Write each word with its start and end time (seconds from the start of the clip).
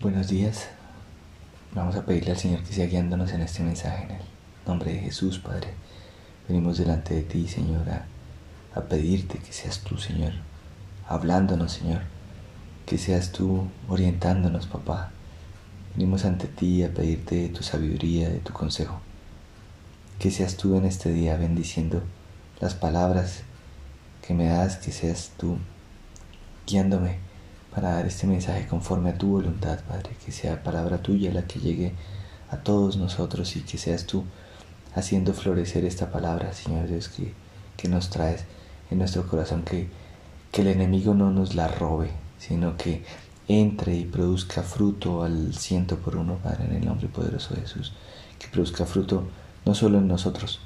Buenos 0.00 0.28
días. 0.28 0.68
Vamos 1.74 1.96
a 1.96 2.06
pedirle 2.06 2.30
al 2.30 2.38
Señor 2.38 2.62
que 2.62 2.72
sea 2.72 2.86
guiándonos 2.86 3.32
en 3.32 3.40
este 3.40 3.64
mensaje 3.64 4.04
en 4.04 4.12
el 4.12 4.22
nombre 4.64 4.92
de 4.92 5.00
Jesús, 5.00 5.40
Padre. 5.40 5.74
Venimos 6.46 6.78
delante 6.78 7.14
de 7.14 7.22
ti, 7.22 7.48
Señor, 7.48 7.84
a, 7.90 8.80
pedirte 8.82 9.38
que 9.38 9.52
seas 9.52 9.80
tú, 9.80 9.98
Señor, 9.98 10.34
hablándonos, 11.08 11.72
Señor. 11.72 12.02
Que 12.86 12.96
seas 12.96 13.32
tú 13.32 13.66
orientándonos, 13.88 14.68
papá. 14.68 15.10
Venimos 15.96 16.24
ante 16.24 16.46
ti 16.46 16.84
a 16.84 16.94
pedirte 16.94 17.34
de 17.34 17.48
tu 17.48 17.64
sabiduría, 17.64 18.28
de 18.28 18.38
tu 18.38 18.52
consejo. 18.52 19.00
Que 20.20 20.30
seas 20.30 20.56
tú 20.56 20.76
en 20.76 20.84
este 20.84 21.10
día 21.10 21.36
bendiciendo 21.36 22.04
las 22.60 22.76
palabras 22.76 23.40
que 24.24 24.32
me 24.32 24.46
das, 24.46 24.76
que 24.76 24.92
seas 24.92 25.32
tú 25.36 25.58
guiándome 26.68 27.27
para 27.78 27.92
dar 27.92 28.06
este 28.06 28.26
mensaje 28.26 28.66
conforme 28.66 29.10
a 29.10 29.18
tu 29.18 29.28
voluntad, 29.28 29.78
Padre, 29.86 30.10
que 30.24 30.32
sea 30.32 30.64
palabra 30.64 30.98
tuya 30.98 31.32
la 31.32 31.46
que 31.46 31.60
llegue 31.60 31.92
a 32.50 32.56
todos 32.56 32.96
nosotros 32.96 33.54
y 33.54 33.60
que 33.60 33.78
seas 33.78 34.04
tú 34.04 34.24
haciendo 34.96 35.32
florecer 35.32 35.84
esta 35.84 36.10
palabra, 36.10 36.52
Señor 36.52 36.88
Dios, 36.88 37.08
que, 37.08 37.34
que 37.76 37.88
nos 37.88 38.10
traes 38.10 38.46
en 38.90 38.98
nuestro 38.98 39.28
corazón, 39.28 39.62
que, 39.62 39.86
que 40.50 40.62
el 40.62 40.66
enemigo 40.66 41.14
no 41.14 41.30
nos 41.30 41.54
la 41.54 41.68
robe, 41.68 42.10
sino 42.40 42.76
que 42.76 43.04
entre 43.46 43.94
y 43.94 44.06
produzca 44.06 44.64
fruto 44.64 45.22
al 45.22 45.54
ciento 45.54 45.98
por 45.98 46.16
uno, 46.16 46.34
Padre, 46.42 46.64
en 46.64 46.74
el 46.74 46.84
nombre 46.84 47.06
poderoso 47.06 47.54
de 47.54 47.60
Jesús, 47.60 47.92
que 48.40 48.48
produzca 48.48 48.86
fruto 48.86 49.28
no 49.64 49.76
solo 49.76 49.98
en 49.98 50.08
nosotros, 50.08 50.58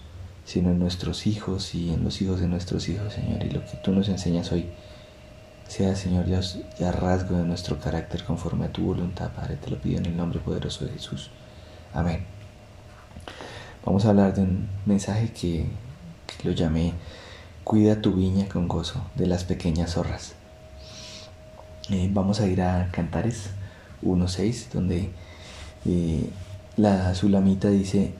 sino 0.46 0.70
en 0.70 0.78
nuestros 0.78 1.26
hijos 1.26 1.74
y 1.74 1.92
en 1.92 2.04
los 2.04 2.22
hijos 2.22 2.40
de 2.40 2.48
nuestros 2.48 2.88
hijos, 2.88 3.12
Señor, 3.12 3.44
y 3.44 3.50
lo 3.50 3.60
que 3.66 3.76
tú 3.84 3.92
nos 3.92 4.08
enseñas 4.08 4.50
hoy 4.50 4.70
sea, 5.72 5.96
Señor 5.96 6.26
Dios, 6.26 6.58
ya 6.78 6.92
rasgo 6.92 7.38
de 7.38 7.44
nuestro 7.44 7.80
carácter 7.80 8.24
conforme 8.24 8.66
a 8.66 8.72
tu 8.72 8.82
voluntad, 8.84 9.30
Padre. 9.32 9.56
Te 9.56 9.70
lo 9.70 9.80
pido 9.80 9.98
en 10.00 10.04
el 10.06 10.14
nombre 10.14 10.38
poderoso 10.38 10.84
de 10.84 10.92
Jesús. 10.92 11.30
Amén. 11.94 12.26
Vamos 13.82 14.04
a 14.04 14.10
hablar 14.10 14.34
de 14.34 14.42
un 14.42 14.68
mensaje 14.84 15.32
que, 15.32 15.66
lo 16.44 16.52
llamé 16.52 16.92
Cuida 17.64 18.02
tu 18.02 18.12
viña 18.12 18.48
con 18.48 18.68
gozo 18.68 19.02
de 19.14 19.26
las 19.26 19.44
pequeñas 19.44 19.92
zorras. 19.92 20.34
Eh, 21.88 22.10
vamos 22.12 22.40
a 22.40 22.46
ir 22.48 22.60
a 22.60 22.90
Cantares 22.90 23.48
1.6, 24.02 24.72
donde 24.72 25.10
eh, 25.86 26.28
la 26.76 27.14
Sulamita 27.14 27.68
dice, 27.68 28.12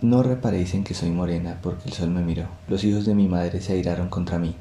no 0.00 0.22
reparéis 0.22 0.74
en 0.74 0.84
que 0.84 0.94
soy 0.94 1.10
morena, 1.10 1.58
porque 1.60 1.88
el 1.88 1.94
sol 1.94 2.10
me 2.10 2.22
miró. 2.22 2.46
Los 2.68 2.84
hijos 2.84 3.04
de 3.04 3.16
mi 3.16 3.26
madre 3.26 3.60
se 3.60 3.72
airaron 3.72 4.08
contra 4.08 4.38
mí. 4.38 4.54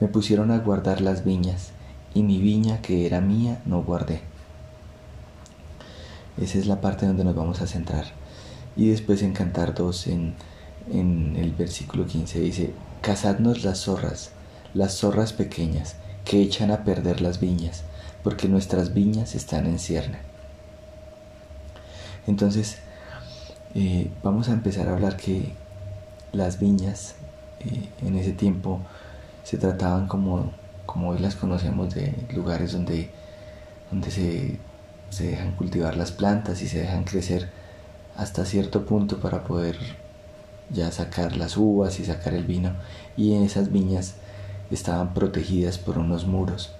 Me 0.00 0.08
pusieron 0.08 0.50
a 0.50 0.58
guardar 0.58 1.02
las 1.02 1.24
viñas, 1.24 1.72
y 2.14 2.22
mi 2.22 2.38
viña 2.38 2.80
que 2.80 3.06
era 3.06 3.20
mía 3.20 3.60
no 3.66 3.82
guardé. 3.82 4.22
Esa 6.40 6.58
es 6.58 6.66
la 6.66 6.80
parte 6.80 7.06
donde 7.06 7.22
nos 7.22 7.36
vamos 7.36 7.60
a 7.60 7.66
centrar. 7.66 8.06
Y 8.76 8.88
después 8.88 9.22
en 9.22 9.34
Cantar 9.34 9.74
2, 9.74 10.06
en, 10.06 10.34
el 11.36 11.52
versículo 11.52 12.06
15, 12.06 12.40
dice, 12.40 12.72
Cazadnos 13.02 13.62
las 13.62 13.80
zorras, 13.80 14.30
las 14.72 14.96
zorras 14.96 15.34
pequeñas, 15.34 15.96
que 16.24 16.40
echan 16.40 16.70
a 16.70 16.84
perder 16.84 17.20
las 17.20 17.40
viñas, 17.40 17.82
porque 18.24 18.48
nuestras 18.48 18.94
viñas 18.94 19.34
están 19.34 19.66
en 19.66 19.78
cierne. 19.78 20.18
Entonces, 22.26 22.78
eh, 23.74 24.10
vamos 24.22 24.48
a 24.48 24.52
empezar 24.52 24.88
a 24.88 24.92
hablar 24.92 25.16
que 25.16 25.52
las 26.32 26.58
viñas 26.58 27.16
eh, 27.60 27.88
en 28.02 28.16
ese 28.16 28.32
tiempo 28.32 28.80
se 29.50 29.58
trataban 29.58 30.06
como, 30.06 30.52
como 30.86 31.08
hoy 31.08 31.18
las 31.18 31.34
conocemos 31.34 31.92
de 31.92 32.14
lugares 32.32 32.70
donde, 32.70 33.10
donde 33.90 34.12
se, 34.12 34.60
se 35.08 35.26
dejan 35.26 35.56
cultivar 35.56 35.96
las 35.96 36.12
plantas 36.12 36.62
y 36.62 36.68
se 36.68 36.78
dejan 36.78 37.02
crecer 37.02 37.48
hasta 38.16 38.44
cierto 38.44 38.86
punto 38.86 39.18
para 39.18 39.42
poder 39.42 39.76
ya 40.72 40.92
sacar 40.92 41.36
las 41.36 41.56
uvas 41.56 41.98
y 41.98 42.04
sacar 42.04 42.32
el 42.32 42.44
vino. 42.44 42.74
Y 43.16 43.34
en 43.34 43.42
esas 43.42 43.72
viñas 43.72 44.14
estaban 44.70 45.14
protegidas 45.14 45.78
por 45.78 45.98
unos 45.98 46.28
muros 46.28 46.70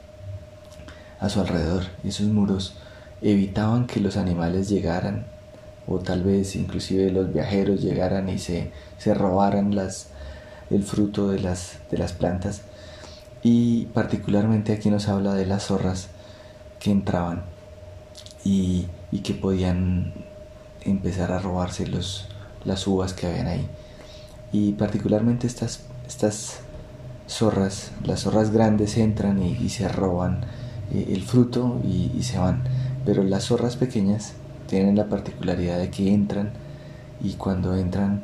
a 1.19 1.29
su 1.29 1.41
alrededor. 1.41 1.87
Esos 2.05 2.29
muros 2.29 2.75
evitaban 3.21 3.89
que 3.89 3.99
los 3.99 4.17
animales 4.17 4.69
llegaran 4.69 5.27
o 5.89 5.99
tal 5.99 6.23
vez 6.23 6.55
inclusive 6.55 7.11
los 7.11 7.33
viajeros 7.33 7.83
llegaran 7.83 8.29
y 8.29 8.39
se, 8.39 8.71
se 8.97 9.13
robaran 9.13 9.75
las, 9.75 10.10
el 10.71 10.85
fruto 10.85 11.29
de 11.29 11.41
las, 11.41 11.79
de 11.91 11.99
las 11.99 12.13
plantas. 12.13 12.63
Y 13.43 13.87
particularmente 13.87 14.73
aquí 14.73 14.91
nos 14.91 15.09
habla 15.09 15.35
de 15.35 15.47
las 15.47 15.65
zorras 15.65 16.09
que 16.79 16.91
entraban 16.91 17.43
y, 18.45 18.87
que 19.23 19.35
podían 19.35 20.13
empezar 20.83 21.33
a 21.33 21.39
robarse 21.39 21.87
los, 21.87 22.27
las 22.65 22.87
uvas 22.87 23.13
que 23.13 23.27
habían 23.27 23.47
ahí. 23.49 23.69
Y 24.53 24.73
particularmente 24.73 25.47
estas, 25.47 25.83
estas 26.07 26.61
zorras, 27.29 27.93
las 28.05 28.23
zorras 28.23 28.51
grandes 28.51 28.97
entran 28.97 29.43
y, 29.43 29.69
se 29.69 29.89
roban 29.89 30.41
eh, 30.93 31.09
el 31.13 31.23
fruto 31.23 31.81
y, 31.85 32.13
y 32.17 32.23
se 32.23 32.39
van. 32.39 32.65
Pero 33.05 33.23
las 33.23 33.45
zorras 33.45 33.77
pequeñas 33.77 34.35
tienen 34.67 34.97
la 34.97 35.09
particularidad 35.09 35.79
de 35.79 35.91
que 35.91 36.13
entran 36.13 36.53
y 37.23 37.35
cuando 37.35 37.77
entran 37.77 38.23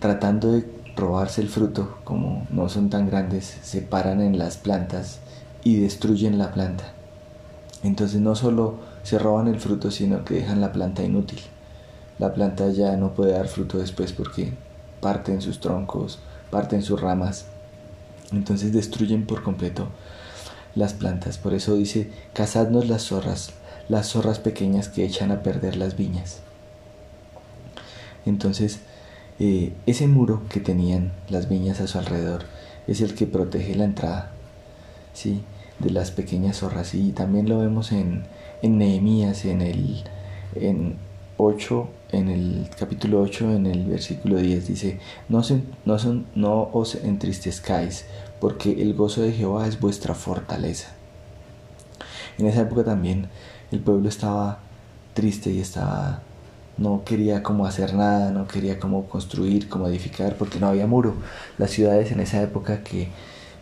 tratando 0.00 0.52
de 0.52 0.77
robarse 0.98 1.40
el 1.40 1.48
fruto, 1.48 1.98
como 2.04 2.46
no 2.50 2.68
son 2.68 2.90
tan 2.90 3.08
grandes, 3.08 3.56
se 3.62 3.80
paran 3.80 4.20
en 4.20 4.38
las 4.38 4.56
plantas 4.56 5.20
y 5.64 5.80
destruyen 5.80 6.38
la 6.38 6.52
planta. 6.52 6.92
Entonces 7.82 8.20
no 8.20 8.34
solo 8.34 8.76
se 9.04 9.18
roban 9.18 9.48
el 9.48 9.60
fruto, 9.60 9.90
sino 9.90 10.24
que 10.24 10.34
dejan 10.34 10.60
la 10.60 10.72
planta 10.72 11.02
inútil. 11.02 11.40
La 12.18 12.34
planta 12.34 12.68
ya 12.70 12.96
no 12.96 13.14
puede 13.14 13.32
dar 13.32 13.48
fruto 13.48 13.78
después 13.78 14.12
porque 14.12 14.52
parten 15.00 15.40
sus 15.40 15.60
troncos, 15.60 16.18
parten 16.50 16.82
sus 16.82 17.00
ramas. 17.00 17.46
Entonces 18.32 18.72
destruyen 18.72 19.24
por 19.24 19.42
completo 19.42 19.86
las 20.74 20.94
plantas. 20.94 21.38
Por 21.38 21.54
eso 21.54 21.76
dice, 21.76 22.10
cazadnos 22.32 22.88
las 22.88 23.02
zorras, 23.02 23.52
las 23.88 24.08
zorras 24.08 24.40
pequeñas 24.40 24.88
que 24.88 25.04
echan 25.04 25.30
a 25.30 25.42
perder 25.42 25.76
las 25.76 25.96
viñas. 25.96 26.40
Entonces, 28.26 28.80
eh, 29.38 29.72
ese 29.86 30.08
muro 30.08 30.42
que 30.48 30.60
tenían 30.60 31.12
las 31.28 31.48
viñas 31.48 31.80
a 31.80 31.86
su 31.86 31.98
alrededor 31.98 32.44
es 32.86 33.00
el 33.00 33.14
que 33.14 33.26
protege 33.26 33.74
la 33.74 33.84
entrada 33.84 34.32
¿sí? 35.12 35.42
de 35.78 35.90
las 35.90 36.10
pequeñas 36.10 36.58
zorras. 36.58 36.94
Y 36.94 37.12
también 37.12 37.48
lo 37.48 37.58
vemos 37.58 37.92
en, 37.92 38.24
en 38.62 38.78
Nehemías, 38.78 39.44
en 39.44 39.62
el 39.62 40.04
en 40.54 40.96
8, 41.36 41.88
en 42.12 42.28
el 42.28 42.70
capítulo 42.78 43.20
8, 43.20 43.52
en 43.52 43.66
el 43.66 43.84
versículo 43.86 44.38
10, 44.38 44.66
dice, 44.66 44.98
no, 45.28 45.42
no, 45.84 45.96
no 46.34 46.70
os 46.72 46.96
entristezcáis, 46.96 48.06
porque 48.40 48.82
el 48.82 48.94
gozo 48.94 49.22
de 49.22 49.32
Jehová 49.32 49.68
es 49.68 49.78
vuestra 49.78 50.14
fortaleza. 50.14 50.88
En 52.38 52.46
esa 52.46 52.62
época 52.62 52.84
también 52.84 53.28
el 53.70 53.80
pueblo 53.80 54.08
estaba 54.08 54.60
triste 55.14 55.50
y 55.50 55.60
estaba 55.60 56.22
no 56.78 57.02
quería 57.04 57.42
como 57.42 57.66
hacer 57.66 57.94
nada, 57.94 58.30
no 58.30 58.46
quería 58.46 58.78
como 58.78 59.06
construir, 59.08 59.68
como 59.68 59.88
edificar, 59.88 60.36
porque 60.36 60.60
no 60.60 60.68
había 60.68 60.86
muro. 60.86 61.14
Las 61.58 61.72
ciudades 61.72 62.12
en 62.12 62.20
esa 62.20 62.40
época 62.42 62.82
que, 62.82 63.08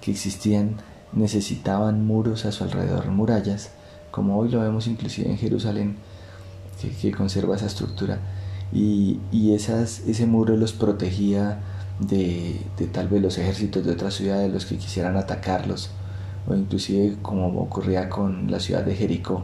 existían 0.07 0.77
necesitaban 1.13 2.07
muros 2.07 2.45
a 2.45 2.53
su 2.53 2.63
alrededor, 2.63 3.09
murallas, 3.09 3.71
como 4.13 4.39
hoy 4.39 4.49
lo 4.51 4.61
vemos 4.61 4.87
inclusive 4.87 5.29
en 5.29 5.37
Jerusalén, 5.37 5.97
que, 7.01 7.11
conserva 7.11 7.57
esa 7.57 7.67
estructura. 7.67 8.21
Y, 8.73 9.19
esas, 9.53 10.01
ese 10.07 10.27
muro 10.27 10.57
los 10.57 10.73
protegía 10.73 11.59
de, 11.99 12.61
de, 12.77 12.87
tal 12.87 13.09
vez 13.09 13.21
los 13.21 13.39
ejércitos 13.39 13.85
de 13.85 13.93
otras 13.93 14.15
ciudades, 14.15 14.53
los 14.53 14.67
que 14.67 14.77
quisieran 14.77 15.17
atacarlos, 15.17 15.91
o 16.47 16.55
inclusive 16.55 17.17
como 17.23 17.49
ocurría 17.61 18.09
con 18.09 18.49
la 18.49 18.61
ciudad 18.61 18.85
de 18.85 18.95
Jericó, 18.95 19.43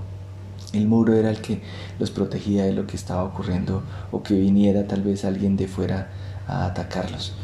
el 0.72 0.86
muro 0.86 1.14
era 1.14 1.30
el 1.30 1.40
que 1.40 1.60
los 1.98 2.10
protegía 2.10 2.64
de 2.64 2.72
lo 2.72 2.86
que 2.86 2.96
estaba 2.96 3.24
ocurriendo 3.24 3.82
o 4.10 4.22
que 4.22 4.34
viniera 4.34 4.86
tal 4.86 5.02
vez 5.02 5.24
alguien 5.24 5.56
de 5.56 5.68
fuera 5.68 6.10
a 6.46 6.66
atacarlos. 6.66 7.34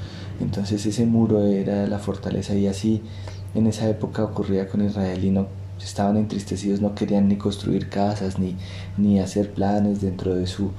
Entonces 0.41 0.87
ese 0.87 1.05
muro 1.05 1.47
era 1.47 1.87
la 1.87 1.99
fortaleza 1.99 2.55
y 2.55 2.67
así 2.67 3.03
en 3.55 3.67
esa 3.67 3.89
época 3.89 4.25
ocurría 4.25 4.69
con 4.69 4.85
Israel 4.85 5.25
y 5.25 5.31
no 5.31 5.49
estaban 5.83 6.17
entristecidos, 6.17 6.81
no 6.81 6.95
querían 6.95 7.29
ni 7.29 7.37
construir 7.37 7.89
casas 7.89 8.39
ni, 8.39 8.57
ni 8.97 9.21
hacer 9.21 9.53
planes 9.53 10.01
dentro 10.01 10.35
de, 10.35 10.47
su, 10.47 10.73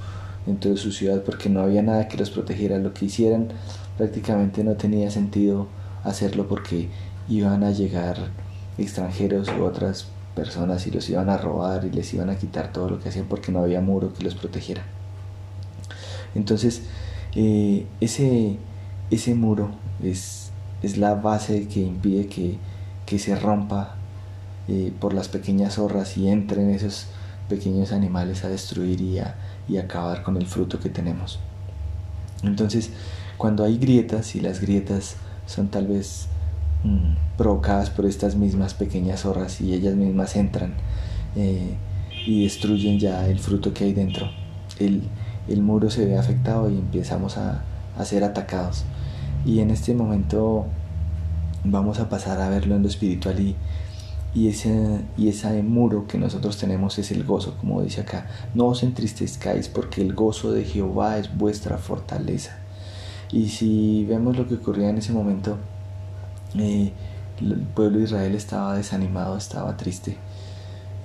dentro 0.46 0.70
de 0.70 0.76
su 0.76 0.92
ciudad 0.92 1.22
porque 1.22 1.48
no 1.48 1.60
había 1.60 1.82
nada 1.82 2.08
que 2.08 2.16
los 2.16 2.30
protegiera. 2.30 2.78
Lo 2.78 2.92
que 2.94 3.06
hicieran 3.06 3.48
prácticamente 3.96 4.64
no 4.64 4.74
tenía 4.74 5.10
sentido 5.10 5.68
hacerlo 6.04 6.48
porque 6.48 6.88
iban 7.28 7.62
a 7.64 7.70
llegar 7.70 8.16
extranjeros 8.78 9.48
u 9.48 9.64
otras 9.64 10.04
personas 10.04 10.19
y 10.86 10.90
los 10.90 11.08
iban 11.10 11.28
a 11.28 11.36
robar 11.36 11.84
y 11.84 11.90
les 11.90 12.12
iban 12.14 12.30
a 12.30 12.36
quitar 12.36 12.72
todo 12.72 12.90
lo 12.90 13.00
que 13.00 13.08
hacían 13.08 13.26
porque 13.26 13.52
no 13.52 13.60
había 13.60 13.80
muro 13.80 14.12
que 14.12 14.22
los 14.24 14.34
protegiera. 14.34 14.82
Entonces, 16.34 16.82
eh, 17.34 17.86
ese, 18.00 18.56
ese 19.10 19.34
muro 19.34 19.70
es, 20.02 20.50
es, 20.82 20.96
la 20.96 21.14
base 21.14 21.68
que 21.68 21.80
impide 21.80 22.26
que, 22.26 22.58
que 23.06 23.18
se 23.18 23.36
rompa 23.36 23.96
eh, 24.68 24.92
por 24.98 25.14
las 25.14 25.28
pequeñas 25.28 25.74
zorras 25.74 26.16
y 26.16 26.28
entren 26.28 26.70
esos 26.70 27.06
pequeños 27.48 27.92
animales 27.92 28.44
a 28.44 28.48
destruir 28.48 29.00
y 29.00 29.76
acabar 29.78 30.22
con 30.22 30.36
el 30.36 30.46
fruto 30.46 30.78
que 30.78 30.88
tenemos. 30.88 31.40
Entonces, 32.42 32.90
cuando 33.36 33.64
hay 33.64 33.78
grietas 33.78 34.34
y 34.36 34.40
las 34.40 34.60
grietas 34.60 35.16
son 35.46 35.68
tal 35.68 35.86
vez 35.86 36.26
mm, 36.84 37.36
provocadas 37.36 37.90
por 37.90 38.06
estas 38.06 38.36
mismas 38.36 38.74
pequeñas 38.74 39.20
zorras 39.20 39.60
y 39.60 39.74
ellas 39.74 39.94
mismas 39.94 40.36
entran 40.36 40.74
eh, 41.36 41.74
y 42.26 42.44
destruyen 42.44 42.98
ya 42.98 43.26
el 43.26 43.38
fruto 43.38 43.72
que 43.72 43.84
hay 43.84 43.92
dentro, 43.92 44.28
el, 44.78 45.02
el 45.48 45.62
muro 45.62 45.90
se 45.90 46.04
ve 46.04 46.18
afectado 46.18 46.70
y 46.70 46.74
empezamos 46.74 47.38
a, 47.38 47.62
a 47.96 48.04
ser 48.04 48.24
atacados. 48.24 48.84
Y 49.44 49.60
en 49.60 49.70
este 49.70 49.94
momento 49.94 50.66
vamos 51.64 51.98
a 51.98 52.08
pasar 52.08 52.40
a 52.40 52.48
verlo 52.48 52.76
en 52.76 52.82
lo 52.82 52.88
espiritual 52.88 53.40
y, 53.40 53.56
y 54.34 54.48
ese, 54.48 55.00
y 55.16 55.28
ese 55.28 55.62
muro 55.62 56.06
que 56.06 56.18
nosotros 56.18 56.56
tenemos 56.56 56.98
es 56.98 57.10
el 57.10 57.24
gozo, 57.24 57.56
como 57.58 57.82
dice 57.82 58.02
acá. 58.02 58.26
No 58.54 58.66
os 58.66 58.82
entristezcáis 58.82 59.68
porque 59.68 60.02
el 60.02 60.14
gozo 60.14 60.52
de 60.52 60.64
Jehová 60.64 61.18
es 61.18 61.36
vuestra 61.36 61.78
fortaleza. 61.78 62.56
Y 63.32 63.48
si 63.48 64.04
vemos 64.04 64.36
lo 64.36 64.46
que 64.46 64.54
ocurría 64.54 64.90
en 64.90 64.98
ese 64.98 65.12
momento, 65.12 65.56
eh, 66.56 66.92
el 67.40 67.56
pueblo 67.74 67.98
de 67.98 68.04
Israel 68.04 68.34
estaba 68.34 68.76
desanimado, 68.76 69.36
estaba 69.36 69.76
triste 69.76 70.16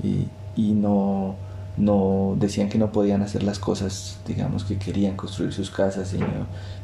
y, 0.03 0.27
y 0.55 0.73
no, 0.73 1.35
no 1.77 2.35
decían 2.39 2.69
que 2.69 2.77
no 2.77 2.91
podían 2.91 3.21
hacer 3.21 3.43
las 3.43 3.59
cosas, 3.59 4.17
digamos 4.27 4.63
que 4.63 4.77
querían 4.77 5.15
construir 5.15 5.53
sus 5.53 5.71
casas 5.71 6.13
y 6.13 6.19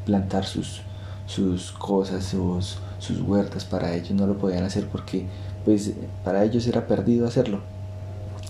plantar 0.04 0.44
sus, 0.44 0.82
sus 1.26 1.72
cosas, 1.72 2.24
sus, 2.24 2.78
sus 2.98 3.20
huertas 3.20 3.64
para 3.64 3.94
ellos, 3.94 4.12
no 4.12 4.26
lo 4.26 4.38
podían 4.38 4.64
hacer 4.64 4.86
porque 4.88 5.26
pues 5.64 5.92
para 6.24 6.44
ellos 6.44 6.66
era 6.66 6.86
perdido 6.86 7.26
hacerlo. 7.26 7.60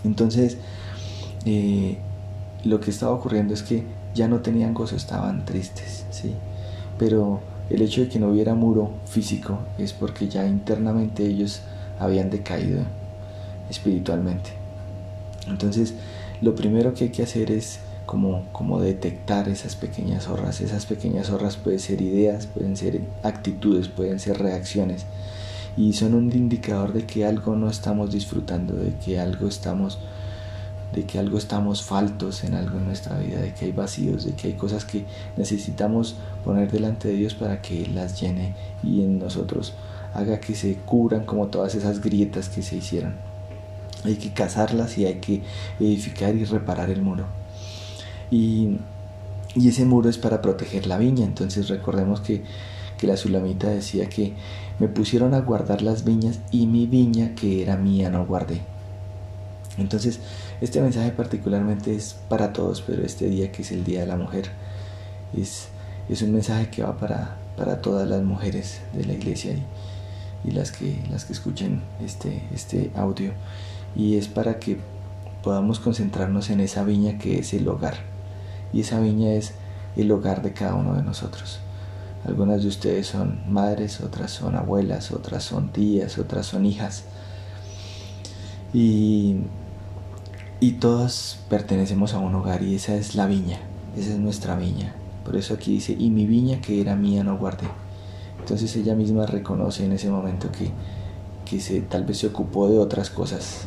Entonces, 0.05 0.59
eh, 1.45 1.99
lo 2.65 2.81
que 2.81 2.91
estaba 2.91 3.13
ocurriendo 3.13 3.55
es 3.55 3.63
que 3.63 3.85
ya 4.15 4.29
no 4.29 4.41
tenían 4.41 4.75
gozo, 4.75 4.97
estaban 4.97 5.45
tristes, 5.45 6.07
¿sí? 6.11 6.35
Pero 6.99 7.41
el 7.71 7.83
hecho 7.83 8.03
de 8.03 8.09
que 8.09 8.19
no 8.19 8.29
hubiera 8.29 8.55
muro 8.55 8.91
físico 9.07 9.59
es 9.79 9.93
porque 9.93 10.29
ya 10.29 10.47
internamente 10.47 11.25
ellos 11.25 11.61
habían 11.99 12.31
decaído 12.31 12.83
espiritualmente. 13.71 14.51
Entonces, 15.49 15.95
lo 16.41 16.55
primero 16.55 16.95
que 16.95 17.05
hay 17.05 17.11
que 17.11 17.23
hacer 17.23 17.51
es 17.51 17.81
como, 18.07 18.45
como 18.53 18.81
detectar 18.81 19.49
esas 19.49 19.77
pequeñas 19.77 20.25
zorras. 20.25 20.61
Esas 20.61 20.87
pequeñas 20.87 21.29
zorras 21.29 21.57
pueden 21.57 21.81
ser 21.81 22.03
ideas, 22.03 22.47
pueden 22.47 22.77
ser 22.77 23.01
actitudes, 23.23 23.89
pueden 23.89 24.19
ser 24.19 24.39
reacciones. 24.39 25.07
Y 25.77 25.95
son 25.95 26.15
un 26.15 26.31
indicador 26.33 26.93
de 26.93 27.07
que 27.07 27.25
algo 27.25 27.57
no 27.57 27.71
estamos 27.71 28.13
disfrutando, 28.13 28.75
de 28.75 28.93
que 28.97 29.19
algo 29.19 29.49
estamos 29.49 29.99
de 30.93 31.05
que 31.05 31.19
algo 31.19 31.39
estamos 31.39 31.83
faltos 31.83 32.45
en 32.45 32.55
algo 32.55 32.79
en 32.79 32.87
nuestra 32.87 33.19
vida, 33.19 33.41
de 33.41 33.55
que 33.55 33.67
hay 33.67 33.73
vacíos, 33.73 34.25
de 34.25 34.33
que 34.33 34.49
hay 34.49 34.55
cosas 34.55 34.85
que 34.85 35.05
necesitamos 35.37 36.17
poner 36.45 36.71
delante 36.71 37.09
de 37.09 37.15
Dios 37.15 37.35
para 37.35 37.63
que 37.63 37.87
las 37.87 38.21
llene 38.21 38.55
y 38.83 39.03
en 39.03 39.19
nosotros 39.19 39.75
haga 40.15 40.41
que 40.41 40.55
se 40.55 40.75
cubran 40.77 41.25
como 41.25 41.47
todas 41.47 41.75
esas 41.75 42.01
grietas 42.01 42.49
que 42.49 42.63
se 42.63 42.77
hicieron 42.77 43.33
hay 44.05 44.17
que 44.17 44.31
cazarlas 44.31 44.99
y 44.99 45.07
hay 45.07 45.17
que 45.17 45.43
edificar 45.79 46.35
y 46.35 46.45
reparar 46.45 46.91
el 46.91 47.03
muro. 47.03 47.27
Y, 48.31 48.79
ese 49.55 49.85
muro 49.85 50.09
es 50.09 50.17
para 50.17 50.41
proteger 50.41 50.87
la 50.87 50.97
viña, 50.97 51.27
entonces 51.27 51.69
recordemos 51.69 52.23
que, 52.23 52.43
que 52.97 53.07
la 53.07 53.19
sulamita 53.19 53.69
decía 53.69 54.09
que 54.09 54.33
me 54.79 54.89
pusieron 54.89 55.35
a 55.35 55.41
guardar 55.41 55.83
las 55.83 56.05
viñas 56.05 56.41
y 56.51 56.67
mi 56.67 56.87
viña 56.87 57.35
que 57.35 57.63
era 57.63 57.77
mía 57.77 58.09
no 58.09 58.25
guardé. 58.25 58.63
Entonces, 59.77 60.21
este 60.63 60.81
mensaje 60.81 61.11
particularmente 61.11 61.93
es 61.95 62.15
para 62.29 62.53
todos, 62.53 62.83
pero 62.83 63.05
este 63.05 63.27
día 63.27 63.51
que 63.51 63.63
es 63.63 63.73
el 63.73 63.83
Día 63.83 64.01
de 64.01 64.07
la 64.07 64.17
Mujer, 64.17 64.49
es, 65.37 65.69
un 66.23 66.33
mensaje 66.33 66.71
que 66.71 66.85
va 66.85 66.97
para, 66.97 67.37
todas 67.83 68.09
las 68.09 68.23
mujeres 68.23 68.81
de 68.93 69.05
la 69.05 69.15
iglesia 69.15 69.55
y, 69.55 69.65
y, 70.49 70.53
las, 70.53 70.71
que, 70.71 71.03
las 71.11 71.25
que 71.25 71.33
escuchen 71.33 71.83
este, 72.05 72.43
este 72.55 72.93
audio 72.95 73.33
y 73.97 74.17
es 74.17 74.29
para 74.29 74.61
que 74.61 74.79
podamos 75.43 75.81
concentrarnos 75.81 76.49
en 76.51 76.61
esa 76.61 76.85
viña 76.85 77.19
que 77.19 77.41
es 77.41 77.53
el 77.55 77.67
hogar. 77.67 77.97
Y 78.73 78.83
esa 78.83 79.01
viña 79.01 79.33
es 79.33 79.55
el 79.97 80.13
hogar 80.13 80.43
de 80.43 80.53
cada 80.53 80.75
uno 80.75 80.95
de 80.95 81.03
nosotros. 81.03 81.59
Algunas 82.25 82.63
de 82.63 82.69
ustedes 82.69 83.09
son 83.09 83.41
madres, 83.53 84.01
otras 84.01 84.31
son 84.31 84.55
abuelas, 84.55 85.11
otras 85.11 85.43
son 85.43 85.73
tías, 85.73 86.19
otras 86.19 86.47
son 86.47 86.67
hijas. 86.67 87.03
Y, 88.73 89.39
y 90.63 90.75
todas 90.75 91.41
pertenecemos 91.51 92.15
a 92.15 92.21
un 92.21 92.37
hogar 92.37 92.63
y 92.63 92.77
esa 92.77 92.95
es 92.95 93.17
la 93.17 93.27
viña, 93.27 93.59
esa 93.97 94.13
es 94.13 94.19
nuestra 94.21 94.55
viña. 94.55 94.95
Por 95.25 95.35
eso 95.35 95.55
aquí 95.55 95.73
dice, 95.73 95.97
y 95.99 96.09
mi 96.11 96.25
viña 96.25 96.61
que 96.61 96.81
era 96.81 96.95
mía 96.95 97.25
no 97.25 97.37
guardé. 97.37 97.67
Entonces 98.39 98.77
ella 98.77 98.95
misma 98.95 99.27
reconoce 99.27 99.85
en 99.85 99.91
ese 99.91 100.09
momento 100.09 100.53
que, 100.53 100.71
que 101.45 101.59
se, 101.61 101.81
tal 101.81 102.05
vez 102.05 102.19
se 102.19 102.29
ocupó 102.29 102.69
de 102.69 102.79
otras 102.79 103.11
cosas 103.11 103.67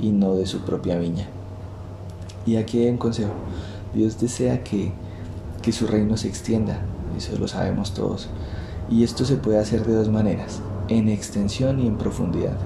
y 0.00 0.10
no 0.10 0.36
de 0.36 0.46
su 0.46 0.60
propia 0.60 0.96
viña. 0.96 1.26
Y 2.46 2.54
aquí 2.58 2.78
hay 2.78 2.90
un 2.90 2.98
consejo. 2.98 3.32
Dios 3.92 4.20
desea 4.20 4.62
que, 4.62 4.92
que 5.62 5.72
su 5.72 5.88
reino 5.88 6.16
se 6.16 6.28
extienda, 6.28 6.80
eso 7.16 7.36
lo 7.36 7.48
sabemos 7.48 7.92
todos. 7.92 8.28
Y 8.88 9.02
esto 9.02 9.24
se 9.24 9.34
puede 9.34 9.58
hacer 9.58 9.84
de 9.84 9.94
dos 9.94 10.10
maneras, 10.10 10.60
en 10.86 11.08
extensión 11.08 11.80
y 11.80 11.88
en 11.88 11.98
profundidad. 11.98 12.56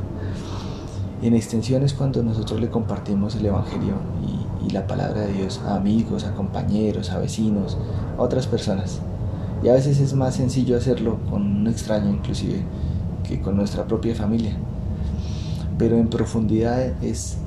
En 1.23 1.35
extensión 1.35 1.83
es 1.83 1.95
cuando 1.95 2.23
nosotros 2.23 2.61
le 2.61 2.71
compartimos 2.71 3.35
el 3.37 3.47
Evangelio 3.47 3.95
y, 4.27 4.67
y, 4.67 4.71
la 4.71 4.87
palabra 4.87 5.23
de 5.23 5.33
Dios 5.33 5.61
a 5.67 5.77
amigos, 5.77 6.25
a 6.25 6.35
compañeros, 6.35 7.11
a 7.11 7.19
vecinos, 7.19 7.77
a 8.17 8.23
otras 8.23 8.47
personas. 8.47 9.01
Y 9.63 9.69
a 9.69 9.75
veces 9.75 10.01
es 10.01 10.15
más 10.15 10.37
sencillo 10.37 10.77
hacerlo 10.77 11.19
con 11.29 11.43
un 11.43 11.67
extraño 11.67 12.09
inclusive 12.09 12.63
que 13.29 13.41
con 13.41 13.57
nuestra 13.57 13.87
propia 13.87 14.15
familia 14.15 14.57
pero 15.81 15.97
en 15.97 16.09
profundidad 16.09 17.03
es, 17.03 17.39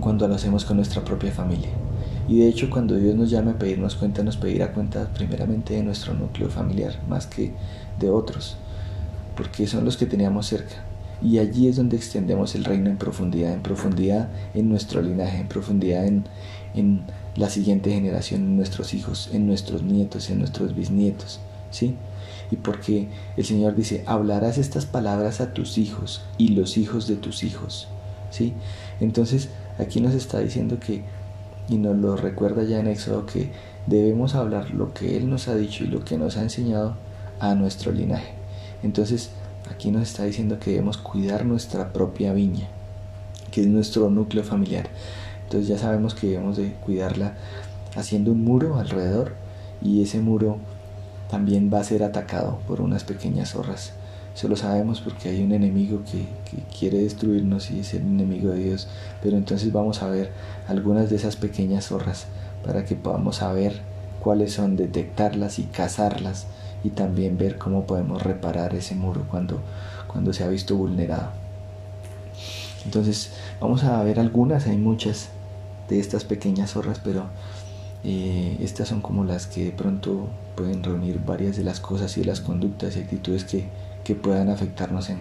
cuando 0.00 0.26
lo 0.26 0.34
hacemos 0.34 0.64
con 0.64 0.78
nuestra 0.78 1.04
propia 1.04 1.30
familia. 1.30 1.70
Y 2.26 2.40
de 2.40 2.48
hecho 2.48 2.68
cuando 2.70 2.96
Dios 2.96 3.14
nos 3.14 3.30
llama 3.30 3.52
a 3.52 3.54
pedirnos 3.54 3.94
cuenta, 3.94 4.24
nos 4.24 4.36
pedirá 4.36 4.72
cuenta 4.72 5.08
primeramente 5.14 5.74
de 5.74 5.84
nuestro 5.84 6.12
núcleo 6.12 6.50
familiar, 6.50 7.00
más 7.08 7.28
que 7.28 7.52
de 8.00 8.10
otros, 8.10 8.56
porque 9.36 9.68
son 9.68 9.84
los 9.84 9.96
que 9.96 10.06
teníamos 10.06 10.46
cerca. 10.46 10.87
Y 11.20 11.38
allí 11.38 11.68
es 11.68 11.76
donde 11.76 11.96
extendemos 11.96 12.54
el 12.54 12.64
reino 12.64 12.90
en 12.90 12.96
profundidad, 12.96 13.52
en 13.52 13.62
profundidad 13.62 14.28
en 14.54 14.68
nuestro 14.68 15.02
linaje, 15.02 15.40
en 15.40 15.48
profundidad 15.48 16.06
en, 16.06 16.24
en 16.74 17.02
la 17.36 17.50
siguiente 17.50 17.90
generación, 17.90 18.42
en 18.42 18.56
nuestros 18.56 18.94
hijos, 18.94 19.30
en 19.32 19.46
nuestros 19.46 19.82
nietos, 19.82 20.30
en 20.30 20.38
nuestros 20.38 20.74
bisnietos. 20.74 21.40
¿sí? 21.70 21.96
y 22.50 22.56
porque 22.56 23.08
el 23.36 23.44
Señor 23.44 23.74
dice, 23.74 24.02
hablarás 24.06 24.58
estas 24.58 24.86
palabras 24.86 25.40
a 25.40 25.52
tus 25.52 25.78
hijos 25.78 26.22
y 26.38 26.48
los 26.48 26.76
hijos 26.76 27.06
de 27.06 27.16
tus 27.16 27.44
hijos. 27.44 27.88
¿Sí? 28.30 28.54
Entonces, 29.00 29.48
aquí 29.78 30.00
nos 30.00 30.14
está 30.14 30.38
diciendo 30.40 30.78
que, 30.78 31.02
y 31.68 31.76
nos 31.76 31.96
lo 31.96 32.16
recuerda 32.16 32.62
ya 32.62 32.80
en 32.80 32.86
Éxodo, 32.86 33.26
que 33.26 33.50
debemos 33.86 34.34
hablar 34.34 34.70
lo 34.70 34.92
que 34.92 35.16
Él 35.16 35.28
nos 35.28 35.48
ha 35.48 35.56
dicho 35.56 35.84
y 35.84 35.88
lo 35.88 36.04
que 36.04 36.18
nos 36.18 36.36
ha 36.36 36.42
enseñado 36.42 36.96
a 37.40 37.54
nuestro 37.54 37.92
linaje. 37.92 38.32
Entonces, 38.82 39.30
aquí 39.70 39.90
nos 39.90 40.02
está 40.02 40.24
diciendo 40.24 40.58
que 40.58 40.70
debemos 40.70 40.98
cuidar 40.98 41.44
nuestra 41.44 41.92
propia 41.92 42.32
viña, 42.32 42.68
que 43.50 43.62
es 43.62 43.66
nuestro 43.66 44.10
núcleo 44.10 44.44
familiar. 44.44 44.88
Entonces 45.44 45.68
ya 45.68 45.78
sabemos 45.78 46.14
que 46.14 46.28
debemos 46.28 46.56
de 46.56 46.72
cuidarla 46.74 47.34
haciendo 47.96 48.32
un 48.32 48.44
muro 48.44 48.78
alrededor 48.78 49.32
y 49.80 50.02
ese 50.02 50.20
muro 50.20 50.58
también 51.30 51.70
va 51.72 51.80
a 51.80 51.84
ser 51.84 52.02
atacado 52.02 52.58
por 52.66 52.80
unas 52.80 53.04
pequeñas 53.04 53.50
zorras. 53.50 53.92
Eso 54.34 54.46
lo 54.46 54.56
sabemos 54.56 55.00
porque 55.00 55.30
hay 55.30 55.42
un 55.42 55.52
enemigo 55.52 56.02
que, 56.04 56.26
quiere 56.78 56.98
destruirnos 56.98 57.70
y 57.70 57.80
es 57.80 57.94
el 57.94 58.02
enemigo 58.02 58.50
de 58.52 58.64
Dios. 58.64 58.86
Pero 59.22 59.36
entonces 59.36 59.72
vamos 59.72 60.02
a 60.02 60.08
ver 60.08 60.30
algunas 60.68 61.10
de 61.10 61.16
esas 61.16 61.34
pequeñas 61.34 61.86
zorras 61.86 62.26
para 62.64 62.84
que 62.84 62.94
podamos 62.94 63.36
saber 63.36 63.80
cuáles 64.20 64.52
son, 64.52 64.76
detectarlas 64.76 65.58
y 65.58 65.64
cazarlas 65.64 66.46
y 66.84 66.90
también 66.90 67.38
ver 67.38 67.58
cómo 67.58 67.86
podemos 67.86 68.22
reparar 68.22 68.74
ese 68.74 68.94
muro 68.94 69.24
cuando, 69.30 69.60
cuando 70.06 70.32
se 70.32 70.44
ha 70.44 70.48
visto 70.48 70.76
vulnerado. 70.76 71.30
Entonces 72.84 73.32
vamos 73.60 73.84
a 73.84 74.02
ver 74.02 74.20
algunas, 74.20 74.66
hay 74.66 74.76
muchas 74.76 75.28
de 75.88 75.98
estas 75.98 76.24
pequeñas 76.24 76.72
zorras, 76.72 77.00
pero 77.02 77.24
eh, 78.04 78.56
estas 78.60 78.88
son 78.88 79.00
como 79.00 79.24
las 79.24 79.46
que 79.46 79.64
de 79.66 79.72
pronto 79.72 80.28
pueden 80.56 80.82
reunir 80.82 81.20
varias 81.24 81.56
de 81.56 81.64
las 81.64 81.80
cosas 81.80 82.16
y 82.16 82.20
de 82.20 82.26
las 82.26 82.40
conductas 82.40 82.96
y 82.96 83.00
actitudes 83.00 83.44
que, 83.44 83.64
que 84.04 84.14
puedan 84.14 84.48
afectarnos 84.48 85.10
en, 85.10 85.18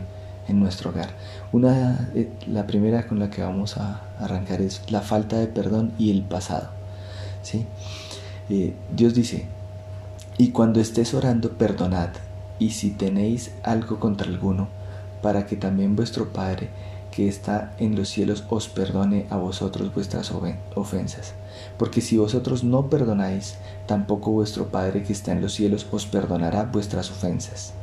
en, 0.47 0.59
nuestro 0.59 0.91
hogar. 0.91 1.09
Una, 1.51 2.09
eh, 2.13 2.29
la 2.47 2.67
primera 2.67 3.07
con 3.07 3.19
la 3.19 3.29
que 3.29 3.41
vamos 3.41 3.77
a 3.77 4.01
arrancar 4.19 4.61
es 4.61 4.81
la 4.89 5.01
falta 5.01 5.37
de 5.37 5.47
perdón 5.47 5.91
y 5.97 6.11
el 6.11 6.21
pasado. 6.21 6.69
¿sí? 7.41 7.65
Eh, 8.49 8.73
Dios 8.95 9.13
dice, 9.13 9.45
y 10.37 10.49
cuando 10.49 10.79
estés 10.79 11.13
orando, 11.13 11.51
perdonad, 11.51 12.09
y 12.59 12.71
si 12.71 12.91
tenéis 12.91 13.51
algo 13.63 13.99
contra 13.99 14.27
alguno, 14.27 14.67
para 15.21 15.45
que 15.45 15.55
también 15.55 15.95
vuestro 15.95 16.31
Padre, 16.31 16.69
que 17.11 17.27
está 17.27 17.73
en 17.79 17.95
los 17.95 18.09
cielos 18.09 18.43
os 18.49 18.67
perdone 18.67 19.25
a 19.31 19.37
vosotros 19.37 19.91
vuestras 19.93 20.31
ofensas. 20.75 21.33
Porque 21.79 22.01
si 22.01 22.17
vosotros 22.17 22.63
no 22.63 22.89
perdonáis, 22.89 23.55
tampoco 23.87 24.31
vuestro 24.31 24.67
Padre 24.67 25.01
que 25.01 25.13
está 25.13 25.31
en 25.31 25.41
los 25.41 25.53
cielos 25.53 25.87
os 25.91 26.05
perdonará 26.05 26.65
vuestras 26.65 27.09
ofensas. 27.09 27.73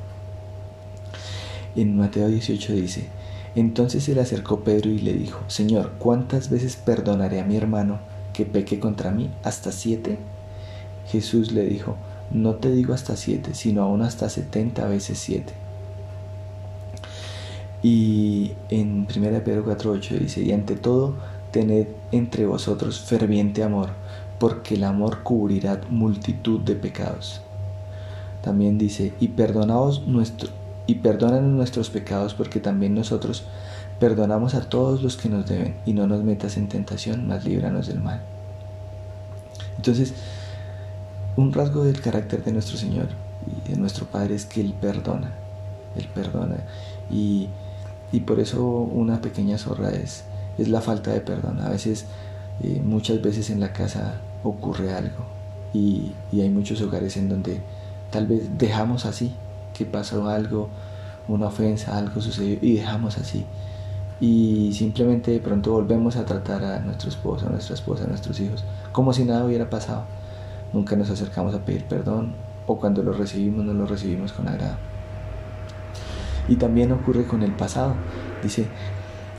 En 1.74 1.96
Mateo 1.96 2.28
18 2.28 2.72
dice, 2.74 3.08
entonces 3.56 4.04
se 4.04 4.14
le 4.14 4.20
acercó 4.20 4.60
Pedro 4.60 4.90
y 4.90 4.98
le 5.00 5.12
dijo, 5.14 5.40
Señor, 5.48 5.92
¿cuántas 5.98 6.50
veces 6.50 6.76
perdonaré 6.76 7.40
a 7.40 7.44
mi 7.44 7.56
hermano 7.56 7.98
que 8.32 8.46
peque 8.46 8.78
contra 8.78 9.10
mí? 9.10 9.32
¿Hasta 9.42 9.72
siete? 9.72 10.18
Jesús 11.10 11.50
le 11.50 11.64
dijo, 11.64 11.96
no 12.30 12.54
te 12.54 12.70
digo 12.70 12.94
hasta 12.94 13.16
siete, 13.16 13.54
sino 13.54 13.82
aún 13.82 14.02
hasta 14.02 14.28
setenta 14.28 14.86
veces 14.86 15.18
siete. 15.18 15.52
Y 17.82 18.52
en 18.70 19.06
1 19.14 19.44
Pedro 19.44 19.66
4.8 19.66 20.18
dice, 20.18 20.42
y 20.42 20.52
ante 20.52 20.74
todo, 20.74 21.16
tened 21.50 21.86
entre 22.12 22.46
vosotros 22.46 23.00
ferviente 23.00 23.62
amor, 23.62 23.90
porque 24.38 24.74
el 24.74 24.84
amor 24.84 25.22
cubrirá 25.22 25.80
multitud 25.90 26.60
de 26.60 26.76
pecados. 26.76 27.42
También 28.42 28.78
dice, 28.78 29.12
y 29.20 29.28
perdonaos 29.28 30.06
nuestro, 30.06 30.48
y 30.86 30.96
perdónanos 30.96 31.52
nuestros 31.52 31.90
pecados, 31.90 32.32
porque 32.32 32.58
también 32.58 32.94
nosotros 32.94 33.44
perdonamos 34.00 34.54
a 34.54 34.68
todos 34.68 35.02
los 35.02 35.16
que 35.16 35.28
nos 35.28 35.46
deben, 35.46 35.76
y 35.84 35.92
no 35.92 36.06
nos 36.06 36.24
metas 36.24 36.56
en 36.56 36.68
tentación, 36.68 37.28
mas 37.28 37.44
líbranos 37.44 37.86
del 37.86 38.00
mal. 38.00 38.22
Entonces, 39.76 40.14
un 41.36 41.52
rasgo 41.52 41.84
del 41.84 42.00
carácter 42.00 42.44
de 42.44 42.52
nuestro 42.52 42.76
Señor 42.76 43.08
y 43.66 43.70
de 43.70 43.76
nuestro 43.76 44.06
Padre 44.06 44.34
es 44.34 44.46
que 44.46 44.60
Él 44.60 44.74
perdona, 44.80 45.32
Él 45.96 46.08
perdona. 46.14 46.56
Y, 47.10 47.48
por 48.26 48.38
eso 48.38 48.64
una 48.64 49.20
pequeña 49.20 49.58
zorra 49.58 49.90
es, 49.90 50.22
es 50.56 50.68
la 50.68 50.80
falta 50.80 51.12
de 51.12 51.20
perdón. 51.20 51.60
A 51.60 51.68
veces, 51.70 52.06
eh, 52.62 52.80
muchas 52.84 53.20
veces 53.20 53.50
en 53.50 53.58
la 53.58 53.72
casa 53.72 54.20
ocurre 54.44 54.92
algo 54.94 55.24
y, 55.72 56.12
y 56.30 56.40
hay 56.42 56.48
muchos 56.48 56.80
hogares 56.80 57.16
en 57.16 57.28
donde 57.28 57.60
tal 58.10 58.28
vez 58.28 58.56
dejamos 58.56 59.04
así, 59.04 59.34
que 59.76 59.84
pasó 59.84 60.28
algo, 60.28 60.68
una 61.26 61.48
ofensa, 61.48 61.98
algo 61.98 62.20
sucedió 62.20 62.56
y 62.62 62.74
dejamos 62.74 63.18
así. 63.18 63.44
Y 64.20 64.72
simplemente 64.74 65.32
de 65.32 65.40
pronto 65.40 65.72
volvemos 65.72 66.14
a 66.14 66.24
tratar 66.24 66.64
a 66.64 66.78
nuestro 66.78 67.08
esposo, 67.08 67.48
a 67.48 67.50
nuestra 67.50 67.74
esposa, 67.74 68.04
a 68.04 68.06
nuestros 68.06 68.38
hijos, 68.38 68.62
como 68.92 69.12
si 69.12 69.24
nada 69.24 69.44
hubiera 69.44 69.68
pasado 69.68 70.04
nunca 70.74 70.96
nos 70.96 71.08
acercamos 71.08 71.54
a 71.54 71.64
pedir 71.64 71.84
perdón 71.84 72.34
o 72.66 72.78
cuando 72.78 73.02
lo 73.02 73.12
recibimos 73.12 73.64
no 73.64 73.72
lo 73.72 73.86
recibimos 73.86 74.32
con 74.32 74.48
agrado. 74.48 74.76
Y 76.48 76.56
también 76.56 76.92
ocurre 76.92 77.26
con 77.26 77.42
el 77.42 77.52
pasado. 77.52 77.94
Dice, 78.42 78.66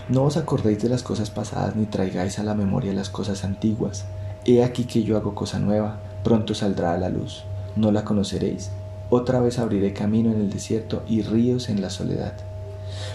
no 0.09 0.23
os 0.23 0.37
acordéis 0.37 0.81
de 0.81 0.89
las 0.89 1.03
cosas 1.03 1.29
pasadas 1.29 1.75
ni 1.75 1.85
traigáis 1.85 2.39
a 2.39 2.43
la 2.43 2.55
memoria 2.55 2.93
las 2.93 3.09
cosas 3.09 3.43
antiguas. 3.43 4.05
He 4.45 4.63
aquí 4.63 4.85
que 4.85 5.03
yo 5.03 5.17
hago 5.17 5.35
cosa 5.35 5.59
nueva, 5.59 5.97
pronto 6.23 6.55
saldrá 6.55 6.93
a 6.93 6.97
la 6.97 7.09
luz. 7.09 7.43
No 7.75 7.91
la 7.91 8.05
conoceréis. 8.05 8.71
Otra 9.09 9.39
vez 9.39 9.59
abriré 9.59 9.93
camino 9.93 10.31
en 10.31 10.39
el 10.39 10.49
desierto 10.49 11.03
y 11.07 11.21
ríos 11.21 11.69
en 11.69 11.81
la 11.81 11.89
soledad. 11.89 12.33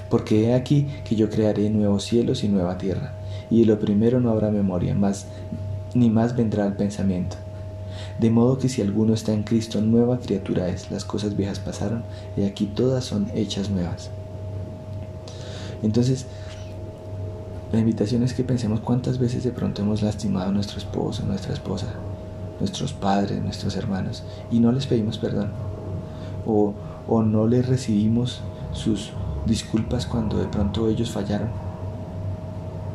Porque 0.09 0.45
he 0.45 0.55
aquí 0.55 0.89
que 1.05 1.17
yo 1.17 1.31
crearé 1.31 1.71
nuevos 1.71 2.05
cielos 2.05 2.45
y 2.45 2.49
nueva 2.49 2.79
tierra, 2.79 3.13
y 3.49 3.61
de 3.61 3.67
lo 3.67 3.79
primero 3.79 4.21
no 4.21 4.31
habrá 4.31 4.51
memoria, 4.51 4.95
más 4.95 5.27
ni 5.95 6.11
más 6.11 6.37
vendrá 6.37 6.67
el 6.67 6.75
pensamiento 6.75 7.37
de 8.21 8.31
modo 8.31 8.59
que 8.59 8.69
si 8.69 8.83
alguno 8.83 9.15
está 9.15 9.33
en 9.33 9.45
Cristo, 9.45 9.81
nueva 9.81 10.19
criatura 10.19 10.69
es, 10.69 10.91
las 10.91 11.07
cosas 11.07 11.37
viejas 11.37 11.59
pasaron 11.59 12.03
y 12.37 12.43
aquí 12.43 12.67
todas 12.67 13.05
son 13.05 13.31
hechas 13.35 13.71
nuevas. 13.71 14.11
Entonces, 15.83 16.27
la 17.73 17.79
invitación 17.79 18.23
es 18.23 18.35
que 18.35 18.45
pensemos 18.45 18.81
cuántas 18.81 19.19
veces 19.19 19.43
de 19.43 19.53
pronto 19.53 19.81
hemos 19.81 20.03
lastimado 20.03 20.51
a 20.51 20.53
nuestro 20.53 20.77
esposo, 20.77 21.25
nuestra 21.25 21.55
esposa, 21.55 21.87
nuestros 22.59 22.93
padres, 22.93 23.43
nuestros 23.43 23.75
hermanos, 23.77 24.23
y 24.51 24.61
no 24.61 24.71
les 24.71 24.87
pedimos 24.87 25.17
perdón. 25.17 25.53
O, 26.47 26.75
o 27.09 27.23
no 27.23 27.47
les 27.47 27.67
recibimos 27.67 28.43
sus 28.75 29.13
disculpas 29.47 30.05
cuando 30.05 30.37
de 30.37 30.47
pronto 30.47 30.89
ellos 30.89 31.11
fallaron 31.11 31.49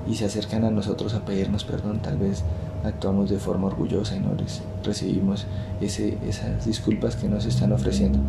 y 0.07 0.15
se 0.15 0.25
acercan 0.25 0.63
a 0.65 0.69
nosotros 0.69 1.15
a 1.15 1.25
pedirnos 1.25 1.63
perdón, 1.63 1.99
tal 1.99 2.17
vez 2.17 2.43
actuamos 2.83 3.29
de 3.29 3.39
forma 3.39 3.67
orgullosa 3.67 4.15
y 4.15 4.19
no 4.19 4.33
les 4.35 4.61
recibimos 4.83 5.47
esas 5.81 6.65
disculpas 6.65 7.15
que 7.15 7.27
nos 7.27 7.45
están 7.45 7.71
ofreciendo. 7.71 8.19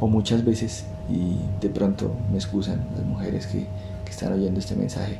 O 0.00 0.06
muchas 0.06 0.44
veces, 0.44 0.84
y 1.08 1.38
de 1.60 1.68
pronto 1.68 2.12
me 2.30 2.38
excusan 2.38 2.86
las 2.96 3.04
mujeres 3.04 3.46
que, 3.46 3.66
que 4.04 4.10
están 4.10 4.32
oyendo 4.32 4.60
este 4.60 4.76
mensaje, 4.76 5.18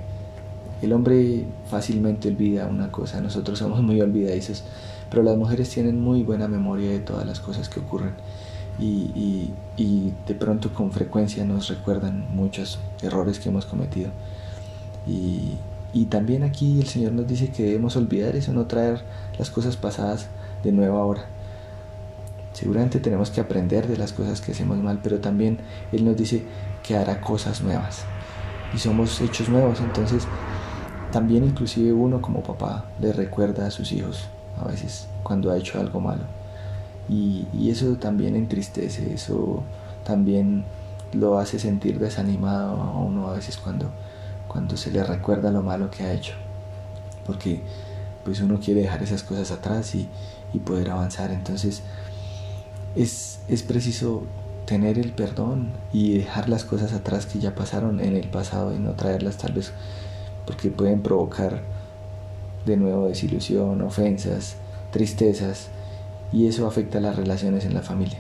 el 0.83 0.93
hombre 0.93 1.45
fácilmente 1.69 2.29
olvida 2.29 2.67
una 2.67 2.93
cosa, 2.93 3.21
nosotros 3.21 3.59
somos 3.59 3.83
muy 3.83 4.01
olvidadizos, 4.01 4.63
pero 5.11 5.23
las 5.23 5.37
mujeres 5.37 5.71
tienen 5.71 6.01
muy 6.01 6.23
buena 6.23 6.47
memoria 6.47 6.91
de 6.91 7.01
todas 7.01 7.27
las 7.27 7.41
cosas 7.41 7.69
que 7.69 7.81
ocurren 7.81 8.13
y, 8.79 8.85
y, 8.85 9.55
y, 9.77 10.15
de 10.27 10.35
pronto 10.35 10.73
con 10.73 10.93
frecuencia 10.93 11.45
nos 11.45 11.69
recuerdan 11.69 12.27
muchos 12.35 12.79
errores 13.03 13.41
que 13.41 13.49
hemos 13.49 13.67
cometido. 13.67 14.11
Y, 15.07 15.55
y 15.93 16.07
también 16.07 16.43
aquí 16.43 16.81
el 16.81 16.87
Señor 16.87 17.13
nos 17.13 17.27
dice 17.27 17.51
que 17.51 17.65
debemos 17.65 17.97
olvidar 17.97 18.37
eso, 18.37 18.53
no 18.53 18.67
traer 18.67 19.03
las 19.39 19.51
cosas 19.51 19.77
pasadas 19.77 20.27
de 20.63 20.73
nuevo 20.73 20.99
ahora. 20.99 21.27
Seguramente 22.53 23.01
tenemos 23.01 23.31
que 23.31 23.41
aprender 23.41 23.87
de 23.87 23.97
las 23.97 24.13
cosas 24.13 24.41
que 24.41 24.53
hacemos 24.53 24.79
mal, 24.79 25.01
pero 25.03 25.21
también 25.21 25.59
Él 25.93 26.05
nos 26.05 26.17
dice 26.17 26.43
que 26.83 26.97
hará 26.97 27.21
cosas 27.21 27.63
nuevas. 27.63 28.03
Y 28.75 28.79
somos 28.79 29.21
hechos 29.21 29.49
nuevos, 29.49 29.81
entonces 29.81 30.27
también 31.13 31.45
inclusive 31.45 31.93
uno 31.93 32.21
como 32.21 32.43
papá 32.43 32.85
le 33.01 33.13
recuerda 33.13 33.67
a 33.67 33.71
sus 33.71 33.93
hijos 33.93 34.29
a 34.61 34.67
veces 34.67 35.09
cuando 35.23 35.51
ha 35.51 35.57
hecho 35.57 35.81
algo 35.81 36.01
malo. 36.01 36.25
Y, 37.09 37.47
y 37.55 37.71
eso 37.71 37.95
también 37.95 38.37
entristece, 38.37 39.15
eso 39.15 39.63
también 40.05 40.65
lo 41.13 41.39
hace 41.39 41.59
sentir 41.59 41.99
desanimado 41.99 42.83
a 42.83 42.99
uno 42.99 43.29
a 43.29 43.35
veces 43.35 43.57
cuando 43.57 43.91
cuando 44.49 44.77
se 44.77 44.91
le 44.91 45.05
recuerda 45.05 45.51
lo 45.51 45.63
malo 45.63 45.91
que 45.91 46.03
ha 46.03 46.13
hecho. 46.13 46.35
Porque 47.27 47.61
pues 48.25 48.41
uno 48.41 48.59
quiere 48.59 48.83
dejar 48.83 49.03
esas 49.03 49.23
cosas 49.23 49.51
atrás 49.51 49.95
y, 49.95 50.09
poder 50.65 50.91
avanzar. 50.91 51.31
Entonces 51.31 51.83
es, 52.97 53.41
es 53.49 53.63
preciso 53.63 54.25
tener 54.67 54.99
el 54.99 55.13
perdón 55.13 55.71
y 55.93 56.19
dejar 56.19 56.49
las 56.49 56.65
cosas 56.65 56.93
atrás 56.93 57.27
que 57.27 57.39
ya 57.39 57.55
pasaron 57.55 58.01
en 58.01 58.17
el 58.17 58.29
pasado 58.29 58.75
y 58.75 58.79
no 58.79 58.93
traerlas 58.93 59.37
tal 59.37 59.53
vez 59.53 59.73
porque 60.49 60.71
pueden 60.71 61.03
provocar 61.03 61.61
de 62.65 62.79
nuevo 62.79 63.09
desilusión, 63.09 63.83
ofensas, 63.83 64.57
tristezas 64.91 65.69
y 66.33 66.47
eso 66.47 66.67
afecta 66.67 67.01
las 67.01 67.17
relaciones 67.17 67.67
en 67.67 67.75
la 67.75 67.83
familia. 67.83 68.19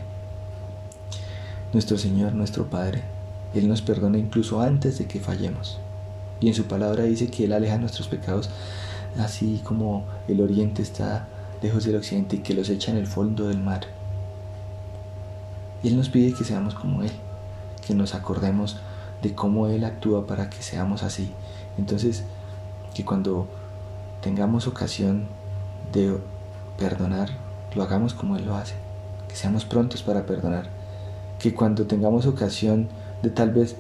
Nuestro 1.72 1.96
Señor, 1.96 2.34
nuestro 2.34 2.68
Padre, 2.68 3.02
Él 3.54 3.66
nos 3.66 3.80
perdona 3.80 4.18
incluso 4.18 4.60
antes 4.60 4.98
de 4.98 5.06
que 5.06 5.20
fallemos. 5.20 5.80
Y 6.40 6.48
en 6.48 6.54
su 6.54 6.64
palabra 6.64 7.04
dice 7.04 7.28
que 7.28 7.44
Él 7.44 7.52
aleja 7.52 7.78
nuestros 7.78 8.08
pecados, 8.08 8.50
así 9.18 9.60
como 9.64 10.04
el 10.28 10.40
oriente 10.40 10.82
está 10.82 11.26
lejos 11.62 11.84
del 11.84 11.96
occidente 11.96 12.36
y 12.36 12.38
que 12.40 12.54
los 12.54 12.68
echa 12.68 12.92
en 12.92 12.98
el 12.98 13.06
fondo 13.06 13.48
del 13.48 13.58
mar. 13.58 13.80
Y 15.82 15.88
Él 15.88 15.96
nos 15.96 16.08
pide 16.08 16.32
que 16.32 16.44
seamos 16.44 16.74
como 16.74 17.02
Él, 17.02 17.10
que 17.86 17.94
nos 17.94 18.14
acordemos 18.14 18.76
de 19.22 19.34
cómo 19.34 19.66
Él 19.66 19.84
actúa 19.84 20.26
para 20.26 20.50
que 20.50 20.62
seamos 20.62 21.02
así. 21.02 21.30
Entonces, 21.76 22.24
que 22.94 23.04
cuando 23.04 23.46
tengamos 24.20 24.66
ocasión 24.66 25.26
de 25.92 26.18
perdonar, 26.78 27.30
lo 27.74 27.82
hagamos 27.82 28.14
como 28.14 28.36
Él 28.36 28.46
lo 28.46 28.56
hace, 28.56 28.74
que 29.28 29.36
seamos 29.36 29.64
prontos 29.64 30.02
para 30.02 30.26
perdonar, 30.26 30.68
que 31.38 31.54
cuando 31.54 31.86
tengamos 31.86 32.26
ocasión 32.26 32.88
de 33.22 33.30
tal 33.30 33.50
vez 33.50 33.76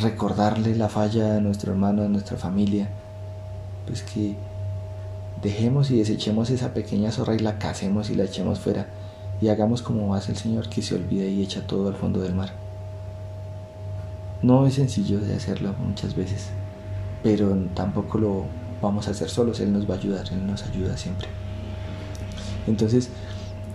recordarle 0.00 0.74
la 0.74 0.88
falla 0.88 1.36
a 1.36 1.40
nuestro 1.40 1.72
hermano, 1.72 2.02
a 2.02 2.08
nuestra 2.08 2.36
familia, 2.36 2.88
pues 3.86 4.02
que 4.02 4.34
dejemos 5.42 5.90
y 5.90 5.98
desechemos 5.98 6.50
esa 6.50 6.72
pequeña 6.72 7.12
zorra 7.12 7.34
y 7.34 7.38
la 7.38 7.58
casemos 7.58 8.10
y 8.10 8.14
la 8.14 8.24
echemos 8.24 8.58
fuera 8.60 8.86
y 9.40 9.48
hagamos 9.48 9.82
como 9.82 10.14
hace 10.14 10.32
el 10.32 10.38
Señor 10.38 10.68
que 10.68 10.82
se 10.82 10.94
olvida 10.94 11.24
y 11.24 11.42
echa 11.42 11.66
todo 11.66 11.88
al 11.88 11.96
fondo 11.96 12.20
del 12.20 12.34
mar. 12.34 12.52
No 14.42 14.66
es 14.66 14.74
sencillo 14.74 15.20
de 15.20 15.34
hacerlo 15.34 15.74
muchas 15.78 16.14
veces, 16.14 16.48
pero 17.22 17.54
tampoco 17.74 18.18
lo 18.18 18.44
vamos 18.80 19.08
a 19.08 19.12
hacer 19.12 19.28
solos, 19.28 19.60
Él 19.60 19.72
nos 19.72 19.88
va 19.88 19.94
a 19.94 19.98
ayudar, 19.98 20.26
Él 20.32 20.46
nos 20.46 20.62
ayuda 20.64 20.96
siempre. 20.96 21.28
Entonces, 22.66 23.10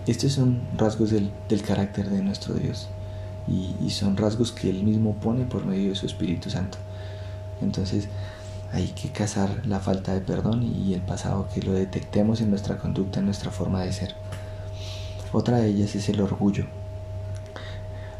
estos 0.06 0.32
son 0.32 0.60
rasgos 0.76 1.10
del, 1.10 1.30
del 1.48 1.62
carácter 1.62 2.08
de 2.08 2.22
nuestro 2.22 2.54
Dios 2.54 2.88
y, 3.50 3.90
son 3.90 4.16
rasgos 4.16 4.52
que 4.52 4.70
Él 4.70 4.84
mismo 4.84 5.14
pone 5.14 5.44
por 5.44 5.66
medio 5.66 5.90
de 5.90 5.96
su 5.96 6.06
Espíritu 6.06 6.50
Santo. 6.50 6.78
Entonces 7.60 8.08
hay 8.72 8.88
que 8.88 9.10
cazar 9.10 9.66
la 9.66 9.80
falta 9.80 10.14
de 10.14 10.20
perdón 10.20 10.62
y 10.62 10.94
el 10.94 11.00
pasado, 11.00 11.48
que 11.52 11.60
lo 11.60 11.72
detectemos 11.72 12.40
en 12.40 12.50
nuestra 12.50 12.78
conducta, 12.78 13.18
en 13.18 13.26
nuestra 13.26 13.50
forma 13.50 13.82
de 13.82 13.92
ser. 13.92 14.14
Otra 15.32 15.58
de 15.58 15.68
ellas 15.68 15.94
es 15.96 16.08
el 16.08 16.20
orgullo. 16.20 16.66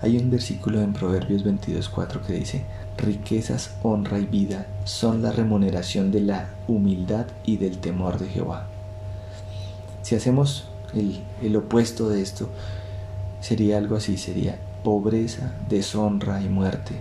Hay 0.03 0.17
un 0.17 0.31
versículo 0.31 0.81
en 0.81 0.93
Proverbios 0.93 1.45
22.4 1.45 2.21
que 2.23 2.33
dice, 2.33 2.65
riquezas, 2.97 3.75
honra 3.83 4.19
y 4.19 4.27
vida 4.27 4.67
son 4.85 5.23
la 5.23 5.31
remuneración 5.31 6.11
de 6.11 6.23
la 6.23 6.49
humildad 6.67 7.27
y 7.45 7.59
del 7.59 7.79
temor 7.79 8.19
de 8.19 8.29
Jehová. 8.29 8.67
Si 10.03 10.15
hacemos 10.15 10.65
el, 10.95 11.21
el 11.43 11.55
opuesto 11.57 12.09
de 12.09 12.23
esto, 12.23 12.49
sería 13.41 13.79
algo 13.79 13.97
así, 13.97 14.17
sería 14.17 14.59
pobreza, 14.83 15.53
deshonra 15.69 16.43
y 16.43 16.49
muerte. 16.49 16.95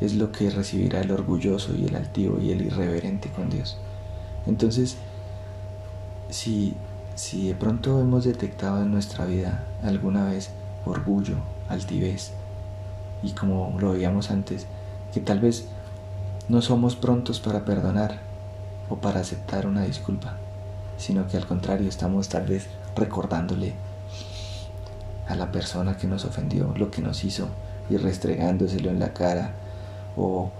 Es 0.00 0.14
lo 0.14 0.32
que 0.32 0.50
recibirá 0.50 1.00
el 1.00 1.10
orgulloso 1.10 1.74
y 1.74 1.86
el 1.86 1.96
altivo 1.96 2.38
y 2.40 2.52
el 2.52 2.62
irreverente 2.62 3.28
con 3.30 3.50
Dios. 3.50 3.76
Entonces, 4.46 4.96
si, 6.30 6.74
si 7.14 7.48
de 7.48 7.54
pronto 7.54 8.00
hemos 8.00 8.24
detectado 8.24 8.82
en 8.82 8.90
nuestra 8.90 9.26
vida 9.26 9.64
alguna 9.82 10.24
vez 10.24 10.50
orgullo, 10.86 11.36
altivez, 11.68 12.32
y 13.22 13.32
como 13.32 13.76
lo 13.78 13.92
veíamos 13.92 14.30
antes, 14.30 14.66
que 15.12 15.20
tal 15.20 15.40
vez 15.40 15.66
no 16.48 16.62
somos 16.62 16.96
prontos 16.96 17.40
para 17.40 17.64
perdonar 17.64 18.18
o 18.88 18.96
para 18.96 19.20
aceptar 19.20 19.66
una 19.66 19.82
disculpa, 19.82 20.36
sino 20.96 21.26
que 21.26 21.36
al 21.36 21.46
contrario 21.46 21.88
estamos 21.88 22.28
tal 22.28 22.46
vez 22.46 22.66
recordándole 22.96 23.74
a 25.30 25.36
la 25.36 25.52
persona 25.52 25.96
que 25.96 26.08
nos 26.08 26.24
ofendió 26.24 26.74
lo 26.76 26.90
que 26.90 27.02
nos 27.02 27.22
hizo 27.22 27.48
y 27.88 27.96
restregándoselo 27.96 28.90
en 28.90 28.98
la 28.98 29.14
cara 29.14 29.52
o, 30.16 30.50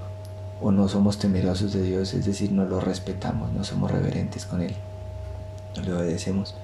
o 0.62 0.70
no 0.70 0.88
somos 0.88 1.18
temerosos 1.18 1.72
de 1.72 1.82
Dios, 1.82 2.14
es 2.14 2.24
decir, 2.24 2.52
no 2.52 2.64
lo 2.64 2.80
respetamos, 2.80 3.52
no 3.52 3.64
somos 3.64 3.90
reverentes 3.90 4.46
con 4.46 4.62
Él, 4.62 4.74
no 5.76 5.82
le 5.82 5.92
obedecemos. 5.92 6.54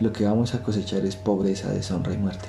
Lo 0.00 0.12
que 0.12 0.24
vamos 0.24 0.54
a 0.54 0.62
cosechar 0.62 1.04
es 1.04 1.14
pobreza, 1.14 1.72
deshonra 1.72 2.12
y 2.12 2.18
muerte. 2.18 2.48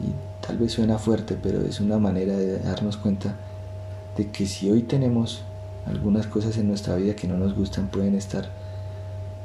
Y 0.00 0.46
tal 0.46 0.56
vez 0.56 0.72
suena 0.72 0.98
fuerte, 0.98 1.38
pero 1.40 1.60
es 1.60 1.80
una 1.80 1.98
manera 1.98 2.38
de 2.38 2.58
darnos 2.58 2.96
cuenta 2.96 3.34
de 4.16 4.30
que 4.30 4.46
si 4.46 4.70
hoy 4.70 4.82
tenemos 4.82 5.42
algunas 5.86 6.26
cosas 6.26 6.56
en 6.56 6.68
nuestra 6.68 6.96
vida 6.96 7.14
que 7.14 7.28
no 7.28 7.36
nos 7.36 7.54
gustan, 7.54 7.88
pueden 7.88 8.14
estar, 8.14 8.48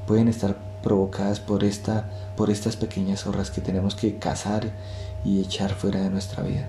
pueden 0.08 0.30
estar 0.30 0.56
provocadas 0.82 1.40
por, 1.40 1.64
esta, 1.64 2.10
por 2.36 2.50
estas 2.50 2.76
pequeñas 2.76 3.22
zorras 3.22 3.52
que 3.52 3.62
tenemos 3.62 3.96
que 3.96 4.18
cazar 4.18 4.72
y 5.24 5.40
echar 5.40 5.74
fuera 5.74 6.02
de 6.02 6.10
nuestra 6.10 6.44
vida. 6.44 6.68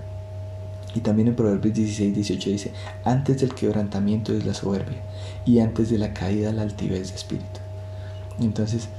Y 0.95 0.99
también 0.99 1.27
en 1.27 1.35
Proverbios 1.35 1.73
16, 1.73 2.13
18 2.13 2.49
dice, 2.49 2.71
antes 3.03 3.41
del 3.41 3.55
quebrantamiento 3.55 4.33
es 4.33 4.45
la 4.45 4.53
soberbia 4.53 4.99
y 5.45 5.59
antes 5.59 5.89
de 5.89 5.97
la 5.97 6.13
caída 6.13 6.51
la 6.51 6.61
altivez 6.61 7.09
de 7.09 7.15
espíritu. 7.15 7.59
Entonces, 8.39 8.89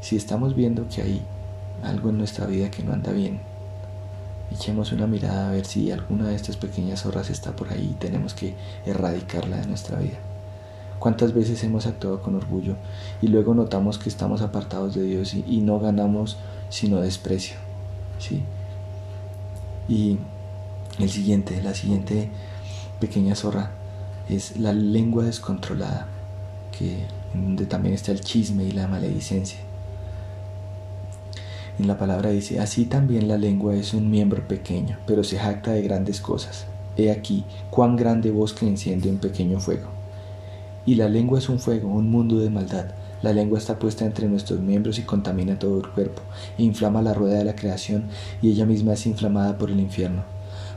si 0.00 0.16
estamos 0.16 0.54
viendo 0.54 0.88
que 0.88 1.02
hay 1.02 1.22
algo 1.82 2.10
en 2.10 2.18
nuestra 2.18 2.46
vida 2.46 2.70
que 2.70 2.82
no 2.82 2.92
anda 2.92 3.12
bien, 3.12 3.40
echemos 4.50 4.92
una 4.92 5.06
mirada 5.06 5.48
a 5.48 5.52
ver 5.52 5.66
si 5.66 5.90
alguna 5.90 6.28
de 6.28 6.34
estas 6.34 6.56
pequeñas 6.56 7.02
zorras 7.02 7.28
está 7.28 7.54
por 7.54 7.70
ahí 7.72 7.90
y 7.92 7.98
tenemos 7.98 8.32
que 8.32 8.54
erradicarla 8.86 9.58
de 9.58 9.66
nuestra 9.66 9.98
vida. 9.98 10.18
¿Cuántas 10.98 11.32
veces 11.32 11.62
hemos 11.62 11.86
actuado 11.86 12.22
con 12.22 12.34
orgullo 12.34 12.74
y 13.22 13.28
luego 13.28 13.54
notamos 13.54 13.98
que 13.98 14.08
estamos 14.08 14.42
apartados 14.42 14.94
de 14.94 15.04
Dios 15.04 15.34
y, 15.34 15.60
no 15.60 15.78
ganamos 15.78 16.38
sino 16.70 17.00
desprecio? 17.00 17.56
¿sí? 18.18 18.42
Y 19.88 20.18
el 20.98 21.08
siguiente, 21.08 21.62
la 21.62 21.74
siguiente 21.74 22.30
pequeña 23.00 23.36
zorra 23.36 23.70
es 24.28 24.58
la 24.58 24.72
lengua 24.72 25.24
descontrolada, 25.24 26.08
que 26.76 27.04
donde 27.32 27.66
también 27.66 27.94
está 27.94 28.10
el 28.10 28.20
chisme 28.20 28.64
y 28.64 28.72
la 28.72 28.88
maledicencia. 28.88 29.58
En 31.78 31.86
la 31.86 31.96
palabra 31.96 32.30
dice, 32.30 32.58
así 32.58 32.86
también 32.86 33.28
la 33.28 33.38
lengua 33.38 33.76
es 33.76 33.94
un 33.94 34.10
miembro 34.10 34.46
pequeño, 34.48 34.98
pero 35.06 35.22
se 35.22 35.38
jacta 35.38 35.70
de 35.70 35.82
grandes 35.82 36.20
cosas. 36.20 36.66
He 36.96 37.12
aquí, 37.12 37.44
cuán 37.70 37.94
grande 37.94 38.32
bosque 38.32 38.66
enciende 38.66 39.08
un 39.08 39.18
pequeño 39.18 39.60
fuego. 39.60 39.97
Y 40.88 40.94
la 40.94 41.06
lengua 41.06 41.38
es 41.38 41.50
un 41.50 41.58
fuego, 41.58 41.90
un 41.90 42.10
mundo 42.10 42.38
de 42.38 42.48
maldad. 42.48 42.86
La 43.20 43.34
lengua 43.34 43.58
está 43.58 43.78
puesta 43.78 44.06
entre 44.06 44.26
nuestros 44.26 44.60
miembros 44.60 44.98
y 44.98 45.02
contamina 45.02 45.58
todo 45.58 45.76
el 45.76 45.86
cuerpo, 45.90 46.22
e 46.56 46.62
inflama 46.62 47.02
la 47.02 47.12
rueda 47.12 47.36
de 47.36 47.44
la 47.44 47.54
creación, 47.54 48.04
y 48.40 48.48
ella 48.48 48.64
misma 48.64 48.94
es 48.94 49.04
inflamada 49.04 49.58
por 49.58 49.70
el 49.70 49.80
infierno. 49.80 50.22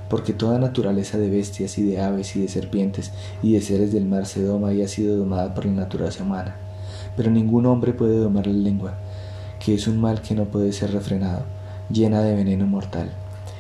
Porque 0.10 0.34
toda 0.34 0.60
naturaleza 0.60 1.18
de 1.18 1.30
bestias 1.30 1.78
y 1.78 1.84
de 1.84 2.02
aves 2.02 2.36
y 2.36 2.42
de 2.42 2.50
serpientes 2.50 3.14
y 3.42 3.54
de 3.54 3.62
seres 3.62 3.94
del 3.94 4.06
mar 4.06 4.26
se 4.26 4.44
doma 4.44 4.74
y 4.74 4.82
ha 4.82 4.90
sido 4.90 5.16
domada 5.16 5.54
por 5.54 5.66
la 5.66 5.72
naturaleza 5.72 6.26
humana. 6.26 6.58
Pero 7.16 7.32
ningún 7.32 7.66
hombre 7.66 7.94
puede 7.94 8.18
domar 8.18 8.48
la 8.48 8.52
lengua, 8.52 8.96
que 9.64 9.76
es 9.76 9.88
un 9.88 9.98
mal 10.02 10.22
que 10.22 10.36
no 10.36 10.44
puede 10.44 10.74
ser 10.74 10.92
refrenado, 10.92 11.46
llena 11.90 12.22
de 12.22 12.36
veneno 12.36 12.68
mortal. 12.68 13.10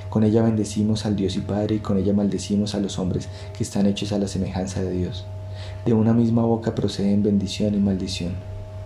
Con 0.09 0.25
ella 0.25 0.43
bendecimos 0.43 1.05
al 1.05 1.15
Dios 1.15 1.37
y 1.37 1.39
Padre 1.39 1.75
y 1.75 1.79
con 1.79 1.97
ella 1.97 2.11
maldecimos 2.11 2.75
a 2.75 2.81
los 2.81 2.99
hombres 2.99 3.29
que 3.57 3.63
están 3.63 3.85
hechos 3.85 4.11
a 4.11 4.19
la 4.19 4.27
semejanza 4.27 4.81
de 4.81 4.91
Dios. 4.91 5.25
De 5.85 5.93
una 5.93 6.13
misma 6.13 6.43
boca 6.43 6.75
proceden 6.75 7.23
bendición 7.23 7.73
y 7.73 7.79
maldición. 7.79 8.33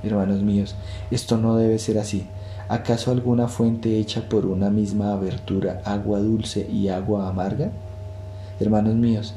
Hermanos 0.03 0.41
míos, 0.41 0.75
esto 1.11 1.37
no 1.37 1.57
debe 1.57 1.79
ser 1.79 1.97
así. 1.97 2.25
¿Acaso 2.69 3.11
alguna 3.11 3.47
fuente 3.47 3.97
hecha 3.99 4.27
por 4.29 4.45
una 4.45 4.69
misma 4.69 5.11
abertura 5.11 5.81
agua 5.83 6.19
dulce 6.19 6.67
y 6.71 6.87
agua 6.87 7.27
amarga? 7.27 7.69
Hermanos 8.59 8.95
míos, 8.95 9.33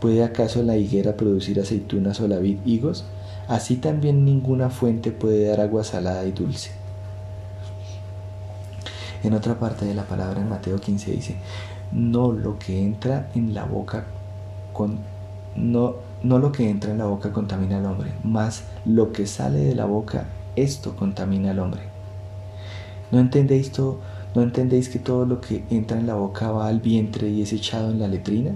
¿puede 0.00 0.22
acaso 0.22 0.62
la 0.62 0.76
higuera 0.76 1.16
producir 1.16 1.60
aceitunas 1.60 2.20
o 2.20 2.28
la 2.28 2.38
vid 2.38 2.58
higos? 2.64 3.04
Así 3.48 3.76
también 3.76 4.24
ninguna 4.24 4.70
fuente 4.70 5.10
puede 5.10 5.48
dar 5.48 5.60
agua 5.60 5.82
salada 5.82 6.24
y 6.24 6.32
dulce. 6.32 6.70
En 9.22 9.34
otra 9.34 9.58
parte 9.58 9.84
de 9.84 9.94
la 9.94 10.04
palabra 10.04 10.40
en 10.40 10.48
Mateo 10.48 10.78
15 10.78 11.10
dice, 11.10 11.36
no 11.92 12.32
lo 12.32 12.58
que 12.58 12.82
entra 12.82 13.28
en 13.34 13.52
la 13.52 13.64
boca 13.64 14.06
con, 14.72 14.98
no, 15.56 15.96
no 16.22 16.38
lo 16.38 16.52
que 16.52 16.68
entra 16.68 16.90
en 16.90 16.98
la 16.98 17.06
boca 17.06 17.32
contamina 17.32 17.78
al 17.78 17.86
hombre, 17.86 18.12
más 18.22 18.64
lo 18.84 19.12
que 19.12 19.26
sale 19.26 19.58
de 19.58 19.74
la 19.74 19.84
boca, 19.84 20.26
esto 20.56 20.96
contamina 20.96 21.50
al 21.50 21.58
hombre. 21.58 21.82
¿No 23.10 23.18
entendéis, 23.18 23.72
todo, 23.72 23.98
¿No 24.34 24.42
entendéis 24.42 24.88
que 24.88 24.98
todo 24.98 25.26
lo 25.26 25.40
que 25.40 25.64
entra 25.70 25.98
en 25.98 26.06
la 26.06 26.14
boca 26.14 26.50
va 26.50 26.68
al 26.68 26.80
vientre 26.80 27.28
y 27.28 27.42
es 27.42 27.52
echado 27.52 27.90
en 27.90 27.98
la 27.98 28.08
letrina? 28.08 28.52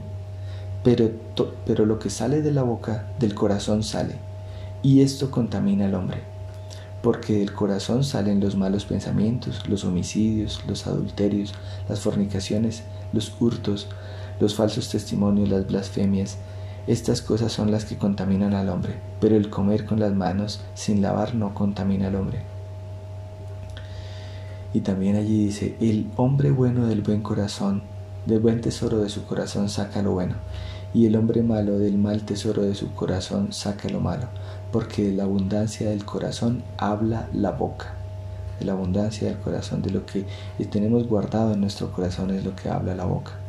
Pero, 0.82 1.10
pero 1.66 1.86
lo 1.86 1.98
que 1.98 2.10
sale 2.10 2.42
de 2.42 2.52
la 2.52 2.62
boca, 2.62 3.06
del 3.18 3.34
corazón 3.34 3.82
sale, 3.82 4.16
y 4.82 5.00
esto 5.00 5.30
contamina 5.30 5.86
al 5.86 5.94
hombre 5.94 6.34
porque 7.04 7.34
del 7.34 7.52
corazón 7.52 8.02
salen 8.02 8.40
los 8.40 8.56
malos 8.56 8.86
pensamientos, 8.86 9.68
los 9.68 9.84
homicidios, 9.84 10.62
los 10.66 10.86
adulterios, 10.86 11.52
las 11.86 12.00
fornicaciones, 12.00 12.82
los 13.12 13.30
hurtos, 13.38 13.88
los 14.40 14.54
falsos 14.54 14.88
testimonios, 14.88 15.50
las 15.50 15.66
blasfemias. 15.66 16.38
Estas 16.86 17.22
cosas 17.22 17.52
son 17.52 17.70
las 17.70 17.84
que 17.84 17.96
contaminan 17.96 18.54
al 18.54 18.68
hombre, 18.68 18.94
pero 19.20 19.36
el 19.36 19.50
comer 19.50 19.86
con 19.86 20.00
las 20.00 20.12
manos 20.12 20.60
sin 20.74 21.00
lavar 21.00 21.34
no 21.34 21.54
contamina 21.54 22.08
al 22.08 22.16
hombre. 22.16 22.42
Y 24.72 24.80
también 24.80 25.16
allí 25.16 25.46
dice, 25.46 25.76
el 25.80 26.06
hombre 26.16 26.50
bueno 26.50 26.86
del 26.86 27.02
buen 27.02 27.22
corazón, 27.22 27.82
del 28.26 28.40
buen 28.40 28.60
tesoro 28.60 28.98
de 28.98 29.08
su 29.08 29.24
corazón 29.24 29.68
saca 29.68 30.02
lo 30.02 30.12
bueno, 30.12 30.34
y 30.92 31.06
el 31.06 31.16
hombre 31.16 31.42
malo 31.42 31.78
del 31.78 31.96
mal 31.96 32.22
tesoro 32.22 32.62
de 32.62 32.74
su 32.74 32.92
corazón 32.92 33.52
saca 33.52 33.88
lo 33.88 34.00
malo 34.00 34.28
porque 34.74 35.04
de 35.04 35.12
la 35.12 35.22
abundancia 35.22 35.90
del 35.90 36.04
corazón 36.04 36.64
habla 36.78 37.28
la 37.32 37.52
boca. 37.52 37.94
De 38.58 38.64
la 38.64 38.72
abundancia 38.72 39.28
del 39.28 39.38
corazón, 39.38 39.82
de 39.82 39.90
lo 39.90 40.04
que 40.04 40.26
tenemos 40.68 41.06
guardado 41.06 41.52
en 41.52 41.60
nuestro 41.60 41.92
corazón 41.92 42.32
es 42.32 42.44
lo 42.44 42.56
que 42.56 42.70
habla 42.70 42.96
la 42.96 43.04
boca. 43.04 43.43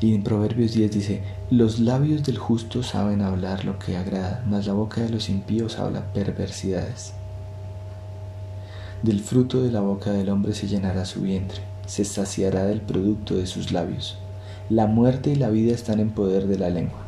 Y 0.00 0.14
en 0.14 0.22
Proverbios 0.22 0.72
10 0.72 0.90
dice, 0.90 1.22
los 1.50 1.78
labios 1.78 2.22
del 2.22 2.36
justo 2.36 2.82
saben 2.82 3.22
hablar 3.22 3.64
lo 3.64 3.78
que 3.78 3.96
agrada, 3.96 4.44
mas 4.46 4.66
la 4.66 4.74
boca 4.74 5.00
de 5.00 5.08
los 5.08 5.28
impíos 5.28 5.78
habla 5.78 6.12
perversidades. 6.12 7.14
Del 9.02 9.20
fruto 9.20 9.62
de 9.62 9.70
la 9.70 9.80
boca 9.80 10.12
del 10.12 10.28
hombre 10.28 10.54
se 10.54 10.68
llenará 10.68 11.04
su 11.04 11.22
vientre, 11.22 11.60
se 11.86 12.04
saciará 12.04 12.64
del 12.64 12.80
producto 12.82 13.36
de 13.36 13.46
sus 13.46 13.72
labios. 13.72 14.18
La 14.68 14.86
muerte 14.86 15.30
y 15.30 15.36
la 15.36 15.48
vida 15.48 15.72
están 15.72 16.00
en 16.00 16.10
poder 16.10 16.46
de 16.46 16.58
la 16.58 16.70
lengua 16.70 17.06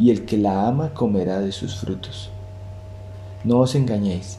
y 0.00 0.10
el 0.10 0.24
que 0.24 0.38
la 0.38 0.66
ama 0.66 0.94
comerá 0.94 1.40
de 1.40 1.52
sus 1.52 1.76
frutos. 1.76 2.30
No 3.44 3.58
os 3.58 3.74
engañéis, 3.74 4.38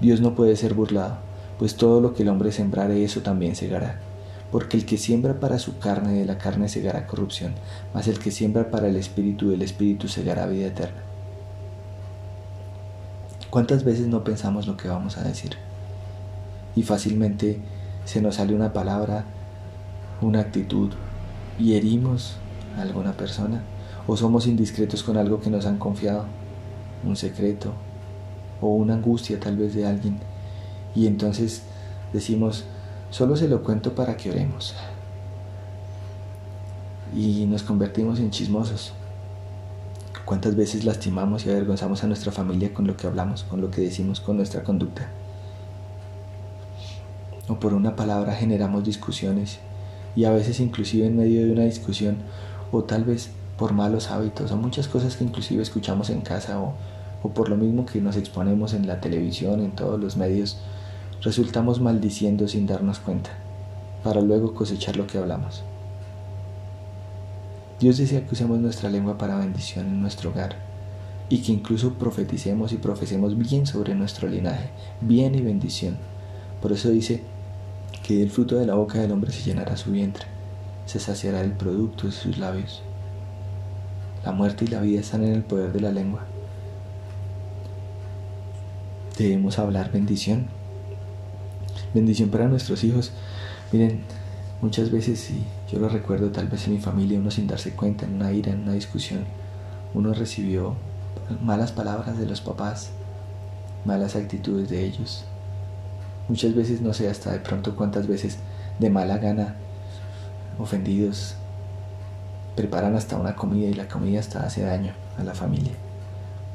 Dios 0.00 0.20
no 0.20 0.34
puede 0.34 0.56
ser 0.56 0.74
burlado, 0.74 1.18
pues 1.58 1.76
todo 1.76 2.00
lo 2.00 2.14
que 2.14 2.22
el 2.22 2.30
hombre 2.30 2.52
sembrare 2.52 3.04
eso 3.04 3.20
también 3.20 3.54
segará. 3.54 4.00
Porque 4.50 4.76
el 4.76 4.86
que 4.86 4.96
siembra 4.96 5.40
para 5.40 5.58
su 5.58 5.78
carne 5.78 6.14
de 6.14 6.24
la 6.24 6.38
carne 6.38 6.68
segará 6.68 7.06
corrupción, 7.06 7.54
mas 7.92 8.08
el 8.08 8.18
que 8.18 8.30
siembra 8.30 8.70
para 8.70 8.88
el 8.88 8.96
espíritu 8.96 9.50
del 9.50 9.62
espíritu 9.62 10.08
segará 10.08 10.46
vida 10.46 10.68
eterna. 10.68 11.02
¿Cuántas 13.50 13.84
veces 13.84 14.06
no 14.08 14.24
pensamos 14.24 14.66
lo 14.66 14.76
que 14.76 14.88
vamos 14.88 15.16
a 15.16 15.22
decir? 15.22 15.56
Y 16.76 16.82
fácilmente 16.82 17.58
se 18.04 18.22
nos 18.22 18.36
sale 18.36 18.54
una 18.54 18.72
palabra, 18.72 19.24
una 20.20 20.40
actitud 20.40 20.90
y 21.58 21.74
herimos 21.74 22.36
a 22.76 22.82
alguna 22.82 23.12
persona 23.12 23.62
o 24.06 24.16
somos 24.16 24.46
indiscretos 24.46 25.02
con 25.02 25.16
algo 25.16 25.40
que 25.40 25.50
nos 25.50 25.66
han 25.66 25.78
confiado, 25.78 26.24
un 27.04 27.16
secreto 27.16 27.72
o 28.60 28.68
una 28.68 28.94
angustia 28.94 29.38
tal 29.38 29.56
vez 29.56 29.74
de 29.74 29.86
alguien. 29.86 30.18
Y 30.94 31.06
entonces 31.06 31.62
decimos, 32.12 32.64
solo 33.10 33.36
se 33.36 33.48
lo 33.48 33.62
cuento 33.62 33.94
para 33.94 34.16
que 34.16 34.30
oremos. 34.30 34.74
y 37.14 37.46
nos 37.46 37.62
convertimos 37.62 38.18
en 38.18 38.30
chismosos. 38.30 38.92
¿Cuántas 40.26 40.54
veces 40.56 40.84
lastimamos 40.84 41.46
y 41.46 41.50
avergonzamos 41.50 42.04
a 42.04 42.06
nuestra 42.06 42.30
familia 42.32 42.74
con 42.74 42.86
lo 42.86 42.96
que 42.98 43.06
hablamos, 43.06 43.44
con 43.44 43.62
lo 43.62 43.70
que 43.70 43.80
decimos, 43.80 44.20
con 44.20 44.36
nuestra 44.36 44.62
conducta? 44.62 45.08
O 47.48 47.58
por 47.58 47.72
una 47.72 47.96
palabra 47.96 48.34
generamos 48.34 48.84
discusiones 48.84 49.58
y 50.14 50.24
a 50.24 50.30
veces 50.30 50.60
inclusive 50.60 51.06
en 51.06 51.16
medio 51.16 51.46
de 51.46 51.52
una 51.52 51.64
discusión 51.64 52.18
o 52.72 52.84
tal 52.84 53.04
vez 53.04 53.30
por 53.56 53.72
malos 53.72 54.10
hábitos 54.10 54.52
o 54.52 54.56
muchas 54.58 54.86
cosas 54.86 55.16
que 55.16 55.24
inclusive 55.24 55.62
escuchamos 55.62 56.10
en 56.10 56.20
casa 56.20 56.60
o, 56.60 56.74
o 57.22 57.30
por 57.30 57.48
lo 57.48 57.56
mismo 57.56 57.86
que 57.86 58.02
nos 58.02 58.16
exponemos 58.16 58.74
en 58.74 58.86
la 58.86 59.00
televisión, 59.00 59.60
en 59.60 59.70
todos 59.70 59.98
los 59.98 60.18
medios, 60.18 60.58
resultamos 61.22 61.80
maldiciendo 61.80 62.46
sin 62.48 62.66
darnos 62.66 63.00
cuenta, 63.00 63.30
para 64.04 64.20
luego 64.20 64.54
cosechar 64.54 64.96
lo 64.96 65.06
que 65.06 65.18
hablamos. 65.18 65.64
Dios 67.80 67.98
desea 67.98 68.26
que 68.26 68.34
usemos 68.34 68.58
nuestra 68.58 68.90
lengua 68.90 69.18
para 69.18 69.38
bendición 69.38 69.86
en 69.86 70.00
nuestro 70.00 70.30
hogar 70.30 70.56
y 71.28 71.42
que 71.42 71.52
incluso 71.52 71.94
profeticemos 71.94 72.72
y 72.72 72.76
profesemos 72.76 73.36
bien 73.36 73.66
sobre 73.66 73.94
nuestro 73.94 74.28
linaje, 74.28 74.70
bien 75.00 75.34
y 75.34 75.42
bendición. 75.42 75.96
Por 76.60 76.72
eso 76.72 76.90
dice 76.90 77.22
que 78.02 78.16
del 78.16 78.30
fruto 78.30 78.56
de 78.56 78.66
la 78.66 78.74
boca 78.74 78.98
del 78.98 79.12
hombre 79.12 79.30
se 79.30 79.42
llenará 79.42 79.76
su 79.76 79.92
vientre, 79.92 80.24
se 80.86 80.98
saciará 80.98 81.40
el 81.40 81.52
producto 81.52 82.06
de 82.06 82.12
sus 82.12 82.38
labios. 82.38 82.82
La 84.24 84.32
muerte 84.32 84.64
y 84.64 84.68
la 84.68 84.80
vida 84.80 85.00
están 85.00 85.22
en 85.22 85.32
el 85.32 85.42
poder 85.42 85.72
de 85.72 85.80
la 85.80 85.92
lengua. 85.92 86.24
Debemos 89.16 89.58
hablar 89.58 89.92
bendición. 89.92 90.57
Bendición 91.94 92.28
para 92.28 92.48
nuestros 92.48 92.84
hijos. 92.84 93.12
Miren, 93.72 94.00
muchas 94.60 94.90
veces, 94.90 95.30
y 95.30 95.44
yo 95.72 95.78
lo 95.78 95.88
recuerdo 95.88 96.30
tal 96.30 96.48
vez 96.48 96.66
en 96.66 96.74
mi 96.74 96.80
familia, 96.80 97.18
uno 97.18 97.30
sin 97.30 97.46
darse 97.46 97.72
cuenta, 97.72 98.04
en 98.04 98.14
una 98.14 98.32
ira, 98.32 98.52
en 98.52 98.62
una 98.62 98.72
discusión, 98.72 99.24
uno 99.94 100.12
recibió 100.12 100.74
malas 101.42 101.72
palabras 101.72 102.18
de 102.18 102.26
los 102.26 102.40
papás, 102.40 102.90
malas 103.84 104.16
actitudes 104.16 104.68
de 104.68 104.84
ellos. 104.84 105.24
Muchas 106.28 106.54
veces, 106.54 106.82
no 106.82 106.92
sé 106.92 107.08
hasta 107.08 107.32
de 107.32 107.38
pronto 107.38 107.74
cuántas 107.74 108.06
veces 108.06 108.38
de 108.78 108.90
mala 108.90 109.18
gana, 109.18 109.56
ofendidos, 110.58 111.36
preparan 112.54 112.96
hasta 112.96 113.16
una 113.16 113.34
comida 113.34 113.68
y 113.68 113.74
la 113.74 113.88
comida 113.88 114.20
hasta 114.20 114.44
hace 114.44 114.62
daño 114.62 114.92
a 115.16 115.24
la 115.24 115.34
familia. 115.34 115.72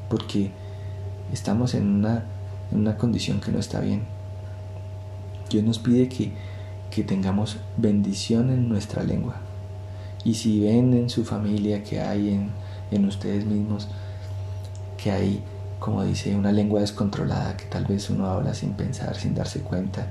Porque 0.09 0.51
estamos 1.31 1.73
en 1.73 1.87
una, 1.87 2.23
en 2.71 2.79
una 2.79 2.97
condición 2.97 3.39
que 3.39 3.51
no 3.51 3.59
está 3.59 3.79
bien. 3.79 4.03
Dios 5.53 5.63
nos 5.63 5.77
pide 5.77 6.09
que, 6.09 6.31
que 6.89 7.03
tengamos 7.03 7.57
bendición 7.77 8.49
en 8.49 8.67
nuestra 8.67 9.03
lengua. 9.03 9.35
Y 10.23 10.33
si 10.33 10.59
ven 10.61 10.95
en 10.95 11.11
su 11.11 11.25
familia 11.25 11.83
que 11.83 12.01
hay 12.01 12.29
en, 12.29 12.49
en 12.89 13.05
ustedes 13.05 13.45
mismos, 13.45 13.87
que 14.97 15.11
hay, 15.11 15.43
como 15.77 16.03
dice, 16.03 16.35
una 16.35 16.51
lengua 16.51 16.81
descontrolada, 16.81 17.55
que 17.55 17.65
tal 17.65 17.85
vez 17.85 18.09
uno 18.09 18.25
habla 18.25 18.55
sin 18.55 18.73
pensar, 18.73 19.15
sin 19.15 19.35
darse 19.35 19.59
cuenta, 19.59 20.07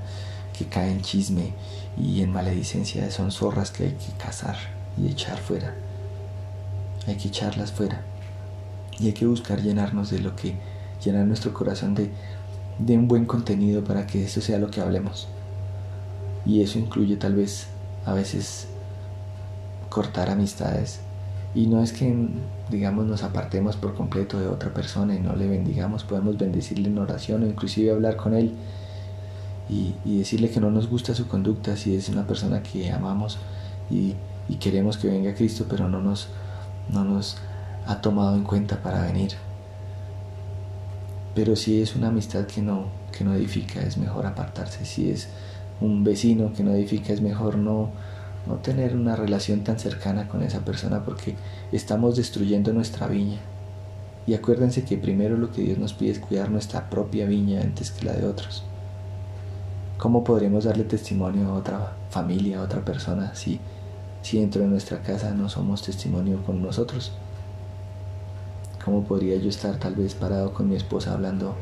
que 0.57 0.65
cae 0.65 0.91
en 0.91 1.01
chisme 1.01 1.51
y 1.97 2.21
en 2.21 2.31
maledicencia, 2.31 3.11
son 3.11 3.29
zorras 3.29 3.71
que 3.71 3.83
hay 3.83 3.91
que 3.91 4.13
cazar 4.17 4.55
y 4.97 5.07
echar 5.07 5.39
fuera. 5.39 5.75
Hay 7.05 7.17
que 7.17 7.27
echarlas 7.27 7.73
fuera. 7.73 8.01
Y 8.97 9.07
hay 9.07 9.13
que 9.13 9.25
buscar 9.25 9.61
llenarnos 9.61 10.09
de 10.09 10.19
lo 10.19 10.37
que, 10.37 10.55
llenar 11.03 11.25
nuestro 11.25 11.53
corazón 11.53 11.95
de, 11.95 12.11
de 12.79 12.97
un 12.97 13.07
buen 13.07 13.25
contenido 13.25 13.83
para 13.83 14.07
que 14.07 14.25
eso 14.25 14.41
sea 14.41 14.59
lo 14.59 14.69
que 14.69 14.81
hablemos. 14.81 15.27
Y 16.45 16.61
eso 16.61 16.79
incluye 16.79 17.15
tal 17.15 17.35
vez 17.35 17.67
a 18.05 18.13
veces 18.13 18.67
cortar 19.89 20.29
amistades. 20.29 20.99
Y 21.55 21.67
no 21.67 21.83
es 21.83 21.93
que, 21.93 22.27
digamos, 22.69 23.05
nos 23.05 23.23
apartemos 23.23 23.75
por 23.75 23.93
completo 23.93 24.39
de 24.39 24.47
otra 24.47 24.73
persona 24.73 25.15
y 25.15 25.19
no 25.19 25.35
le 25.35 25.47
bendigamos, 25.47 26.03
podemos 26.03 26.37
bendecirle 26.37 26.89
en 26.89 26.97
oración 26.97 27.43
o 27.43 27.45
inclusive 27.45 27.91
hablar 27.91 28.15
con 28.15 28.33
él 28.33 28.53
y, 29.69 29.93
decirle 30.03 30.49
que 30.49 30.59
no 30.59 30.71
nos 30.71 30.89
gusta 30.89 31.13
su 31.13 31.27
conducta 31.27 31.77
si 31.77 31.95
es 31.95 32.09
una 32.09 32.25
persona 32.25 32.63
que 32.63 32.91
amamos 32.91 33.37
y, 33.89 34.15
y 34.49 34.55
queremos 34.55 34.97
que 34.97 35.07
venga 35.07 35.33
Cristo, 35.35 35.65
pero 35.69 35.87
no 35.87 36.01
nos, 36.01 36.27
no 36.91 37.03
nos 37.03 37.37
ha 37.85 38.01
tomado 38.01 38.35
en 38.35 38.43
cuenta 38.43 38.81
para 38.81 39.03
venir. 39.03 39.33
Pero 41.35 41.55
si 41.55 41.81
es 41.81 41.95
una 41.95 42.09
amistad 42.09 42.45
que 42.45 42.61
no, 42.61 42.87
que 43.11 43.23
no 43.23 43.33
edifica, 43.33 43.81
es 43.81 43.97
mejor 43.97 44.25
apartarse. 44.25 44.85
Si 44.85 45.09
es 45.09 45.29
un 45.81 46.03
vecino 46.03 46.53
que 46.53 46.63
no 46.63 46.73
edifica, 46.73 47.11
es 47.11 47.21
mejor 47.21 47.57
no, 47.57 47.89
no 48.45 48.55
tener 48.55 48.95
una 48.95 49.15
relación 49.15 49.63
tan 49.63 49.79
cercana 49.79 50.27
con 50.27 50.43
esa 50.43 50.59
persona 50.63 51.03
porque 51.03 51.35
estamos 51.71 52.15
destruyendo 52.15 52.71
nuestra 52.73 53.07
viña. 53.07 53.39
Y 54.25 54.35
acuérdense 54.35 54.83
que 54.83 54.97
primero 54.97 55.37
lo 55.37 55.51
que 55.51 55.63
Dios 55.63 55.77
nos 55.77 55.93
pide 55.93 56.11
es 56.11 56.19
cuidar 56.19 56.49
nuestra 56.49 56.89
propia 56.89 57.25
viña 57.25 57.61
antes 57.61 57.91
que 57.91 58.05
la 58.05 58.13
de 58.13 58.25
otros. 58.25 58.63
¿Cómo 59.97 60.23
podremos 60.23 60.65
darle 60.65 60.83
testimonio 60.83 61.49
a 61.49 61.53
otra 61.53 61.93
familia, 62.09 62.59
a 62.59 62.63
otra 62.63 62.85
persona, 62.85 63.35
si 63.35 63.59
si 64.23 64.39
dentro 64.39 64.61
de 64.61 64.69
nuestra 64.69 65.01
casa 65.01 65.31
no 65.31 65.49
somos 65.49 65.83
testimonio 65.83 66.41
con 66.43 66.61
nosotros? 66.61 67.11
¿Cómo 68.83 69.03
podría 69.03 69.37
yo 69.37 69.49
estar 69.49 69.77
tal 69.77 69.95
vez 69.95 70.13
parado 70.13 70.53
con 70.53 70.69
mi 70.69 70.75
esposa 70.75 71.13
hablando 71.13 71.55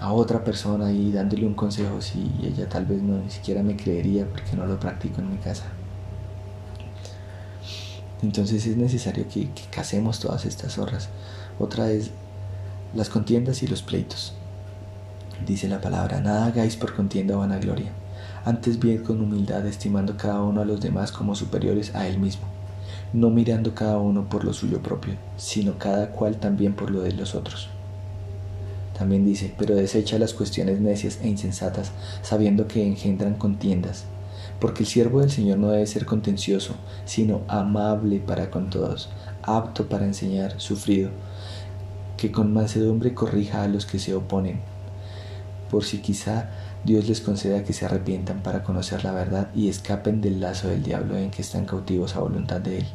a 0.00 0.12
otra 0.12 0.44
persona 0.44 0.92
y 0.92 1.12
dándole 1.12 1.46
un 1.46 1.54
consejo 1.54 2.00
si 2.00 2.30
ella 2.42 2.68
tal 2.68 2.86
vez 2.86 3.02
no 3.02 3.18
ni 3.18 3.30
siquiera 3.30 3.62
me 3.62 3.76
creería 3.76 4.26
porque 4.26 4.56
no 4.56 4.66
lo 4.66 4.78
practico 4.78 5.20
en 5.20 5.30
mi 5.30 5.38
casa? 5.38 5.64
Entonces 8.22 8.66
es 8.66 8.76
necesario 8.76 9.26
que, 9.28 9.50
que 9.50 9.62
casemos 9.70 10.20
todas 10.20 10.46
estas 10.46 10.78
horas. 10.78 11.08
Otra 11.58 11.90
es 11.90 12.10
las 12.94 13.08
contiendas 13.08 13.62
y 13.62 13.66
los 13.66 13.82
pleitos. 13.82 14.34
Dice 15.46 15.68
la 15.68 15.80
palabra, 15.80 16.20
nada 16.20 16.46
hagáis 16.46 16.76
por 16.76 16.94
contienda 16.94 17.36
o 17.36 17.40
vanagloria 17.40 17.92
antes 18.44 18.78
bien 18.78 19.02
con 19.02 19.20
humildad 19.22 19.66
estimando 19.66 20.16
cada 20.16 20.42
uno 20.42 20.60
a 20.60 20.64
los 20.64 20.80
demás 20.80 21.12
como 21.12 21.34
superiores 21.34 21.94
a 21.94 22.06
él 22.06 22.18
mismo, 22.18 22.46
no 23.14 23.30
mirando 23.30 23.76
cada 23.76 23.98
uno 23.98 24.28
por 24.28 24.44
lo 24.44 24.52
suyo 24.52 24.82
propio, 24.82 25.14
sino 25.36 25.78
cada 25.78 26.10
cual 26.10 26.38
también 26.38 26.74
por 26.74 26.90
lo 26.90 27.00
de 27.00 27.12
los 27.12 27.36
otros. 27.36 27.68
También 28.98 29.24
dice, 29.24 29.54
pero 29.56 29.76
desecha 29.76 30.18
las 30.18 30.34
cuestiones 30.34 30.80
necias 30.80 31.20
e 31.22 31.28
insensatas, 31.28 31.92
sabiendo 32.22 32.66
que 32.66 32.84
engendran 32.84 33.34
contiendas, 33.34 34.06
porque 34.58 34.82
el 34.82 34.88
siervo 34.88 35.20
del 35.20 35.30
Señor 35.30 35.58
no 35.58 35.68
debe 35.68 35.86
ser 35.86 36.06
contencioso, 36.06 36.74
sino 37.04 37.42
amable 37.46 38.18
para 38.18 38.50
con 38.50 38.68
todos, 38.68 39.10
apto 39.42 39.88
para 39.88 40.06
enseñar, 40.06 40.60
sufrido, 40.60 41.10
que 42.16 42.32
con 42.32 42.52
mansedumbre 42.52 43.14
corrija 43.14 43.62
a 43.62 43.68
los 43.68 43.86
que 43.86 44.00
se 44.00 44.12
oponen, 44.12 44.58
por 45.70 45.84
si 45.84 45.98
quizá 45.98 46.50
Dios 46.84 47.06
les 47.06 47.20
conceda 47.20 47.62
que 47.62 47.72
se 47.72 47.86
arrepientan 47.86 48.42
para 48.42 48.64
conocer 48.64 49.04
la 49.04 49.12
verdad 49.12 49.50
y 49.54 49.68
escapen 49.68 50.20
del 50.20 50.40
lazo 50.40 50.66
del 50.66 50.82
diablo 50.82 51.16
en 51.16 51.30
que 51.30 51.42
están 51.42 51.64
cautivos 51.64 52.16
a 52.16 52.20
voluntad 52.20 52.60
de 52.60 52.78
Él. 52.78 52.86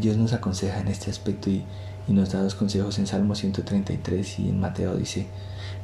Dios 0.00 0.16
nos 0.16 0.32
aconseja 0.32 0.80
en 0.80 0.88
este 0.88 1.10
aspecto 1.10 1.50
y, 1.50 1.64
nos 2.08 2.32
da 2.32 2.42
dos 2.42 2.54
consejos 2.54 2.98
en 2.98 3.06
Salmo 3.06 3.34
133 3.34 4.38
y 4.38 4.48
en 4.48 4.58
Mateo 4.58 4.96
dice, 4.96 5.26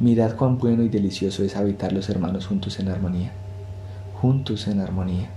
mirad 0.01 0.37
cuán 0.37 0.57
bueno 0.57 0.83
y 0.83 0.89
delicioso 0.89 1.45
es 1.45 1.55
habitar 1.55 1.93
los 1.93 2.09
hermanos 2.09 2.47
juntos 2.47 2.79
en 2.79 2.89
armonía, 2.89 3.33
juntos 4.15 4.67
en 4.69 4.81
armonía 4.81 5.29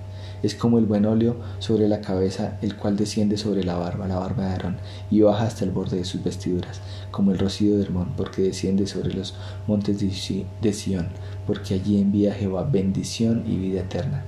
es 0.44 0.56
como 0.56 0.78
el 0.78 0.86
buen 0.86 1.06
óleo 1.06 1.38
sobre 1.60 1.88
la 1.88 2.02
cabeza, 2.02 2.58
el 2.62 2.76
cual 2.76 2.96
desciende 2.96 3.38
sobre 3.38 3.64
la 3.64 3.76
barba, 3.76 4.08
la 4.08 4.20
barba 4.20 4.46
de 4.46 4.50
Aarón, 4.52 4.78
y 5.10 5.22
baja 5.22 5.46
hasta 5.46 5.66
el 5.66 5.72
borde 5.72 5.98
de 5.98 6.06
sus 6.06 6.24
vestiduras, 6.24 6.80
como 7.12 7.32
el 7.32 7.40
rocío 7.40 7.76
de 7.76 7.84
Hermón, 7.84 8.14
porque 8.16 8.44
desciende 8.44 8.86
sobre 8.86 9.14
los 9.14 9.34
montes 9.66 10.00
de 10.00 10.74
Sión, 10.74 11.08
porque 11.46 11.74
allí 11.74 12.00
envía 12.00 12.34
Jehová 12.34 12.64
bendición 12.64 13.44
y 13.48 13.58
vida 13.58 13.82
eterna. 13.82 14.24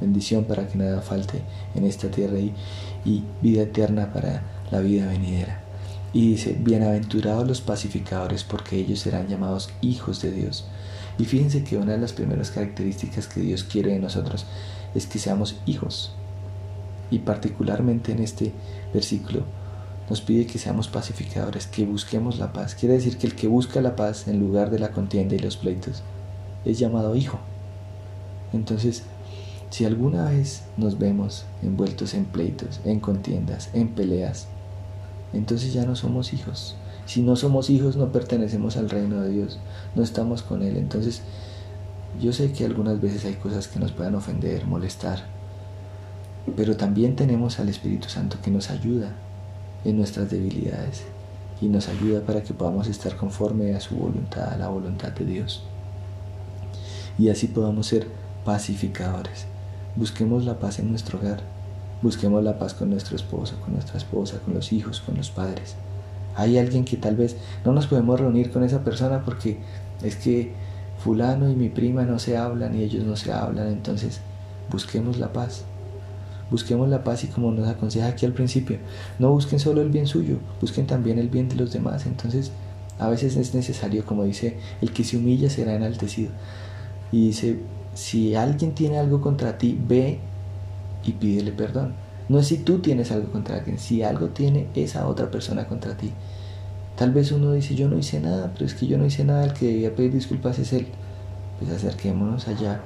Bendición 0.00 0.44
para 0.44 0.66
que 0.66 0.78
nada 0.78 1.02
falte 1.02 1.42
en 1.74 1.84
esta 1.84 2.10
tierra 2.10 2.38
y, 2.38 2.54
y 3.04 3.24
vida 3.42 3.62
eterna 3.62 4.12
para 4.12 4.42
la 4.70 4.80
vida 4.80 5.06
venidera. 5.06 5.62
Y 6.12 6.32
dice, 6.32 6.56
bienaventurados 6.58 7.46
los 7.46 7.60
pacificadores, 7.60 8.42
porque 8.42 8.76
ellos 8.76 9.00
serán 9.00 9.28
llamados 9.28 9.70
hijos 9.80 10.20
de 10.22 10.32
Dios. 10.32 10.66
Y 11.18 11.24
fíjense 11.24 11.62
que 11.62 11.76
una 11.76 11.92
de 11.92 11.98
las 11.98 12.12
primeras 12.12 12.50
características 12.50 13.28
que 13.28 13.40
Dios 13.40 13.62
quiere 13.64 13.92
de 13.92 13.98
nosotros 13.98 14.46
es 14.94 15.06
que 15.06 15.18
seamos 15.18 15.60
hijos. 15.66 16.12
Y 17.10 17.20
particularmente 17.20 18.12
en 18.12 18.20
este 18.20 18.52
versículo 18.92 19.44
nos 20.08 20.20
pide 20.20 20.46
que 20.46 20.58
seamos 20.58 20.88
pacificadores, 20.88 21.66
que 21.66 21.84
busquemos 21.84 22.38
la 22.38 22.52
paz. 22.52 22.74
Quiere 22.74 22.94
decir 22.94 23.16
que 23.16 23.28
el 23.28 23.36
que 23.36 23.46
busca 23.46 23.80
la 23.80 23.94
paz 23.94 24.26
en 24.26 24.40
lugar 24.40 24.70
de 24.70 24.80
la 24.80 24.90
contienda 24.90 25.36
y 25.36 25.38
los 25.38 25.56
pleitos 25.56 26.02
es 26.64 26.78
llamado 26.78 27.14
hijo. 27.14 27.38
Entonces, 28.52 29.04
si 29.70 29.84
alguna 29.84 30.30
vez 30.30 30.64
nos 30.76 30.98
vemos 30.98 31.44
envueltos 31.62 32.14
en 32.14 32.24
pleitos, 32.24 32.80
en 32.84 33.00
contiendas, 33.00 33.70
en 33.72 33.88
peleas, 33.88 34.48
entonces 35.32 35.72
ya 35.72 35.84
no 35.84 35.96
somos 35.96 36.32
hijos. 36.32 36.76
Si 37.06 37.22
no 37.22 37.36
somos 37.36 37.70
hijos 37.70 37.96
no 37.96 38.12
pertenecemos 38.12 38.76
al 38.76 38.90
reino 38.90 39.20
de 39.20 39.30
Dios, 39.30 39.58
no 39.94 40.02
estamos 40.02 40.42
con 40.42 40.62
Él. 40.62 40.76
Entonces 40.76 41.22
yo 42.20 42.32
sé 42.32 42.52
que 42.52 42.64
algunas 42.64 43.00
veces 43.00 43.24
hay 43.24 43.34
cosas 43.34 43.68
que 43.68 43.78
nos 43.78 43.92
puedan 43.92 44.14
ofender, 44.14 44.66
molestar, 44.66 45.24
Pero 46.56 46.76
también 46.76 47.16
tenemos 47.16 47.60
al 47.60 47.68
Espíritu 47.68 48.08
Santo 48.08 48.38
que 48.42 48.50
nos 48.50 48.70
ayuda 48.70 49.14
en 49.84 49.96
nuestras 49.96 50.30
debilidades 50.30 51.04
y 51.60 51.68
nos 51.68 51.88
ayuda 51.88 52.22
para 52.22 52.42
que 52.42 52.54
podamos 52.54 52.88
estar 52.88 53.16
conforme 53.16 53.74
a 53.74 53.80
su 53.80 53.94
voluntad, 53.94 54.52
a 54.52 54.56
la 54.56 54.68
voluntad 54.68 55.12
de 55.12 55.24
Dios. 55.26 55.62
Y 57.18 57.28
así 57.28 57.46
podamos 57.46 57.86
ser 57.86 58.08
pacificadores. 58.44 59.49
Busquemos 59.96 60.44
la 60.44 60.58
paz 60.58 60.78
en 60.78 60.90
nuestro 60.90 61.18
hogar. 61.18 61.40
Busquemos 62.02 62.42
la 62.42 62.58
paz 62.58 62.74
con 62.74 62.90
nuestro 62.90 63.16
esposo, 63.16 63.56
con 63.60 63.74
nuestra 63.74 63.98
esposa, 63.98 64.38
con 64.44 64.54
los 64.54 64.72
hijos, 64.72 65.00
con 65.00 65.16
los 65.16 65.30
padres. 65.30 65.74
Hay 66.36 66.58
alguien 66.58 66.84
que 66.84 66.96
tal 66.96 67.16
vez 67.16 67.36
no 67.64 67.72
nos 67.72 67.86
podemos 67.86 68.18
reunir 68.18 68.50
con 68.50 68.62
esa 68.62 68.82
persona 68.84 69.22
porque 69.24 69.58
es 70.02 70.16
que 70.16 70.52
fulano 71.02 71.50
y 71.50 71.56
mi 71.56 71.68
prima 71.68 72.04
no 72.04 72.18
se 72.18 72.36
hablan 72.36 72.74
y 72.78 72.82
ellos 72.82 73.04
no 73.04 73.16
se 73.16 73.32
hablan. 73.32 73.68
Entonces 73.68 74.20
busquemos 74.70 75.18
la 75.18 75.32
paz. 75.32 75.64
Busquemos 76.50 76.88
la 76.88 77.04
paz 77.04 77.24
y 77.24 77.28
como 77.28 77.52
nos 77.52 77.68
aconseja 77.68 78.08
aquí 78.08 78.26
al 78.26 78.32
principio, 78.32 78.78
no 79.20 79.30
busquen 79.30 79.60
solo 79.60 79.82
el 79.82 79.90
bien 79.90 80.08
suyo, 80.08 80.38
busquen 80.60 80.86
también 80.86 81.18
el 81.18 81.28
bien 81.28 81.48
de 81.48 81.54
los 81.54 81.72
demás. 81.72 82.06
Entonces, 82.06 82.50
a 82.98 83.08
veces 83.08 83.36
es 83.36 83.54
necesario, 83.54 84.04
como 84.04 84.24
dice, 84.24 84.58
el 84.80 84.92
que 84.92 85.04
se 85.04 85.16
humilla 85.16 85.48
será 85.48 85.74
enaltecido. 85.74 86.32
Y 87.12 87.28
dice, 87.28 87.60
si 87.94 88.34
alguien 88.34 88.74
tiene 88.74 88.98
algo 88.98 89.20
contra 89.20 89.58
ti, 89.58 89.78
ve 89.86 90.18
y 91.04 91.12
pídele 91.12 91.52
perdón. 91.52 91.94
No 92.28 92.38
es 92.38 92.46
si 92.46 92.58
tú 92.58 92.78
tienes 92.78 93.10
algo 93.10 93.30
contra 93.32 93.56
alguien, 93.56 93.78
si 93.78 94.02
algo 94.02 94.28
tiene 94.28 94.68
esa 94.74 95.08
otra 95.08 95.30
persona 95.30 95.66
contra 95.66 95.96
ti. 95.96 96.12
Tal 96.96 97.12
vez 97.12 97.32
uno 97.32 97.52
dice, 97.52 97.74
yo 97.74 97.88
no 97.88 97.98
hice 97.98 98.20
nada, 98.20 98.50
pero 98.52 98.66
es 98.66 98.74
que 98.74 98.86
yo 98.86 98.98
no 98.98 99.06
hice 99.06 99.24
nada, 99.24 99.44
el 99.44 99.52
que 99.52 99.66
debía 99.66 99.94
pedir 99.94 100.12
disculpas 100.12 100.58
es 100.58 100.72
él. 100.72 100.86
Pues 101.58 101.70
acerquémonos 101.70 102.46
allá 102.46 102.80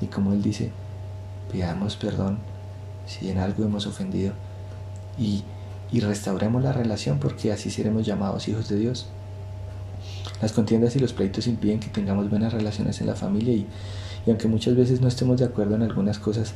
y 0.00 0.06
como 0.06 0.32
él 0.32 0.42
dice, 0.42 0.70
pidamos 1.50 1.96
perdón 1.96 2.38
si 3.06 3.30
en 3.30 3.38
algo 3.38 3.64
hemos 3.64 3.86
ofendido 3.86 4.32
y, 5.18 5.44
restauremos 6.00 6.62
la 6.62 6.72
relación 6.72 7.18
porque 7.18 7.50
así 7.50 7.70
seremos 7.70 8.04
llamados 8.04 8.46
hijos 8.48 8.68
de 8.68 8.78
Dios. 8.78 9.06
Las 10.42 10.52
contiendas 10.52 10.94
y 10.96 10.98
los 10.98 11.12
pleitos 11.12 11.46
impiden 11.46 11.80
que 11.80 11.88
tengamos 11.88 12.28
buenas 12.28 12.52
relaciones 12.52 13.00
en 13.00 13.06
la 13.06 13.14
familia 13.14 13.54
y, 13.54 13.66
y 14.28 14.30
aunque 14.30 14.46
muchas 14.46 14.76
veces 14.76 15.00
no 15.00 15.08
estemos 15.08 15.40
de 15.40 15.46
acuerdo 15.46 15.76
en 15.76 15.82
algunas 15.82 16.18
cosas 16.18 16.52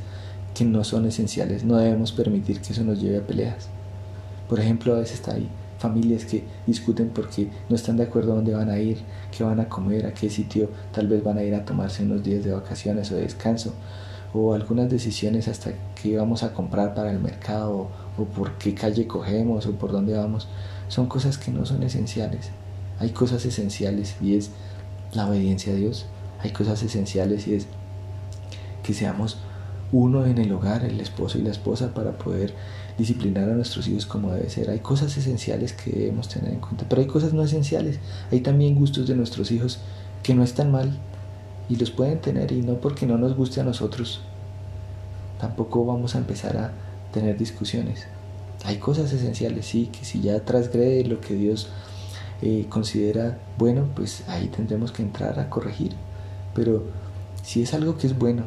que 0.55 0.67
no 0.67 0.85
son 0.85 1.07
esenciales, 1.07 1.65
no 1.65 1.79
debemos 1.79 2.13
permitir 2.13 2.61
que 2.61 2.75
eso 2.75 2.85
nos 2.85 3.01
lleve 3.01 3.17
a 3.17 3.27
peleas. 3.27 3.69
Por 4.47 4.61
ejemplo, 4.61 4.95
a 4.95 4.99
veces 4.99 5.15
está 5.15 5.33
ahí 5.33 5.49
familias 5.79 6.27
que 6.27 6.45
discuten 6.67 7.09
porque 7.09 7.49
no 7.71 7.77
están 7.77 7.97
de 7.97 8.03
acuerdo 8.03 8.33
a 8.33 8.37
dónde 8.37 8.53
van 8.53 8.69
a 8.69 8.79
ir, 8.79 8.99
qué 9.35 9.43
van 9.43 9.59
a 9.59 9.71
comer, 9.71 10.05
a 10.05 10.13
qué 10.13 10.29
sitio 10.29 10.69
tal 10.93 11.09
vez 11.09 11.25
van 11.25 11.39
a 11.39 11.43
ir 11.43 11.55
a 11.55 11.65
tomarse 11.65 12.03
unos 12.03 12.23
días 12.23 12.45
de 12.45 12.53
vacaciones 12.53 13.11
o 13.11 13.15
de 13.15 13.23
descanso 13.23 13.73
o 14.35 14.53
algunas 14.53 14.91
decisiones 14.91 15.49
hasta 15.49 15.73
qué 16.01 16.19
vamos 16.19 16.43
a 16.43 16.53
comprar 16.53 16.95
para 16.95 17.11
el 17.11 17.21
mercado 17.21 17.89
o, 18.19 18.25
por 18.27 18.59
qué 18.59 18.75
calle 18.75 19.07
cogemos 19.07 19.67
o 19.67 19.73
por 19.73 19.93
dónde 19.93 20.13
vamos, 20.13 20.47
son 20.89 21.07
cosas 21.07 21.39
que 21.39 21.51
no 21.51 21.65
son 21.65 21.83
esenciales. 21.83 22.51
Hay 22.99 23.11
cosas 23.11 23.45
esenciales 23.47 24.17
y 24.21 24.37
es 24.37 24.51
la 25.15 25.27
obediencia 25.27 25.73
a 25.73 25.77
Dios. 25.77 26.07
Hay 26.43 26.51
cosas 26.51 26.83
esenciales 26.83 27.47
y 27.47 27.55
es 27.55 27.67
que 28.83 28.95
seamos 28.95 29.39
uno 29.93 30.25
en 30.25 30.39
el 30.39 30.51
hogar, 30.53 30.85
el 30.85 31.01
esposo 31.01 31.39
y 31.39 31.43
la 31.43 31.51
esposa, 31.51 31.95
para 31.95 32.13
poder 32.13 32.55
disciplinar 32.99 33.49
a 33.49 33.55
nuestros 33.55 33.87
hijos 33.89 34.07
como 34.07 34.33
debe 34.33 34.49
ser. 34.51 34.71
Hay 34.71 34.81
cosas 34.81 35.17
esenciales 35.17 35.73
que 35.73 35.91
debemos 35.91 36.29
tener 36.29 36.53
en 36.53 36.61
cuenta, 36.61 36.87
pero 36.89 37.03
hay 37.03 37.09
cosas 37.09 37.33
no 37.33 37.43
esenciales. 37.43 37.99
Hay 38.31 38.41
también 38.41 38.75
gustos 38.75 39.07
de 39.07 39.15
nuestros 39.15 39.51
hijos 39.51 39.79
que 40.23 40.35
no 40.35 40.43
están 40.43 40.73
mal 40.73 40.99
y 41.69 41.77
los 41.77 41.91
pueden 41.91 42.21
tener 42.21 42.53
y 42.53 42.63
no 42.63 42.75
porque 42.81 43.07
no 43.07 43.19
nos 43.19 43.37
guste 43.37 43.61
a 43.61 43.65
nosotros, 43.65 44.21
tampoco 45.41 45.85
vamos 45.85 46.15
a 46.15 46.19
empezar 46.19 46.57
a 46.57 46.73
tener 47.13 47.37
discusiones. 47.37 48.07
Hay 48.65 48.77
cosas 48.77 49.13
esenciales, 49.13 49.67
sí, 49.67 49.87
que 49.87 50.05
si 50.05 50.21
ya 50.21 50.45
trasgrede 50.45 51.05
lo 51.05 51.21
que 51.21 51.35
Dios 51.35 51.69
eh, 52.43 52.67
considera 52.69 53.39
bueno, 53.59 53.89
pues 53.95 54.29
ahí 54.29 54.49
tendremos 54.49 54.93
que 54.93 55.03
entrar 55.03 55.41
a 55.41 55.49
corregir. 55.49 55.93
Pero 56.55 56.85
si 57.43 57.63
es 57.63 57.75
algo 57.75 57.97
que 57.97 58.07
es 58.07 58.19
bueno, 58.19 58.45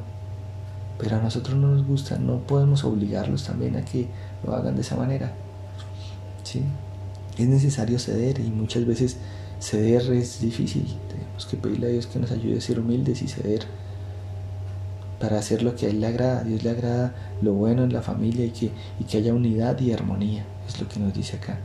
pero 0.97 1.17
a 1.17 1.21
nosotros 1.21 1.57
no 1.57 1.69
nos 1.69 1.85
gusta, 1.85 2.17
no 2.17 2.39
podemos 2.39 2.83
obligarlos 2.83 3.43
también 3.43 3.75
a 3.75 3.83
que 3.83 4.07
lo 4.43 4.55
hagan 4.55 4.75
de 4.75 4.81
esa 4.81 4.95
manera. 4.95 5.33
¿sí? 6.43 6.63
Es 7.37 7.47
necesario 7.47 7.99
ceder 7.99 8.39
y 8.39 8.49
muchas 8.49 8.85
veces 8.85 9.17
ceder 9.59 10.01
es 10.13 10.39
difícil. 10.39 10.85
Tenemos 11.09 11.45
que 11.45 11.57
pedirle 11.57 11.87
a 11.87 11.89
Dios 11.89 12.07
que 12.07 12.19
nos 12.19 12.31
ayude 12.31 12.57
a 12.57 12.61
ser 12.61 12.79
humildes 12.79 13.21
y 13.21 13.27
ceder 13.27 13.65
para 15.19 15.39
hacer 15.39 15.63
lo 15.63 15.75
que 15.75 15.87
a 15.87 15.89
Él 15.89 15.99
le 15.99 16.07
agrada. 16.07 16.43
Dios 16.43 16.63
le 16.63 16.69
agrada 16.69 17.13
lo 17.41 17.53
bueno 17.53 17.83
en 17.83 17.91
la 17.91 18.01
familia 18.01 18.45
y 18.45 18.51
que, 18.51 18.71
y 18.99 19.03
que 19.03 19.17
haya 19.17 19.33
unidad 19.33 19.79
y 19.79 19.91
armonía. 19.91 20.45
Es 20.67 20.79
lo 20.79 20.87
que 20.87 20.99
nos 20.99 21.13
dice 21.13 21.37
acá. 21.37 21.59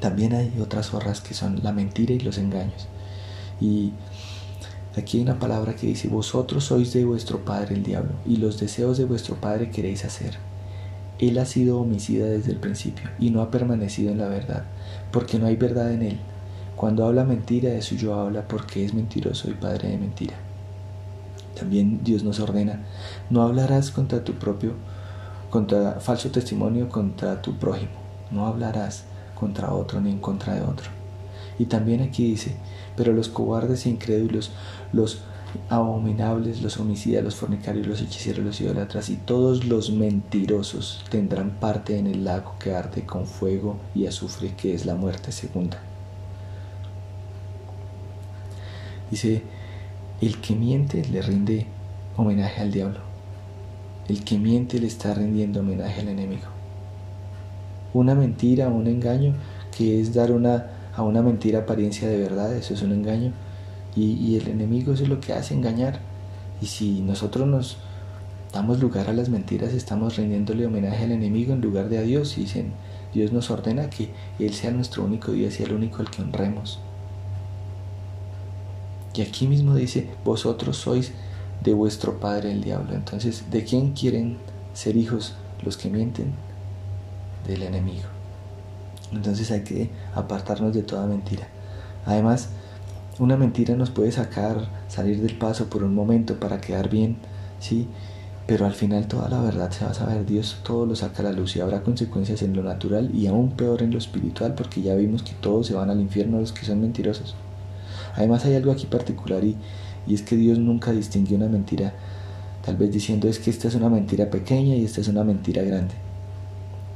También 0.00 0.34
hay 0.34 0.52
otras 0.60 0.86
zorras 0.88 1.20
que 1.20 1.32
son 1.32 1.60
la 1.62 1.72
mentira 1.72 2.12
y 2.12 2.18
los 2.18 2.38
engaños. 2.38 2.88
Y 3.60 3.92
aquí 4.96 5.18
hay 5.18 5.24
una 5.24 5.38
palabra 5.38 5.74
que 5.74 5.86
dice, 5.86 6.08
vosotros 6.08 6.64
sois 6.64 6.92
de 6.92 7.04
vuestro 7.04 7.44
padre 7.44 7.74
el 7.74 7.82
diablo, 7.82 8.12
y 8.26 8.36
los 8.36 8.58
deseos 8.58 8.98
de 8.98 9.04
vuestro 9.04 9.36
padre 9.36 9.70
queréis 9.70 10.04
hacer. 10.04 10.36
Él 11.18 11.38
ha 11.38 11.46
sido 11.46 11.80
homicida 11.80 12.26
desde 12.26 12.52
el 12.52 12.58
principio 12.58 13.08
y 13.18 13.30
no 13.30 13.42
ha 13.42 13.50
permanecido 13.50 14.10
en 14.10 14.18
la 14.18 14.28
verdad, 14.28 14.64
porque 15.12 15.38
no 15.38 15.46
hay 15.46 15.56
verdad 15.56 15.92
en 15.92 16.02
él. 16.02 16.18
Cuando 16.74 17.06
habla 17.06 17.24
mentira, 17.24 17.70
de 17.70 17.80
suyo 17.80 18.14
habla 18.14 18.48
porque 18.48 18.84
es 18.84 18.92
mentiroso 18.92 19.48
y 19.48 19.54
padre 19.54 19.90
de 19.90 19.98
mentira. 19.98 20.34
También 21.54 22.02
Dios 22.02 22.24
nos 22.24 22.40
ordena, 22.40 22.80
no 23.30 23.42
hablarás 23.42 23.90
contra 23.90 24.24
tu 24.24 24.32
propio, 24.32 24.72
contra 25.50 26.00
falso 26.00 26.30
testimonio 26.30 26.88
contra 26.88 27.40
tu 27.42 27.56
prójimo, 27.56 27.92
no 28.30 28.46
hablarás 28.46 29.04
contra 29.38 29.72
otro 29.72 30.00
ni 30.00 30.10
en 30.10 30.18
contra 30.18 30.54
de 30.54 30.62
otro. 30.62 30.90
Y 31.58 31.66
también 31.66 32.00
aquí 32.00 32.24
dice, 32.24 32.56
pero 32.96 33.12
los 33.12 33.28
cobardes 33.28 33.86
e 33.86 33.90
incrédulos, 33.90 34.50
los 34.92 35.22
abominables, 35.68 36.62
los 36.62 36.78
homicidas, 36.78 37.22
los 37.22 37.36
fornicarios, 37.36 37.86
los 37.86 38.00
hechiceros, 38.00 38.44
los 38.44 38.60
idolatras 38.60 39.10
y 39.10 39.16
todos 39.16 39.64
los 39.64 39.90
mentirosos 39.90 41.04
tendrán 41.10 41.50
parte 41.50 41.98
en 41.98 42.06
el 42.06 42.24
lago 42.24 42.54
que 42.58 42.74
arde 42.74 43.04
con 43.04 43.26
fuego 43.26 43.76
y 43.94 44.06
azufre, 44.06 44.54
que 44.56 44.74
es 44.74 44.86
la 44.86 44.94
muerte 44.94 45.32
segunda. 45.32 45.78
Dice, 49.10 49.42
el 50.20 50.40
que 50.40 50.54
miente 50.54 51.04
le 51.04 51.20
rinde 51.20 51.66
homenaje 52.16 52.62
al 52.62 52.70
diablo. 52.70 53.00
El 54.08 54.24
que 54.24 54.38
miente 54.38 54.78
le 54.78 54.86
está 54.86 55.14
rindiendo 55.14 55.60
homenaje 55.60 56.00
al 56.00 56.08
enemigo. 56.08 56.46
Una 57.92 58.14
mentira, 58.14 58.68
un 58.68 58.86
engaño, 58.86 59.34
que 59.76 60.00
es 60.00 60.14
dar 60.14 60.32
una, 60.32 60.70
a 60.94 61.02
una 61.02 61.22
mentira 61.22 61.60
apariencia 61.60 62.08
de 62.08 62.18
verdad, 62.18 62.56
eso 62.56 62.72
es 62.72 62.82
un 62.82 62.92
engaño 62.92 63.32
y, 63.94 64.36
el 64.36 64.48
enemigo 64.48 64.92
eso 64.92 65.02
es 65.02 65.08
lo 65.08 65.20
que 65.20 65.32
hace, 65.34 65.54
engañar. 65.54 66.00
Y 66.60 66.66
si 66.66 67.00
nosotros 67.00 67.46
nos 67.46 67.76
damos 68.52 68.80
lugar 68.80 69.08
a 69.08 69.12
las 69.12 69.28
mentiras, 69.28 69.72
estamos 69.74 70.16
rindiéndole 70.16 70.66
homenaje 70.66 71.04
al 71.04 71.12
enemigo 71.12 71.52
en 71.52 71.60
lugar 71.60 71.88
de 71.88 71.98
a 71.98 72.02
Dios. 72.02 72.38
Y 72.38 72.42
dicen, 72.42 72.72
Dios 73.12 73.32
nos 73.32 73.50
ordena 73.50 73.90
que 73.90 74.10
Él 74.38 74.54
sea 74.54 74.70
nuestro 74.70 75.04
único 75.04 75.32
Dios 75.32 75.60
y 75.60 75.64
el 75.64 75.72
único 75.72 75.98
al 75.98 76.10
que 76.10 76.22
honremos. 76.22 76.78
Y 79.14 79.20
aquí 79.20 79.46
mismo 79.46 79.74
dice, 79.74 80.08
vosotros 80.24 80.78
sois 80.78 81.12
de 81.62 81.74
vuestro 81.74 82.18
padre 82.18 82.50
el 82.50 82.62
diablo. 82.62 82.94
Entonces, 82.94 83.50
¿de 83.50 83.64
quién 83.64 83.92
quieren 83.92 84.38
ser 84.72 84.96
hijos 84.96 85.34
los 85.62 85.76
que 85.76 85.90
mienten? 85.90 86.32
Del 87.46 87.62
enemigo. 87.62 88.04
Entonces 89.12 89.50
hay 89.50 89.64
que 89.64 89.90
apartarnos 90.14 90.72
de 90.72 90.82
toda 90.82 91.06
mentira. 91.06 91.46
Además, 92.06 92.48
una 93.22 93.36
mentira 93.36 93.76
nos 93.76 93.90
puede 93.90 94.12
sacar, 94.12 94.68
salir 94.88 95.20
del 95.20 95.36
paso 95.36 95.70
por 95.70 95.84
un 95.84 95.94
momento 95.94 96.40
para 96.40 96.60
quedar 96.60 96.88
bien, 96.88 97.16
¿sí? 97.60 97.86
Pero 98.46 98.66
al 98.66 98.72
final 98.72 99.06
toda 99.06 99.28
la 99.28 99.40
verdad 99.40 99.70
se 99.70 99.84
va 99.84 99.92
a 99.92 99.94
saber, 99.94 100.26
Dios 100.26 100.58
todo 100.64 100.84
lo 100.86 100.96
saca 100.96 101.22
a 101.22 101.26
la 101.26 101.32
luz 101.32 101.54
y 101.54 101.60
habrá 101.60 101.82
consecuencias 101.82 102.42
en 102.42 102.54
lo 102.54 102.62
natural 102.62 103.10
y 103.14 103.28
aún 103.28 103.52
peor 103.52 103.82
en 103.82 103.92
lo 103.92 103.98
espiritual 103.98 104.54
porque 104.54 104.82
ya 104.82 104.94
vimos 104.96 105.22
que 105.22 105.32
todos 105.40 105.68
se 105.68 105.74
van 105.74 105.90
al 105.90 106.00
infierno 106.00 106.40
los 106.40 106.52
que 106.52 106.66
son 106.66 106.80
mentirosos. 106.80 107.36
Además 108.16 108.44
hay 108.44 108.56
algo 108.56 108.72
aquí 108.72 108.86
particular 108.86 109.44
y, 109.44 109.56
y 110.06 110.14
es 110.14 110.22
que 110.22 110.36
Dios 110.36 110.58
nunca 110.58 110.90
distingue 110.90 111.36
una 111.36 111.48
mentira, 111.48 111.94
tal 112.64 112.76
vez 112.76 112.90
diciendo 112.92 113.28
es 113.28 113.38
que 113.38 113.50
esta 113.50 113.68
es 113.68 113.74
una 113.76 113.88
mentira 113.88 114.30
pequeña 114.30 114.74
y 114.74 114.84
esta 114.84 115.00
es 115.00 115.08
una 115.08 115.22
mentira 115.22 115.62
grande. 115.62 115.94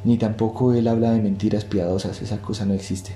Ni 0.04 0.18
tampoco 0.18 0.74
Él 0.74 0.88
habla 0.88 1.12
de 1.12 1.22
mentiras 1.22 1.64
piadosas, 1.64 2.20
esa 2.20 2.38
cosa 2.38 2.66
no 2.66 2.74
existe. 2.74 3.12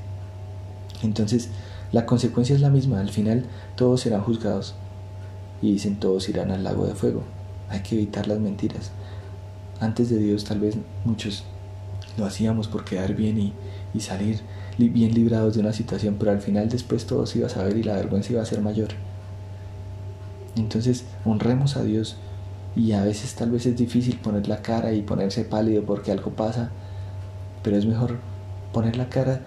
Entonces, 1.03 1.49
la 1.93 2.07
consecuencia 2.07 2.55
es 2.55 2.61
la 2.61 2.71
misma, 2.71 3.01
al 3.01 3.11
final 3.11 3.45
todos 3.77 4.01
serán 4.03 4.23
juzgados 4.23 4.75
y 5.63 5.73
dicen 5.73 5.97
todos 5.97 6.29
irán 6.29 6.51
al 6.51 6.65
lago 6.65 6.87
de 6.87 6.95
fuego. 6.95 7.23
Hay 7.69 7.81
que 7.81 7.97
evitar 7.97 8.27
las 8.29 8.39
mentiras. 8.39 8.93
Antes 9.81 10.11
de 10.11 10.19
Dios 10.19 10.45
tal 10.45 10.61
vez 10.61 10.77
muchos 11.05 11.45
lo 12.17 12.27
hacíamos 12.27 12.69
por 12.69 12.85
quedar 12.85 13.15
bien 13.15 13.39
y, 13.39 13.53
y 13.95 14.01
salir 14.01 14.41
bien 14.79 15.13
librados 15.15 15.55
de 15.55 15.61
una 15.61 15.73
situación, 15.73 16.17
pero 16.19 16.31
al 16.31 16.41
final 16.41 16.69
después 16.69 17.07
todos 17.07 17.37
iba 17.37 17.47
a 17.47 17.51
saber 17.51 17.77
y 17.77 17.83
la 17.83 17.97
vergüenza 17.97 18.33
iba 18.33 18.43
a 18.43 18.47
ser 18.47 18.63
mayor. 18.63 18.89
Entonces 20.57 21.05
honremos 21.25 21.77
a 21.77 21.83
Dios 21.83 22.17
Y 22.77 22.93
a 22.93 23.03
veces 23.03 23.35
tal 23.35 23.51
vez 23.51 23.67
es 23.67 23.77
difícil 23.77 24.19
poner 24.19 24.49
la 24.49 24.63
cara 24.63 24.93
y 24.93 25.03
ponerse 25.03 25.45
pálido 25.45 25.83
porque 25.85 26.13
algo 26.13 26.31
pasa, 26.31 26.71
pero 27.63 27.77
es 27.77 27.85
mejor 27.85 28.19
poner 28.73 28.97
la 28.97 29.09
cara 29.09 29.43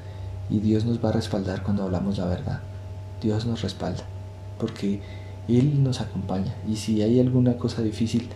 y 0.50 0.60
Dios 0.60 0.86
nos 0.86 1.04
va 1.04 1.10
a 1.10 1.14
respaldar 1.14 1.64
cuando 1.64 1.84
hablamos 1.84 2.18
la 2.18 2.26
verdad. 2.26 2.62
Dios 3.22 3.46
nos 3.46 3.62
respalda 3.62 4.04
porque 4.60 5.02
Él 5.48 5.84
nos 5.84 6.02
acompaña 6.02 6.54
y 6.68 6.76
si 6.76 7.02
hay 7.02 7.20
alguna 7.20 7.58
cosa 7.58 7.82
difícil, 7.82 8.30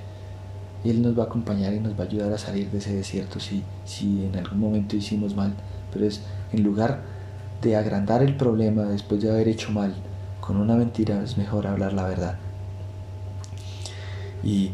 Él 0.83 1.01
nos 1.01 1.17
va 1.17 1.23
a 1.23 1.25
acompañar 1.27 1.73
y 1.73 1.79
nos 1.79 1.93
va 1.99 2.03
a 2.03 2.07
ayudar 2.07 2.31
a 2.33 2.37
salir 2.37 2.69
de 2.71 2.79
ese 2.79 2.93
desierto 2.93 3.39
si, 3.39 3.63
si 3.85 4.25
en 4.25 4.35
algún 4.37 4.59
momento 4.59 4.95
hicimos 4.95 5.35
mal. 5.35 5.53
Pero 5.91 6.05
es 6.05 6.21
en 6.51 6.63
lugar 6.63 7.01
de 7.61 7.75
agrandar 7.75 8.21
el 8.23 8.35
problema 8.35 8.83
después 8.83 9.21
de 9.21 9.31
haber 9.31 9.47
hecho 9.47 9.71
mal 9.71 9.93
con 10.41 10.57
una 10.57 10.75
mentira, 10.75 11.21
es 11.23 11.37
mejor 11.37 11.67
hablar 11.67 11.93
la 11.93 12.07
verdad. 12.07 12.37
Y 14.43 14.71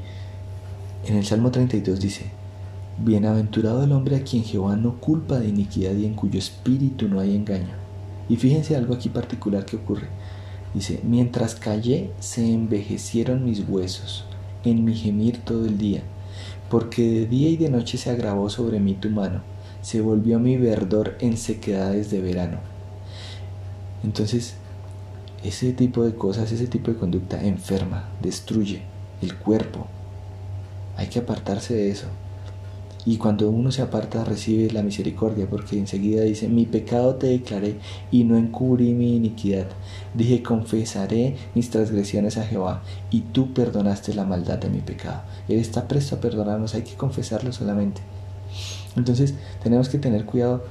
en 1.06 1.18
el 1.18 1.26
Salmo 1.26 1.52
32 1.52 2.00
dice, 2.00 2.32
Bienaventurado 2.98 3.84
el 3.84 3.92
hombre 3.92 4.18
a 4.18 4.24
quien 4.24 4.44
Jehová 4.44 4.76
no 4.76 5.00
culpa 5.00 5.40
de 5.40 5.50
iniquidad 5.50 5.96
y 5.96 6.06
en 6.06 6.14
cuyo 6.14 6.38
espíritu 6.38 7.08
no 7.08 7.20
hay 7.20 7.36
engaño. 7.36 7.74
Y 8.30 8.38
fíjense 8.38 8.76
algo 8.76 8.94
aquí 8.94 9.10
particular 9.10 9.66
que 9.66 9.78
ocurre. 9.78 10.08
Dice, 10.74 11.00
mientras 11.04 11.56
callé 11.56 12.12
se 12.20 12.54
envejecieron 12.54 13.46
mis 13.46 13.68
huesos 13.68 14.26
en 14.64 14.86
mi 14.86 14.96
gemir 14.96 15.40
todo 15.40 15.66
el 15.66 15.78
día, 15.78 16.02
porque 16.70 17.04
de 17.04 17.26
día 17.28 17.50
y 17.50 17.58
de 17.58 17.70
noche 17.70 17.98
se 17.98 18.10
agravó 18.10 18.50
sobre 18.50 18.80
mí 18.80 18.94
tu 18.94 19.10
mano, 19.10 19.42
se 19.82 20.02
volvió 20.02 20.40
mi 20.40 20.58
verdor 20.58 21.16
en 21.20 21.38
sequedades 21.38 22.10
de 22.10 22.22
verano. 22.22 22.60
Entonces, 24.04 24.56
ese 25.44 25.74
tipo 25.74 26.04
de 26.04 26.16
cosas, 26.16 26.52
ese 26.52 26.68
tipo 26.68 26.92
de 26.92 26.98
conducta 26.98 27.44
enferma, 27.44 28.10
destruye 28.22 28.82
el 29.22 29.36
cuerpo. 29.36 29.88
Hay 30.96 31.08
que 31.08 31.20
apartarse 31.20 31.74
de 31.74 31.92
eso. 31.92 32.08
Y 33.06 33.18
cuando 33.18 33.50
uno 33.50 33.72
se 33.72 33.82
aparta 33.82 34.24
recibe 34.24 34.72
la 34.72 34.82
misericordia, 34.82 35.48
porque 35.50 35.78
enseguida 35.78 36.24
dice, 36.24 36.48
mi 36.48 36.66
pecado 36.66 37.16
te 37.16 37.28
declaré 37.28 37.78
y 38.12 38.24
no 38.24 38.38
encubrí 38.38 38.94
mi 38.94 39.18
iniquidad. 39.18 39.68
Dije, 40.14 40.42
confesaré 40.42 41.36
mis 41.54 41.70
transgresiones 41.70 42.38
a 42.38 42.46
Jehová 42.46 42.82
y 43.12 43.22
tú 43.22 43.54
perdonaste 43.54 44.14
la 44.14 44.24
maldad 44.24 44.58
de 44.58 44.70
mi 44.70 44.80
pecado. 44.80 45.22
Él 45.50 45.60
está 45.60 45.88
presto 45.88 46.16
a 46.16 46.22
perdonarnos, 46.22 46.76
hay 46.76 46.84
que 46.84 46.96
confesarlo 46.96 47.52
solamente. 47.52 48.02
Entonces 48.96 49.34
tenemos 49.62 49.90
que 49.90 49.98
tener 49.98 50.26
cuidado 50.26 50.64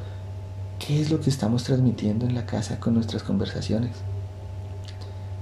qué 0.79 1.01
es 1.01 1.11
lo 1.11 1.21
que 1.21 1.29
estamos 1.29 1.65
transmitiendo 1.65 2.25
en 2.25 2.35
la 2.35 2.47
casa 2.47 2.81
con 2.81 2.95
nuestras 2.95 3.23
conversaciones, 3.23 3.91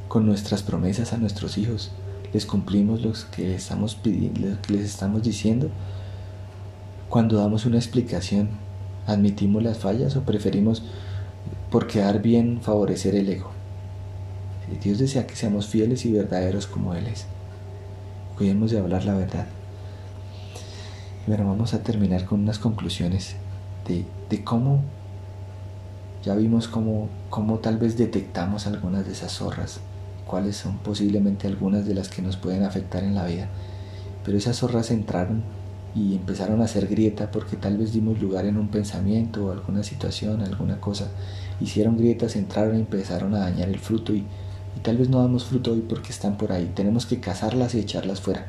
con 0.08 0.26
nuestras 0.26 0.62
promesas 0.64 1.12
a 1.12 1.18
nuestros 1.18 1.56
hijos. 1.56 1.92
¿Les 2.32 2.46
cumplimos 2.46 3.02
los 3.02 3.24
que 3.24 3.54
estamos 3.54 3.94
pidiendo, 3.94 4.56
les 4.68 4.82
estamos 4.82 5.22
diciendo? 5.22 5.70
Cuando 7.10 7.38
damos 7.38 7.66
una 7.66 7.76
explicación, 7.76 8.50
¿admitimos 9.04 9.64
las 9.64 9.78
fallas 9.78 10.14
o 10.14 10.22
preferimos 10.22 10.84
por 11.68 11.88
quedar 11.88 12.22
bien 12.22 12.60
favorecer 12.62 13.16
el 13.16 13.28
ego? 13.28 13.50
Dios 14.80 15.00
desea 15.00 15.26
que 15.26 15.34
seamos 15.34 15.66
fieles 15.66 16.06
y 16.06 16.12
verdaderos 16.12 16.68
como 16.68 16.94
Él 16.94 17.08
es. 17.08 17.26
Cuidemos 18.38 18.70
de 18.70 18.78
hablar 18.78 19.04
la 19.04 19.14
verdad. 19.14 19.46
Bueno, 21.26 21.48
vamos 21.48 21.74
a 21.74 21.82
terminar 21.82 22.26
con 22.26 22.42
unas 22.42 22.60
conclusiones 22.60 23.34
de, 23.88 24.04
de 24.28 24.44
cómo, 24.44 24.80
ya 26.24 26.36
vimos 26.36 26.68
cómo, 26.68 27.08
cómo 27.28 27.58
tal 27.58 27.78
vez 27.78 27.98
detectamos 27.98 28.68
algunas 28.68 29.04
de 29.04 29.14
esas 29.14 29.32
zorras, 29.32 29.80
cuáles 30.28 30.58
son 30.58 30.78
posiblemente 30.78 31.48
algunas 31.48 31.86
de 31.86 31.94
las 31.94 32.08
que 32.08 32.22
nos 32.22 32.36
pueden 32.36 32.62
afectar 32.62 33.02
en 33.02 33.16
la 33.16 33.26
vida. 33.26 33.48
Pero 34.24 34.38
esas 34.38 34.58
zorras 34.58 34.92
entraron 34.92 35.42
y 35.94 36.14
empezaron 36.14 36.60
a 36.60 36.64
hacer 36.64 36.86
grieta 36.86 37.30
porque 37.30 37.56
tal 37.56 37.76
vez 37.76 37.92
dimos 37.92 38.20
lugar 38.20 38.46
en 38.46 38.56
un 38.56 38.68
pensamiento 38.68 39.46
o 39.46 39.52
alguna 39.52 39.82
situación, 39.82 40.40
alguna 40.42 40.80
cosa. 40.80 41.08
Hicieron 41.60 41.96
grietas, 41.96 42.36
entraron 42.36 42.76
y 42.76 42.80
empezaron 42.80 43.34
a 43.34 43.40
dañar 43.40 43.68
el 43.68 43.78
fruto 43.78 44.14
y, 44.14 44.24
tal 44.82 44.96
vez 44.96 45.08
no 45.08 45.20
damos 45.20 45.44
fruto 45.44 45.72
hoy 45.72 45.80
porque 45.80 46.10
están 46.10 46.36
por 46.36 46.52
ahí. 46.52 46.70
Tenemos 46.74 47.06
que 47.06 47.20
cazarlas 47.20 47.74
y 47.74 47.80
echarlas 47.80 48.20
fuera. 48.20 48.46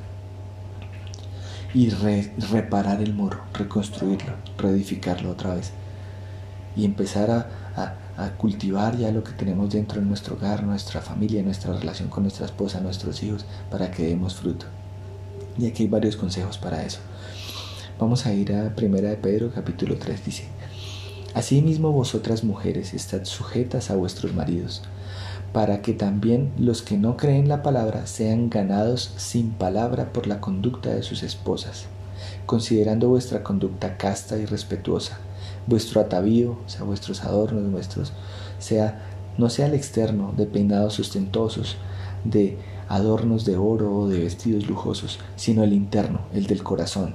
Y 1.73 1.89
reparar 1.89 3.01
el 3.01 3.13
muro, 3.13 3.41
reconstruirlo, 3.53 4.33
reedificarlo 4.57 5.31
otra 5.31 5.55
vez. 5.55 5.71
Y 6.75 6.85
empezar 6.85 7.31
a, 7.31 7.95
a 8.17 8.31
cultivar 8.37 8.97
ya 8.97 9.11
lo 9.11 9.23
que 9.23 9.31
tenemos 9.31 9.71
dentro 9.71 9.99
de 9.99 10.05
nuestro 10.05 10.35
hogar, 10.35 10.63
nuestra 10.63 11.01
familia, 11.01 11.41
nuestra 11.43 11.73
relación 11.73 12.09
con 12.09 12.23
nuestra 12.23 12.45
esposa, 12.45 12.81
nuestros 12.81 13.23
hijos, 13.23 13.45
para 13.69 13.89
que 13.89 14.07
demos 14.07 14.35
fruto. 14.35 14.65
Y 15.57 15.65
aquí 15.65 15.83
hay 15.83 15.89
varios 15.89 16.15
consejos 16.17 16.57
para 16.57 16.83
eso. 16.83 16.99
Vamos 18.01 18.25
a 18.25 18.33
ir 18.33 18.51
a 18.55 18.73
Primera 18.73 19.11
de 19.11 19.15
Pedro 19.15 19.51
capítulo 19.53 19.95
3 19.95 20.25
dice, 20.25 20.45
Asimismo 21.35 21.91
vosotras 21.91 22.43
mujeres 22.43 22.95
estad 22.95 23.25
sujetas 23.25 23.91
a 23.91 23.95
vuestros 23.95 24.33
maridos, 24.33 24.81
para 25.53 25.83
que 25.83 25.93
también 25.93 26.51
los 26.57 26.81
que 26.81 26.97
no 26.97 27.15
creen 27.15 27.47
la 27.47 27.61
palabra 27.61 28.07
sean 28.07 28.49
ganados 28.49 29.13
sin 29.17 29.51
palabra 29.51 30.13
por 30.13 30.25
la 30.25 30.41
conducta 30.41 30.89
de 30.89 31.03
sus 31.03 31.21
esposas, 31.21 31.85
considerando 32.47 33.07
vuestra 33.07 33.43
conducta 33.43 33.97
casta 33.97 34.35
y 34.39 34.45
respetuosa, 34.45 35.19
vuestro 35.67 36.01
atavío, 36.01 36.57
o 36.65 36.69
sea, 36.69 36.81
vuestros 36.81 37.23
adornos, 37.23 37.71
vuestros, 37.71 38.13
sea, 38.57 38.99
no 39.37 39.47
sea 39.51 39.67
el 39.67 39.75
externo 39.75 40.33
de 40.35 40.47
peinados 40.47 40.95
sustentosos, 40.95 41.77
de 42.23 42.57
adornos 42.89 43.45
de 43.45 43.57
oro 43.57 43.95
o 43.95 44.07
de 44.07 44.17
vestidos 44.17 44.67
lujosos, 44.67 45.19
sino 45.35 45.63
el 45.63 45.73
interno, 45.73 46.21
el 46.33 46.47
del 46.47 46.63
corazón 46.63 47.13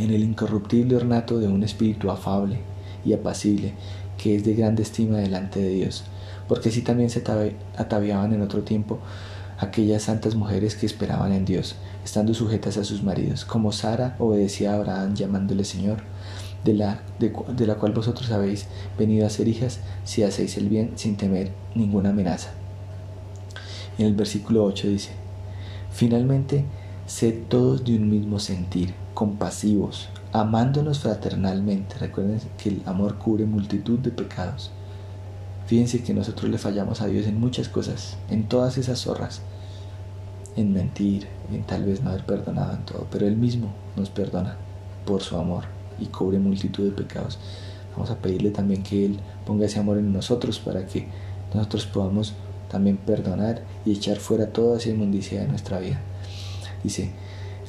en 0.00 0.10
el 0.10 0.24
incorruptible 0.24 0.96
ornato 0.96 1.38
de 1.38 1.48
un 1.48 1.62
espíritu 1.62 2.10
afable 2.10 2.58
y 3.04 3.12
apacible, 3.12 3.74
que 4.16 4.34
es 4.34 4.44
de 4.44 4.54
grande 4.54 4.82
estima 4.82 5.18
delante 5.18 5.60
de 5.60 5.68
Dios, 5.68 6.04
porque 6.48 6.70
así 6.70 6.82
también 6.82 7.10
se 7.10 7.22
ataviaban 7.76 8.32
en 8.32 8.42
otro 8.42 8.62
tiempo 8.62 8.98
aquellas 9.58 10.04
santas 10.04 10.34
mujeres 10.34 10.74
que 10.74 10.86
esperaban 10.86 11.32
en 11.32 11.44
Dios, 11.44 11.76
estando 12.02 12.32
sujetas 12.32 12.78
a 12.78 12.84
sus 12.84 13.02
maridos, 13.02 13.44
como 13.44 13.72
Sara 13.72 14.16
obedecía 14.18 14.72
a 14.72 14.76
Abraham 14.76 15.14
llamándole 15.14 15.64
Señor, 15.64 15.98
de 16.64 16.74
la, 16.74 17.02
de 17.18 17.66
la 17.66 17.74
cual 17.76 17.92
vosotros 17.92 18.30
habéis 18.30 18.66
venido 18.98 19.26
a 19.26 19.30
ser 19.30 19.48
hijas 19.48 19.80
si 20.04 20.22
hacéis 20.22 20.56
el 20.56 20.68
bien 20.68 20.92
sin 20.96 21.16
temer 21.16 21.52
ninguna 21.74 22.10
amenaza. 22.10 22.50
En 23.98 24.06
el 24.06 24.14
versículo 24.14 24.64
8 24.64 24.88
dice, 24.88 25.10
Finalmente, 25.90 26.64
sed 27.10 27.48
todos 27.48 27.84
de 27.84 27.96
un 27.96 28.08
mismo 28.08 28.38
sentir 28.38 28.94
compasivos, 29.14 30.08
amándonos 30.32 31.00
fraternalmente. 31.00 31.96
Recuerden 31.98 32.40
que 32.56 32.68
el 32.68 32.82
amor 32.86 33.18
cubre 33.18 33.46
multitud 33.46 33.98
de 33.98 34.12
pecados. 34.12 34.70
Fíjense 35.66 36.04
que 36.04 36.14
nosotros 36.14 36.48
le 36.48 36.56
fallamos 36.56 37.00
a 37.00 37.08
Dios 37.08 37.26
en 37.26 37.40
muchas 37.40 37.68
cosas, 37.68 38.16
en 38.30 38.44
todas 38.48 38.78
esas 38.78 39.00
zorras, 39.00 39.42
en 40.54 40.72
mentir, 40.72 41.26
en 41.52 41.64
tal 41.64 41.84
vez 41.84 42.00
no 42.00 42.10
haber 42.10 42.24
perdonado 42.24 42.74
en 42.74 42.84
todo, 42.84 43.08
pero 43.10 43.26
Él 43.26 43.36
mismo 43.36 43.72
nos 43.96 44.08
perdona 44.08 44.56
por 45.04 45.20
su 45.20 45.36
amor 45.36 45.64
y 45.98 46.06
cubre 46.06 46.38
multitud 46.38 46.84
de 46.84 46.92
pecados. 46.92 47.40
Vamos 47.92 48.10
a 48.12 48.18
pedirle 48.18 48.52
también 48.52 48.84
que 48.84 49.04
Él 49.06 49.18
ponga 49.44 49.66
ese 49.66 49.80
amor 49.80 49.98
en 49.98 50.12
nosotros 50.12 50.60
para 50.60 50.86
que 50.86 51.08
nosotros 51.52 51.86
podamos 51.86 52.34
también 52.70 52.98
perdonar 52.98 53.62
y 53.84 53.94
echar 53.94 54.18
fuera 54.18 54.52
toda 54.52 54.78
esa 54.78 54.90
inmundicia 54.90 55.40
de 55.40 55.48
nuestra 55.48 55.80
vida. 55.80 56.00
Dice, 56.82 57.10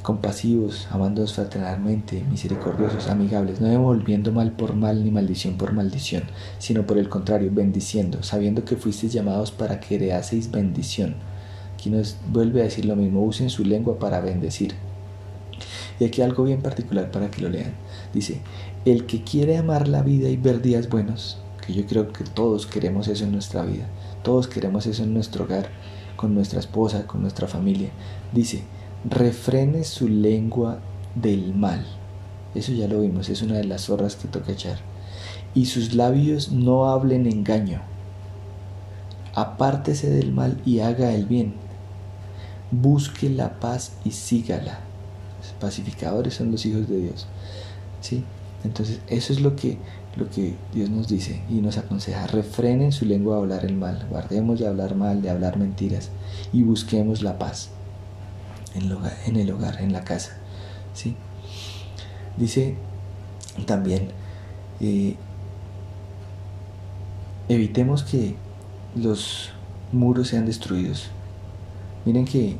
compasivos, 0.02 0.88
amándonos 0.92 1.34
fraternalmente, 1.34 2.24
misericordiosos, 2.30 3.08
amigables, 3.08 3.62
no 3.62 3.68
devolviendo 3.68 4.32
mal 4.32 4.52
por 4.52 4.76
mal 4.76 5.04
ni 5.04 5.12
maldición 5.12 5.58
por 5.58 5.74
maldición, 5.74 6.24
sino 6.58 6.86
por 6.86 6.98
el 6.98 7.10
contrario, 7.10 7.52
bendiciendo, 7.54 8.24
sabiendo 8.24 8.66
que 8.66 8.78
fuisteis 8.78 9.14
llamados 9.14 9.52
para 9.52 9.80
que 9.80 9.96
heredaseis 9.96 10.50
bendición. 10.52 11.16
Aquí 11.76 11.90
nos 11.90 12.18
vuelve 12.32 12.62
a 12.62 12.66
decir 12.66 12.86
lo 12.86 12.96
mismo, 12.96 13.24
usen 13.24 13.50
su 13.50 13.64
lengua 13.64 14.00
para 14.00 14.22
bendecir. 14.22 14.74
Y 16.00 16.06
aquí 16.06 16.22
algo 16.22 16.44
bien 16.44 16.62
particular 16.62 17.12
para 17.12 17.30
que 17.30 17.42
lo 17.42 17.50
lean. 17.50 17.74
Dice, 18.14 18.42
el 18.86 19.06
que 19.06 19.24
quiere 19.24 19.58
amar 19.58 19.88
la 19.88 20.02
vida 20.02 20.30
y 20.30 20.38
ver 20.38 20.62
días 20.62 20.90
buenos, 20.90 21.38
que 21.66 21.74
yo 21.74 21.86
creo 21.86 22.12
que 22.12 22.24
todos 22.24 22.66
queremos 22.66 23.08
eso 23.08 23.24
en 23.24 23.32
nuestra 23.32 23.64
vida, 23.64 23.86
todos 24.24 24.48
queremos 24.48 24.88
eso 24.88 25.04
en 25.04 25.14
nuestro 25.14 25.46
hogar, 25.46 25.70
con 26.16 26.34
nuestra 26.34 26.60
esposa, 26.60 27.06
con 27.06 27.22
nuestra 27.22 27.48
familia, 27.48 27.90
dice, 28.34 28.64
refrene 29.10 29.84
su 29.84 30.08
lengua 30.08 30.80
del 31.16 31.54
mal. 31.54 31.86
Eso 32.54 32.72
ya 32.74 32.88
lo 32.88 33.02
vimos, 33.02 33.30
es 33.30 33.42
una 33.42 33.56
de 33.56 33.64
las 33.64 33.86
zorras 33.86 34.16
que 34.16 34.28
toca 34.28 34.52
echar. 34.52 34.80
Y 35.54 35.66
sus 35.66 35.94
labios 35.94 36.52
no 36.52 36.86
hablen 36.86 37.26
engaño. 37.26 37.82
Apártese 39.34 40.10
del 40.10 40.32
mal 40.32 40.62
y 40.66 40.80
haga 40.80 41.14
el 41.14 41.26
bien. 41.26 41.54
Busque 42.72 43.30
la 43.30 43.60
paz 43.60 43.94
y 44.04 44.12
sígala. 44.12 44.80
Los 45.42 45.52
pacificadores 45.54 46.36
son 46.36 46.52
los 46.52 46.66
hijos 46.66 46.88
de 46.88 47.00
Dios. 47.00 47.28
¿Sí? 48.02 48.24
Entonces, 48.64 49.00
eso 49.08 49.34
es 49.34 49.42
lo 49.42 49.56
que, 49.56 49.78
lo 50.16 50.30
que 50.30 50.56
Dios 50.74 50.90
nos 50.90 51.08
dice 51.08 51.42
y 51.50 51.56
nos 51.56 51.78
aconseja. 51.78 52.28
Refrenen 52.28 52.92
su 52.92 53.06
lengua 53.06 53.36
de 53.36 53.42
hablar 53.42 53.66
el 53.66 53.76
mal. 53.76 54.06
Guardemos 54.10 54.60
de 54.60 54.68
hablar 54.68 54.96
mal, 54.96 55.22
de 55.22 55.30
hablar 55.30 55.58
mentiras 55.58 56.10
y 56.54 56.64
busquemos 56.64 57.22
la 57.22 57.40
paz. 57.40 57.72
En 58.76 59.36
el 59.36 59.52
hogar, 59.52 59.82
en, 59.82 59.94
la 59.94 60.04
casa. 60.04 60.38
¿sí? 60.94 61.16
Dice 62.38 62.76
también, 63.66 64.10
eh, 64.80 65.16
evitemos 67.50 68.04
que 68.04 68.36
los 68.96 69.52
muros 69.92 70.30
sean 70.30 70.46
destruidos. 70.46 71.10
Miren 72.06 72.26
que 72.26 72.58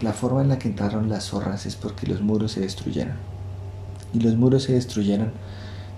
la 0.00 0.12
forma 0.12 0.42
en 0.42 0.48
la 0.48 0.58
que 0.58 0.68
entraron 0.68 1.08
las 1.08 1.24
zorras 1.24 1.66
es 1.66 1.76
porque 1.76 2.06
los 2.06 2.20
muros 2.20 2.52
se 2.52 2.60
destruyeron. 2.60 3.16
Y 4.12 4.20
los 4.20 4.36
muros 4.36 4.64
se 4.64 4.72
destruyeron 4.74 5.32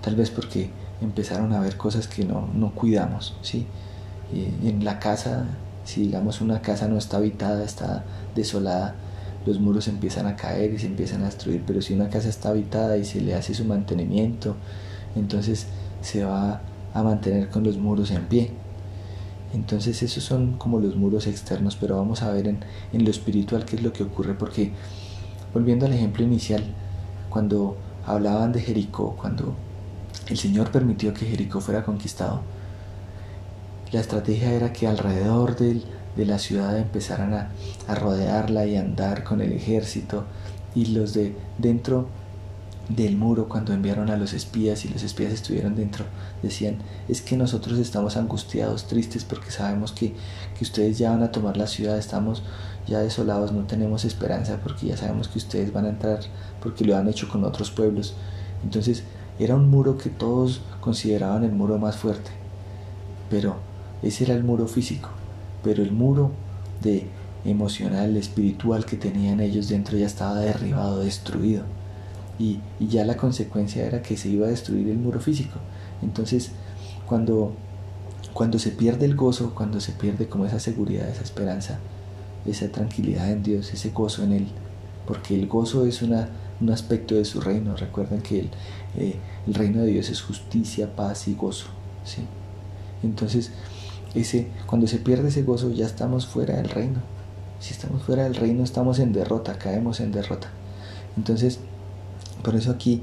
tal 0.01 0.15
vez 0.15 0.31
porque 0.31 0.69
empezaron 1.01 1.53
a 1.53 1.59
ver 1.59 1.77
cosas 1.77 2.07
que 2.07 2.25
no, 2.25 2.47
no 2.53 2.71
cuidamos. 2.71 3.35
¿sí? 3.41 3.67
en 4.33 4.83
la 4.83 4.99
casa, 4.99 5.45
si 5.85 6.01
digamos 6.01 6.41
una 6.41 6.61
casa 6.61 6.87
no 6.87 6.97
está 6.97 7.17
habitada, 7.17 7.63
está 7.63 8.03
desolada, 8.35 8.95
los 9.47 9.59
muros 9.59 9.87
empiezan 9.87 10.27
a 10.27 10.35
caer 10.35 10.73
y 10.73 10.79
se 10.79 10.87
empiezan 10.87 11.21
a 11.21 11.25
destruir, 11.25 11.63
pero 11.65 11.81
si 11.81 11.93
una 11.93 12.09
casa 12.09 12.27
está 12.27 12.49
habitada 12.49 12.97
y 12.97 13.05
se 13.05 13.21
le 13.21 13.33
hace 13.33 13.53
su 13.53 13.63
mantenimiento, 13.65 14.55
entonces 15.15 15.67
se 16.01 16.23
va 16.23 16.61
a 16.93 17.03
mantener 17.03 17.49
con 17.49 17.63
los 17.63 17.77
muros 17.77 18.11
en 18.11 18.25
pie. 18.25 18.51
Entonces 19.53 20.03
esos 20.03 20.23
son 20.23 20.57
como 20.57 20.79
los 20.79 20.97
muros 20.97 21.25
externos, 21.25 21.77
pero 21.77 21.95
vamos 21.95 22.21
a 22.21 22.31
ver 22.31 22.47
en, 22.47 22.59
en 22.91 23.05
lo 23.05 23.09
espiritual 23.09 23.63
qué 23.63 23.77
es 23.77 23.81
lo 23.81 23.93
que 23.93 24.03
ocurre, 24.03 24.33
porque 24.33 24.73
volviendo 25.53 25.85
al 25.85 25.93
ejemplo 25.93 26.23
inicial, 26.23 26.63
cuando 27.29 27.77
hablaban 28.05 28.51
de 28.51 28.61
Jericó, 28.61 29.15
cuando 29.15 29.55
el 30.27 30.37
Señor 30.37 30.71
permitió 30.71 31.13
que 31.13 31.25
Jericó 31.25 31.61
fuera 31.61 31.85
conquistado, 31.85 32.41
la 33.93 34.01
estrategia 34.01 34.51
era 34.51 34.73
que 34.73 34.87
alrededor 34.87 35.55
del, 35.55 35.85
de 36.17 36.25
la 36.25 36.39
ciudad 36.39 36.77
empezaran 36.77 37.33
a, 37.33 37.95
rodearla 37.95 38.65
y 38.65 38.75
andar 38.75 39.23
con 39.23 39.39
el 39.39 39.53
ejército 39.53 40.25
y 40.75 40.87
los 40.87 41.13
de 41.13 41.35
dentro 41.57 42.07
del 42.89 43.17
muro 43.17 43.47
cuando 43.47 43.73
enviaron 43.73 44.09
a 44.09 44.17
los 44.17 44.33
espías 44.33 44.85
y 44.85 44.89
los 44.89 45.03
espías 45.03 45.33
estuvieron 45.33 45.75
dentro 45.75 46.05
decían 46.41 46.77
es 47.07 47.21
que 47.21 47.35
nosotros 47.35 47.79
estamos 47.79 48.15
angustiados 48.15 48.87
tristes 48.87 49.25
porque 49.25 49.51
sabemos 49.51 49.91
que, 49.91 50.13
que, 50.57 50.63
ustedes 50.63 50.97
ya 50.97 51.11
van 51.11 51.21
a 51.21 51.31
tomar 51.31 51.57
la 51.57 51.67
ciudad 51.67 51.97
estamos 51.97 52.43
ya 52.87 52.99
desolados 52.99 53.51
no 53.51 53.63
tenemos 53.63 54.05
esperanza 54.05 54.59
porque 54.63 54.87
ya 54.87 54.97
sabemos 54.97 55.27
que 55.27 55.37
ustedes 55.37 55.73
van 55.73 55.85
a 55.85 55.89
entrar 55.89 56.19
porque 56.61 56.85
lo 56.85 56.95
han 56.95 57.09
hecho 57.09 57.27
con 57.27 57.43
otros 57.43 57.71
pueblos 57.71 58.13
entonces 58.63 59.03
era 59.37 59.55
un 59.55 59.69
muro 59.69 59.97
que 59.97 60.09
todos 60.09 60.61
consideraban 60.79 61.43
el 61.43 61.51
muro 61.51 61.77
más 61.77 61.97
fuerte 61.97 62.31
pero 63.29 63.57
ese 64.01 64.23
era 64.23 64.33
el 64.33 64.45
muro 64.45 64.67
físico 64.67 65.09
pero 65.63 65.83
el 65.83 65.91
muro 65.91 66.31
de 66.81 67.07
emocional, 67.45 68.17
espiritual 68.17 68.85
que 68.85 68.97
tenían 68.97 69.39
ellos 69.39 69.69
dentro 69.69 69.97
ya 69.97 70.05
estaba 70.05 70.39
derribado, 70.39 70.99
destruido. 70.99 71.63
Y, 72.39 72.59
ya 72.79 73.05
la 73.05 73.17
consecuencia 73.17 73.85
era 73.85 74.01
que 74.01 74.17
se 74.17 74.29
iba 74.29 74.47
a 74.47 74.49
destruir 74.49 74.89
el 74.89 74.97
muro 74.97 75.19
físico. 75.19 75.57
Entonces, 76.01 76.51
cuando, 77.07 77.53
cuando 78.33 78.59
se 78.59 78.71
pierde 78.71 79.05
el 79.05 79.15
gozo, 79.15 79.55
cuando 79.55 79.79
se 79.79 79.93
pierde 79.93 80.27
como 80.27 80.45
esa 80.45 80.59
seguridad, 80.59 81.09
esa 81.09 81.23
esperanza, 81.23 81.79
esa 82.45 82.69
tranquilidad 82.69 83.31
en 83.31 83.43
Dios, 83.43 83.73
ese 83.73 83.89
gozo 83.89 84.23
en 84.23 84.33
Él, 84.33 84.47
porque 85.07 85.35
el 85.35 85.47
gozo 85.47 85.85
es 85.85 86.01
un 86.01 86.69
aspecto 86.71 87.15
de 87.15 87.25
su 87.25 87.41
reino. 87.41 87.75
Recuerden 87.75 88.21
que 88.21 88.41
el, 88.41 88.49
eh, 88.97 89.15
el 89.47 89.53
reino 89.53 89.81
de 89.81 89.87
Dios 89.87 90.09
es 90.09 90.21
justicia, 90.21 90.95
paz 90.95 91.27
y 91.27 91.33
gozo. 91.33 91.67
¿sí? 92.05 92.21
Entonces, 93.03 93.51
ese, 94.21 94.47
cuando 94.65 94.87
se 94.87 94.97
pierde 94.97 95.29
ese 95.29 95.43
gozo 95.43 95.71
ya 95.71 95.85
estamos 95.85 96.25
fuera 96.27 96.57
del 96.57 96.69
reino. 96.69 96.99
Si 97.59 97.73
estamos 97.73 98.03
fuera 98.03 98.23
del 98.23 98.35
reino 98.35 98.63
estamos 98.63 98.99
en 98.99 99.13
derrota, 99.13 99.57
caemos 99.57 99.99
en 99.99 100.11
derrota. 100.11 100.49
Entonces, 101.17 101.59
por 102.43 102.55
eso 102.55 102.71
aquí 102.71 103.01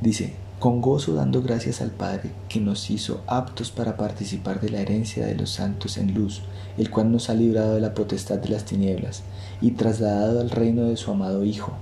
dice, 0.00 0.34
con 0.58 0.80
gozo 0.80 1.14
dando 1.14 1.42
gracias 1.42 1.80
al 1.80 1.90
Padre 1.90 2.30
que 2.48 2.60
nos 2.60 2.90
hizo 2.90 3.22
aptos 3.26 3.70
para 3.70 3.96
participar 3.96 4.60
de 4.60 4.70
la 4.70 4.80
herencia 4.80 5.26
de 5.26 5.34
los 5.34 5.50
santos 5.50 5.98
en 5.98 6.14
luz, 6.14 6.42
el 6.76 6.90
cual 6.90 7.12
nos 7.12 7.30
ha 7.30 7.34
librado 7.34 7.74
de 7.74 7.80
la 7.80 7.94
potestad 7.94 8.38
de 8.38 8.48
las 8.48 8.64
tinieblas 8.64 9.22
y 9.60 9.72
trasladado 9.72 10.40
al 10.40 10.50
reino 10.50 10.84
de 10.84 10.96
su 10.96 11.10
amado 11.10 11.44
Hijo, 11.44 11.72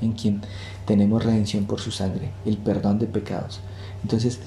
en 0.00 0.12
quien 0.12 0.40
tenemos 0.84 1.24
redención 1.24 1.64
por 1.66 1.80
su 1.80 1.90
sangre, 1.90 2.30
el 2.44 2.58
perdón 2.58 2.98
de 2.98 3.06
pecados. 3.06 3.60
Entonces, 4.02 4.40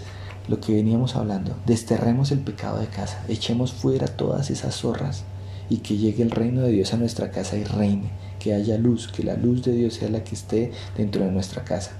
lo 0.47 0.59
que 0.61 0.73
veníamos 0.73 1.15
hablando, 1.15 1.55
desterremos 1.65 2.31
el 2.31 2.39
pecado 2.39 2.79
de 2.79 2.87
casa, 2.87 3.23
echemos 3.27 3.73
fuera 3.73 4.07
todas 4.07 4.49
esas 4.49 4.75
zorras 4.75 5.23
y 5.69 5.77
que 5.77 5.97
llegue 5.97 6.23
el 6.23 6.31
reino 6.31 6.61
de 6.61 6.71
Dios 6.71 6.93
a 6.93 6.97
nuestra 6.97 7.31
casa 7.31 7.57
y 7.57 7.63
reine, 7.65 8.09
que 8.39 8.53
haya 8.53 8.77
luz, 8.77 9.09
que 9.09 9.23
la 9.23 9.35
luz 9.35 9.63
de 9.63 9.73
Dios 9.73 9.95
sea 9.95 10.09
la 10.09 10.23
que 10.23 10.35
esté 10.35 10.71
dentro 10.95 11.25
de 11.25 11.31
nuestra 11.31 11.63
casa. 11.63 11.91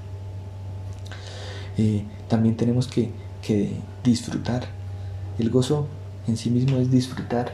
Eh, 1.78 2.04
también 2.28 2.56
tenemos 2.56 2.88
que, 2.88 3.12
disfrutar. 4.04 4.66
El 5.40 5.50
gozo 5.50 5.88
en 6.28 6.36
sí 6.36 6.50
mismo 6.50 6.80
es 6.80 6.92
disfrutar 6.92 7.54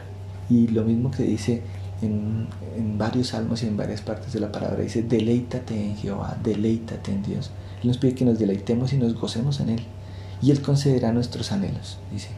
y 0.50 0.66
lo 0.66 0.82
mismo 0.82 1.12
que 1.12 1.22
dice 1.22 1.62
en, 2.02 2.48
en, 2.76 2.98
varios 2.98 3.28
salmos 3.28 3.62
y 3.62 3.68
en 3.68 3.76
varias 3.76 4.00
partes 4.00 4.32
de 4.32 4.40
la 4.40 4.50
palabra. 4.50 4.82
Dice, 4.82 5.04
deleítate 5.04 5.80
en 5.80 5.96
Jehová, 5.96 6.36
deleítate 6.42 7.12
en 7.12 7.22
Dios. 7.22 7.52
Él 7.80 7.88
nos 7.88 7.98
pide 7.98 8.16
que 8.16 8.24
nos 8.24 8.40
deleitemos 8.40 8.92
y 8.92 8.96
nos 8.96 9.14
gocemos 9.14 9.60
en 9.60 9.68
Él 9.68 9.82
y 10.42 10.50
Él 10.50 10.60
concederá 10.62 11.12
nuestros 11.12 11.52
anhelos, 11.52 11.98
dice. 12.12 12.30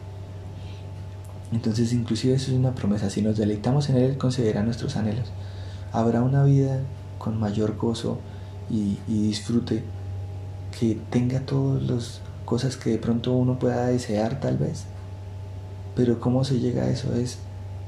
Entonces, 1.51 1.93
inclusive 1.93 2.35
eso 2.35 2.51
es 2.51 2.57
una 2.57 2.75
promesa. 2.75 3.09
Si 3.09 3.21
nos 3.21 3.37
deleitamos 3.37 3.89
en 3.89 3.97
Él, 3.97 4.03
Él 4.03 4.17
concederá 4.17 4.63
nuestros 4.63 4.97
anhelos. 4.97 5.27
Habrá 5.91 6.21
una 6.21 6.43
vida 6.43 6.79
con 7.17 7.39
mayor 7.39 7.77
gozo 7.77 8.19
y, 8.69 8.97
disfrute 9.07 9.83
que 10.77 10.97
tenga 11.09 11.39
todas 11.41 11.81
las 11.83 12.21
cosas 12.45 12.77
que 12.77 12.91
de 12.91 12.97
pronto 12.97 13.33
uno 13.33 13.57
pueda 13.59 13.87
desear 13.87 14.39
tal 14.39 14.57
vez. 14.57 14.85
Pero 15.95 16.19
cómo 16.19 16.43
se 16.43 16.59
llega 16.59 16.83
a 16.83 16.89
eso 16.89 17.15
es 17.15 17.39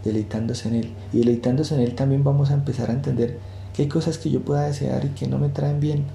deleitándose 0.04 0.70
en 0.70 0.76
Él. 0.76 0.94
Y 1.14 1.20
deleitándose 1.20 1.76
en 1.76 1.82
Él 1.82 1.96
también 1.96 2.24
vamos 2.24 2.52
a 2.52 2.56
empezar 2.56 2.90
a 2.90 2.94
entender 2.94 3.40
que 3.74 3.84
hay 3.84 3.88
cosas 3.90 4.18
que 4.18 4.30
yo 4.30 4.42
pueda 4.42 4.64
desear 4.64 5.06
y 5.06 5.10
que 5.10 5.28
no 5.28 5.38
me 5.38 5.50
traen 5.50 5.80
bien. 5.80 6.06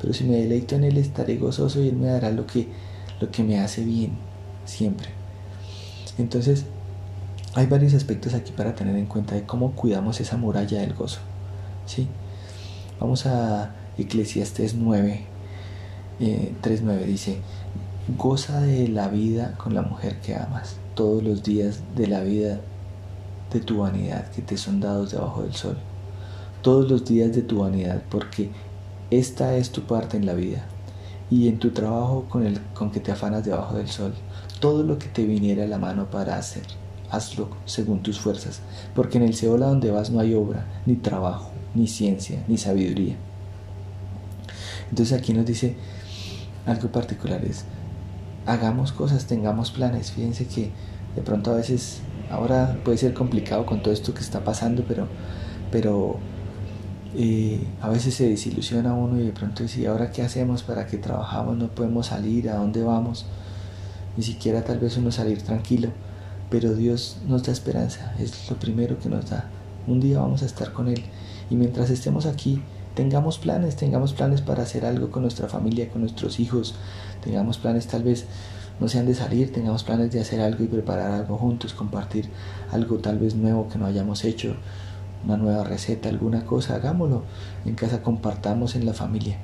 Pero 0.00 0.12
si 0.14 0.24
me 0.24 0.36
deleito 0.36 0.74
en 0.74 0.84
Él 0.84 0.96
estaré 0.96 1.36
gozoso 1.36 1.82
y 1.82 1.88
Él 1.88 1.96
me 1.96 2.08
dará 2.08 2.30
lo 2.30 2.46
que 2.46 2.68
lo 3.20 3.30
que 3.30 3.42
me 3.42 3.60
hace 3.60 3.84
bien 3.84 4.12
siempre. 4.64 5.08
Entonces, 6.18 6.64
hay 7.54 7.66
varios 7.66 7.94
aspectos 7.94 8.34
aquí 8.34 8.52
para 8.52 8.74
tener 8.74 8.96
en 8.96 9.06
cuenta 9.06 9.34
de 9.34 9.44
cómo 9.44 9.72
cuidamos 9.72 10.20
esa 10.20 10.36
muralla 10.36 10.80
del 10.80 10.94
gozo. 10.94 11.20
¿sí? 11.86 12.08
Vamos 13.00 13.26
a 13.26 13.74
Eclesiastes 13.96 14.74
9, 14.74 15.20
3.9 16.20 16.90
eh, 16.90 17.06
dice, 17.06 17.38
goza 18.18 18.60
de 18.60 18.88
la 18.88 19.08
vida 19.08 19.54
con 19.56 19.74
la 19.74 19.82
mujer 19.82 20.20
que 20.20 20.34
amas, 20.34 20.76
todos 20.94 21.22
los 21.22 21.42
días 21.42 21.80
de 21.96 22.06
la 22.06 22.20
vida 22.20 22.60
de 23.52 23.60
tu 23.60 23.78
vanidad 23.78 24.30
que 24.30 24.42
te 24.42 24.56
son 24.56 24.80
dados 24.80 25.12
debajo 25.12 25.42
del 25.42 25.54
sol, 25.54 25.76
todos 26.62 26.90
los 26.90 27.04
días 27.04 27.32
de 27.34 27.42
tu 27.42 27.60
vanidad, 27.60 28.02
porque 28.10 28.50
esta 29.10 29.56
es 29.56 29.70
tu 29.70 29.82
parte 29.82 30.16
en 30.16 30.26
la 30.26 30.34
vida, 30.34 30.66
y 31.30 31.48
en 31.48 31.58
tu 31.58 31.70
trabajo 31.70 32.26
con, 32.28 32.46
el, 32.46 32.60
con 32.74 32.90
que 32.90 33.00
te 33.00 33.12
afanas 33.12 33.44
debajo 33.44 33.76
del 33.76 33.88
sol, 33.88 34.14
todo 34.60 34.82
lo 34.82 34.98
que 34.98 35.08
te 35.08 35.24
viniera 35.24 35.64
a 35.64 35.68
la 35.68 35.78
mano 35.78 36.10
para 36.10 36.36
hacer, 36.36 36.64
hazlo 37.10 37.48
según 37.64 38.02
tus 38.02 38.18
fuerzas, 38.18 38.60
porque 38.94 39.18
en 39.18 39.24
el 39.24 39.34
Seol 39.34 39.62
a 39.62 39.66
donde 39.66 39.90
vas 39.90 40.10
no 40.10 40.20
hay 40.20 40.34
obra, 40.34 40.66
ni 40.86 40.96
trabajo, 40.96 41.50
ni 41.74 41.86
ciencia, 41.86 42.42
ni 42.48 42.58
sabiduría. 42.58 43.16
Entonces 44.90 45.18
aquí 45.18 45.32
nos 45.32 45.46
dice 45.46 45.76
algo 46.66 46.88
particular, 46.88 47.44
es 47.44 47.64
hagamos 48.46 48.92
cosas, 48.92 49.26
tengamos 49.26 49.70
planes. 49.70 50.12
Fíjense 50.12 50.46
que 50.46 50.70
de 51.16 51.22
pronto 51.22 51.52
a 51.52 51.56
veces, 51.56 52.00
ahora 52.30 52.78
puede 52.84 52.98
ser 52.98 53.14
complicado 53.14 53.66
con 53.66 53.82
todo 53.82 53.92
esto 53.92 54.14
que 54.14 54.20
está 54.20 54.44
pasando, 54.44 54.84
pero, 54.86 55.08
pero 55.70 56.18
a 57.80 57.88
veces 57.88 58.14
se 58.14 58.28
desilusiona 58.28 58.92
uno 58.92 59.20
y 59.20 59.26
de 59.26 59.32
pronto 59.32 59.62
dice, 59.62 59.86
¿ahora 59.86 60.10
qué 60.10 60.22
hacemos? 60.22 60.64
¿Para 60.64 60.86
qué 60.86 60.98
trabajamos? 60.98 61.56
No 61.56 61.68
podemos 61.68 62.06
salir, 62.06 62.50
¿a 62.50 62.56
dónde 62.56 62.82
vamos? 62.82 63.26
Ni 64.16 64.24
siquiera 64.24 64.64
tal 64.64 64.78
vez 64.80 64.96
uno 64.96 65.12
salir 65.12 65.42
tranquilo, 65.42 65.90
pero 66.50 66.74
Dios 66.74 67.18
nos 67.28 67.44
da 67.44 67.52
esperanza, 67.52 68.14
es 68.18 68.50
lo 68.50 68.56
primero 68.56 68.98
que 68.98 69.08
nos 69.08 69.30
da. 69.30 69.48
Un 69.86 70.00
día 70.00 70.20
vamos 70.20 70.42
a 70.42 70.46
estar 70.46 70.72
con 70.72 70.88
Él 70.88 71.04
y 71.50 71.56
mientras 71.56 71.90
estemos 71.90 72.26
aquí, 72.26 72.62
tengamos 72.94 73.38
planes, 73.38 73.76
tengamos 73.76 74.12
planes 74.12 74.40
para 74.40 74.64
hacer 74.64 74.84
algo 74.84 75.10
con 75.10 75.22
nuestra 75.22 75.48
familia, 75.48 75.90
con 75.90 76.00
nuestros 76.00 76.40
hijos, 76.40 76.74
tengamos 77.22 77.58
planes 77.58 77.86
tal 77.86 78.02
vez 78.02 78.26
no 78.80 78.88
sean 78.88 79.06
de 79.06 79.14
salir, 79.14 79.52
tengamos 79.52 79.84
planes 79.84 80.10
de 80.10 80.20
hacer 80.20 80.40
algo 80.40 80.64
y 80.64 80.66
preparar 80.66 81.12
algo 81.12 81.36
juntos, 81.36 81.74
compartir 81.74 82.28
algo 82.72 82.98
tal 82.98 83.18
vez 83.18 83.36
nuevo 83.36 83.68
que 83.68 83.78
no 83.78 83.86
hayamos 83.86 84.24
hecho, 84.24 84.56
una 85.24 85.36
nueva 85.36 85.64
receta, 85.64 86.08
alguna 86.08 86.44
cosa, 86.44 86.76
hagámoslo. 86.76 87.22
En 87.64 87.74
casa 87.74 88.02
compartamos 88.02 88.74
en 88.74 88.86
la 88.86 88.92
familia. 88.92 89.38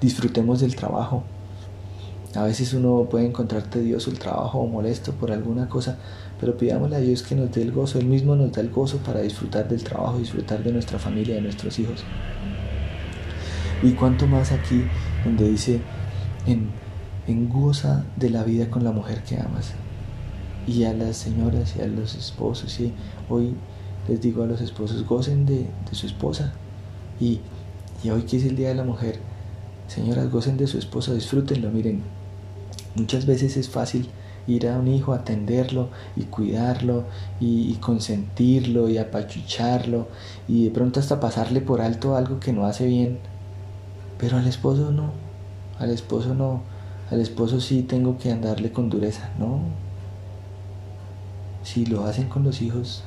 Disfrutemos 0.00 0.60
del 0.60 0.76
trabajo. 0.76 1.24
A 2.34 2.44
veces 2.44 2.72
uno 2.74 3.08
puede 3.10 3.26
encontrar 3.26 3.64
tedioso 3.64 4.10
el 4.10 4.18
trabajo 4.20 4.60
o 4.60 4.66
molesto 4.68 5.12
por 5.12 5.32
alguna 5.32 5.68
cosa, 5.68 5.98
pero 6.38 6.56
pidámosle 6.56 6.96
a 6.96 7.00
Dios 7.00 7.24
que 7.24 7.34
nos 7.34 7.50
dé 7.50 7.62
el 7.62 7.72
gozo. 7.72 7.98
Él 7.98 8.06
mismo 8.06 8.36
nos 8.36 8.52
da 8.52 8.60
el 8.60 8.70
gozo 8.70 8.98
para 8.98 9.20
disfrutar 9.20 9.68
del 9.68 9.82
trabajo, 9.82 10.18
disfrutar 10.18 10.62
de 10.62 10.72
nuestra 10.72 10.98
familia, 10.98 11.34
de 11.34 11.40
nuestros 11.40 11.78
hijos. 11.80 12.04
Y 13.82 13.92
cuanto 13.92 14.26
más 14.28 14.52
aquí, 14.52 14.84
donde 15.24 15.48
dice, 15.48 15.80
en, 16.46 16.70
en 17.26 17.48
goza 17.48 18.04
de 18.16 18.30
la 18.30 18.44
vida 18.44 18.70
con 18.70 18.84
la 18.84 18.92
mujer 18.92 19.24
que 19.24 19.40
amas. 19.40 19.72
Y 20.66 20.84
a 20.84 20.92
las 20.92 21.16
señoras 21.16 21.74
y 21.76 21.82
a 21.82 21.86
los 21.86 22.14
esposos, 22.14 22.78
y 22.78 22.92
hoy 23.28 23.56
les 24.08 24.20
digo 24.20 24.42
a 24.42 24.46
los 24.46 24.60
esposos, 24.60 25.06
gocen 25.06 25.46
de, 25.46 25.66
su 25.92 26.06
esposa. 26.06 26.52
Y, 27.20 27.40
y 28.02 28.10
hoy 28.10 28.22
que 28.22 28.38
es 28.38 28.44
el 28.44 28.56
Día 28.56 28.68
de 28.68 28.74
la 28.74 28.84
Mujer, 28.84 29.18
señoras, 29.88 30.30
gocen 30.30 30.56
de 30.56 30.66
su 30.66 30.78
esposa, 30.78 31.14
disfrútenlo, 31.14 31.70
miren. 31.70 32.02
Muchas 32.94 33.26
veces 33.26 33.56
es 33.56 33.68
fácil 33.68 34.08
ir 34.46 34.68
a 34.68 34.78
un 34.78 34.88
hijo, 34.88 35.12
atenderlo 35.12 35.88
y 36.16 36.24
cuidarlo 36.24 37.04
y, 37.38 37.74
consentirlo 37.74 38.88
y 38.88 38.98
apachucharlo 38.98 40.08
y 40.48 40.64
de 40.64 40.70
pronto 40.70 41.00
hasta 41.00 41.20
pasarle 41.20 41.60
por 41.60 41.80
alto 41.80 42.16
algo 42.16 42.40
que 42.40 42.52
no 42.52 42.66
hace 42.66 42.86
bien. 42.86 43.18
Pero 44.18 44.36
al 44.36 44.46
esposo 44.46 44.90
no, 44.90 45.12
al 45.78 45.90
esposo 45.90 46.34
no, 46.34 46.62
al 47.10 47.20
esposo 47.20 47.60
sí 47.60 47.82
tengo 47.82 48.18
que 48.18 48.32
andarle 48.32 48.72
con 48.72 48.90
dureza, 48.90 49.30
no. 49.38 49.60
Si 51.62 51.86
lo 51.86 52.04
hacen 52.04 52.28
con 52.28 52.42
los 52.42 52.62
hijos, 52.62 53.04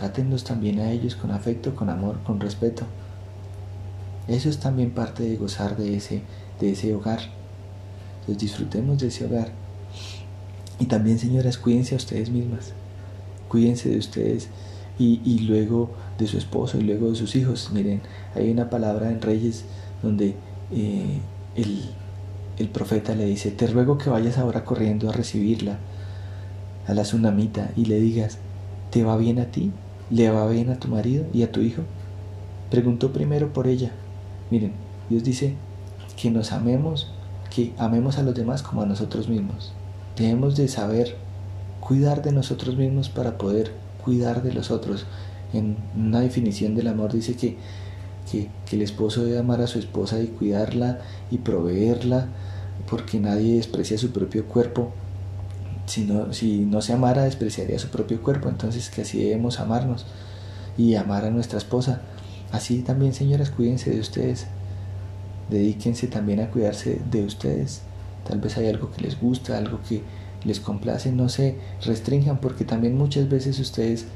trátenlos 0.00 0.44
también 0.44 0.80
a 0.80 0.90
ellos 0.90 1.14
con 1.14 1.30
afecto, 1.30 1.74
con 1.76 1.90
amor, 1.90 2.20
con 2.24 2.40
respeto. 2.40 2.84
Eso 4.28 4.48
es 4.48 4.58
también 4.58 4.92
parte 4.92 5.22
de 5.24 5.36
gozar 5.36 5.76
de 5.76 5.94
ese, 5.94 6.22
de 6.58 6.72
ese 6.72 6.94
hogar. 6.94 7.20
Entonces 8.20 8.38
disfrutemos 8.38 8.98
de 8.98 9.08
ese 9.08 9.26
hogar. 9.26 9.48
Y 10.78 10.86
también, 10.86 11.18
señoras, 11.18 11.58
cuídense 11.58 11.94
a 11.94 11.98
ustedes 11.98 12.30
mismas. 12.30 12.72
Cuídense 13.48 13.90
de 13.90 13.98
ustedes 13.98 14.48
y, 14.98 15.40
luego 15.40 15.90
de 16.18 16.26
su 16.26 16.38
esposo 16.38 16.78
y 16.78 16.82
luego 16.82 17.10
de 17.10 17.16
sus 17.16 17.36
hijos. 17.36 17.70
Miren, 17.70 18.00
hay 18.34 18.50
una 18.50 18.70
palabra 18.70 19.10
en 19.10 19.20
Reyes 19.20 19.66
donde 20.02 20.34
eh, 20.72 21.20
el, 21.56 21.82
el 22.56 22.68
profeta 22.68 23.14
le 23.14 23.26
dice, 23.26 23.50
te 23.50 23.66
ruego 23.66 23.98
que 23.98 24.08
vayas 24.08 24.38
ahora 24.38 24.64
corriendo 24.64 25.10
a 25.10 25.12
recibirla, 25.12 25.78
a 26.86 26.94
la 26.94 27.02
tsunamita, 27.02 27.70
y 27.76 27.84
le 27.84 28.00
digas, 28.00 28.38
¿te 28.90 29.04
va 29.04 29.18
bien 29.18 29.38
a 29.40 29.46
ti? 29.46 29.72
¿Le 30.10 30.28
va 30.28 30.48
bien 30.48 30.70
a 30.70 30.76
tu 30.80 30.88
marido 30.88 31.24
y 31.32 31.44
a 31.44 31.52
tu 31.52 31.60
hijo? 31.60 31.82
Preguntó 32.68 33.12
primero 33.12 33.52
por 33.52 33.68
ella. 33.68 33.92
Miren, 34.50 34.72
Dios 35.08 35.22
dice 35.22 35.54
que 36.20 36.30
nos 36.32 36.50
amemos, 36.50 37.12
que 37.54 37.72
amemos 37.78 38.18
a 38.18 38.24
los 38.24 38.34
demás 38.34 38.62
como 38.62 38.82
a 38.82 38.86
nosotros 38.86 39.28
mismos. 39.28 39.72
Debemos 40.16 40.56
de 40.56 40.66
saber 40.66 41.16
cuidar 41.78 42.22
de 42.22 42.32
nosotros 42.32 42.76
mismos 42.76 43.08
para 43.08 43.38
poder 43.38 43.72
cuidar 44.04 44.42
de 44.42 44.52
los 44.52 44.72
otros. 44.72 45.06
En 45.52 45.76
una 45.96 46.20
definición 46.20 46.74
del 46.74 46.88
amor 46.88 47.12
dice 47.12 47.36
que, 47.36 47.56
que, 48.30 48.48
el 48.72 48.82
esposo 48.82 49.24
debe 49.24 49.38
amar 49.38 49.60
a 49.60 49.68
su 49.68 49.78
esposa 49.78 50.20
y 50.20 50.26
cuidarla 50.26 50.98
y 51.30 51.38
proveerla, 51.38 52.26
porque 52.88 53.20
nadie 53.20 53.56
desprecia 53.56 53.96
su 53.96 54.10
propio 54.10 54.46
cuerpo. 54.46 54.92
Si 55.90 56.04
no, 56.04 56.32
si 56.32 56.60
no 56.60 56.80
se 56.80 56.92
amara, 56.92 57.24
despreciaría 57.24 57.78
su 57.78 57.88
propio 57.88 58.22
cuerpo. 58.22 58.48
Entonces 58.48 58.90
que 58.90 59.02
así 59.02 59.22
debemos 59.22 59.60
amarnos 59.60 60.06
y 60.78 60.94
amar 60.94 61.24
a 61.24 61.30
nuestra 61.30 61.58
esposa. 61.58 62.02
Así 62.52 62.82
también, 62.82 63.12
señoras, 63.12 63.50
cuídense 63.50 63.90
de 63.90 64.00
ustedes. 64.00 64.46
Dedíquense 65.50 66.06
también 66.06 66.40
a 66.40 66.50
cuidarse 66.50 67.00
de 67.10 67.24
ustedes 67.24 67.82
tal 68.30 68.40
vez 68.40 68.56
hay 68.56 68.68
algo 68.68 68.90
que 68.90 69.02
les 69.02 69.20
gusta, 69.20 69.58
algo 69.58 69.80
que 69.88 70.02
les 70.44 70.60
complace, 70.60 71.12
no 71.12 71.28
se 71.28 71.56
restrinjan 71.84 72.38
porque 72.38 72.64
también 72.64 72.96
muchas 72.96 73.28
veces 73.28 73.58
ustedes 73.58 74.06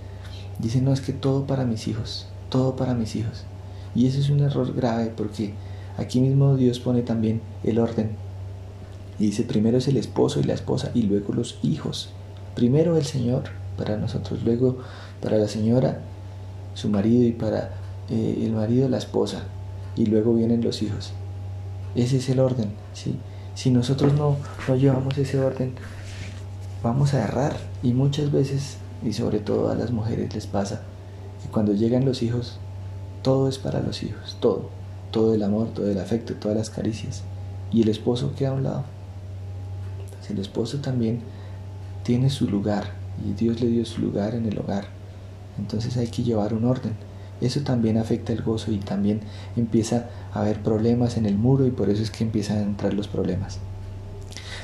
dicen, 0.58 0.84
no, 0.84 0.92
es 0.92 1.00
que 1.00 1.12
todo 1.12 1.46
para 1.46 1.64
mis 1.64 1.88
hijos, 1.88 2.28
todo 2.48 2.76
para 2.76 2.94
mis 2.94 3.16
hijos. 3.16 3.44
Y 3.94 4.06
eso 4.06 4.20
es 4.20 4.30
un 4.30 4.40
error 4.40 4.74
grave 4.74 5.12
porque 5.14 5.54
aquí 5.96 6.20
mismo 6.20 6.56
Dios 6.56 6.80
pone 6.80 7.02
también 7.02 7.40
el 7.62 7.78
orden. 7.78 8.16
Y 9.18 9.26
dice, 9.26 9.44
primero 9.44 9.78
es 9.78 9.88
el 9.88 9.96
esposo 9.96 10.40
y 10.40 10.44
la 10.44 10.54
esposa 10.54 10.90
y 10.94 11.02
luego 11.02 11.32
los 11.32 11.58
hijos. 11.62 12.10
Primero 12.54 12.96
el 12.96 13.04
Señor 13.04 13.44
para 13.76 13.96
nosotros, 13.96 14.42
luego 14.44 14.78
para 15.22 15.38
la 15.38 15.48
señora, 15.48 16.00
su 16.74 16.88
marido 16.88 17.24
y 17.24 17.32
para 17.32 17.74
eh, 18.10 18.42
el 18.42 18.52
marido 18.52 18.88
la 18.88 18.98
esposa 18.98 19.42
y 19.96 20.06
luego 20.06 20.34
vienen 20.34 20.62
los 20.62 20.82
hijos. 20.82 21.12
Ese 21.94 22.16
es 22.16 22.28
el 22.28 22.40
orden, 22.40 22.70
¿sí? 22.92 23.16
Si 23.54 23.70
nosotros 23.70 24.14
no, 24.14 24.36
no 24.66 24.76
llevamos 24.76 25.16
ese 25.16 25.38
orden, 25.38 25.74
vamos 26.82 27.14
a 27.14 27.22
errar. 27.22 27.56
Y 27.82 27.92
muchas 27.92 28.32
veces, 28.32 28.78
y 29.04 29.12
sobre 29.12 29.38
todo 29.38 29.70
a 29.70 29.74
las 29.74 29.92
mujeres 29.92 30.34
les 30.34 30.46
pasa, 30.46 30.82
que 31.42 31.48
cuando 31.48 31.72
llegan 31.72 32.04
los 32.04 32.22
hijos, 32.22 32.58
todo 33.22 33.48
es 33.48 33.58
para 33.58 33.80
los 33.80 34.02
hijos, 34.02 34.36
todo. 34.40 34.70
Todo 35.12 35.34
el 35.34 35.44
amor, 35.44 35.68
todo 35.68 35.88
el 35.88 36.00
afecto, 36.00 36.34
todas 36.34 36.56
las 36.56 36.70
caricias. 36.70 37.22
Y 37.72 37.82
el 37.82 37.88
esposo 37.88 38.34
queda 38.36 38.50
a 38.50 38.54
un 38.54 38.64
lado. 38.64 38.84
El 40.30 40.38
esposo 40.38 40.78
también 40.78 41.20
tiene 42.02 42.30
su 42.30 42.48
lugar 42.48 42.92
y 43.24 43.32
Dios 43.32 43.60
le 43.60 43.68
dio 43.68 43.84
su 43.84 44.00
lugar 44.00 44.34
en 44.34 44.46
el 44.46 44.58
hogar. 44.58 44.86
Entonces 45.58 45.96
hay 45.96 46.08
que 46.08 46.22
llevar 46.22 46.54
un 46.54 46.64
orden 46.64 46.94
eso 47.40 47.60
también 47.60 47.98
afecta 47.98 48.32
el 48.32 48.42
gozo 48.42 48.72
y 48.72 48.78
también 48.78 49.20
empieza 49.56 50.08
a 50.32 50.40
haber 50.40 50.62
problemas 50.62 51.16
en 51.16 51.26
el 51.26 51.36
muro 51.36 51.66
y 51.66 51.70
por 51.70 51.90
eso 51.90 52.02
es 52.02 52.10
que 52.10 52.24
empiezan 52.24 52.58
a 52.58 52.62
entrar 52.62 52.94
los 52.94 53.08
problemas. 53.08 53.58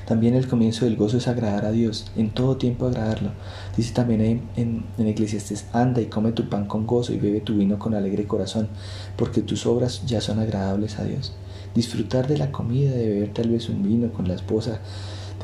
También 0.06 0.34
el 0.34 0.48
comienzo 0.48 0.86
del 0.86 0.96
gozo 0.96 1.18
es 1.18 1.28
agradar 1.28 1.66
a 1.66 1.72
Dios, 1.72 2.11
en 2.16 2.30
todo 2.30 2.56
tiempo 2.56 2.86
agradarlo. 2.86 3.30
Dice 3.76 3.92
también 3.92 4.20
en, 4.20 4.42
en, 4.56 4.84
en 4.98 5.06
Eclesiastes, 5.06 5.66
anda 5.72 6.00
y 6.00 6.06
come 6.06 6.32
tu 6.32 6.48
pan 6.48 6.66
con 6.66 6.86
gozo 6.86 7.12
y 7.12 7.18
bebe 7.18 7.40
tu 7.40 7.56
vino 7.56 7.78
con 7.78 7.94
alegre 7.94 8.26
corazón, 8.26 8.68
porque 9.16 9.42
tus 9.42 9.66
obras 9.66 10.04
ya 10.06 10.20
son 10.20 10.40
agradables 10.40 10.98
a 10.98 11.04
Dios. 11.04 11.34
Disfrutar 11.74 12.26
de 12.26 12.38
la 12.38 12.50
comida, 12.50 12.90
de 12.90 13.08
beber 13.08 13.32
tal 13.32 13.50
vez 13.50 13.68
un 13.68 13.82
vino 13.82 14.11
con 14.12 14.26
la 14.26 14.34
esposa, 14.34 14.80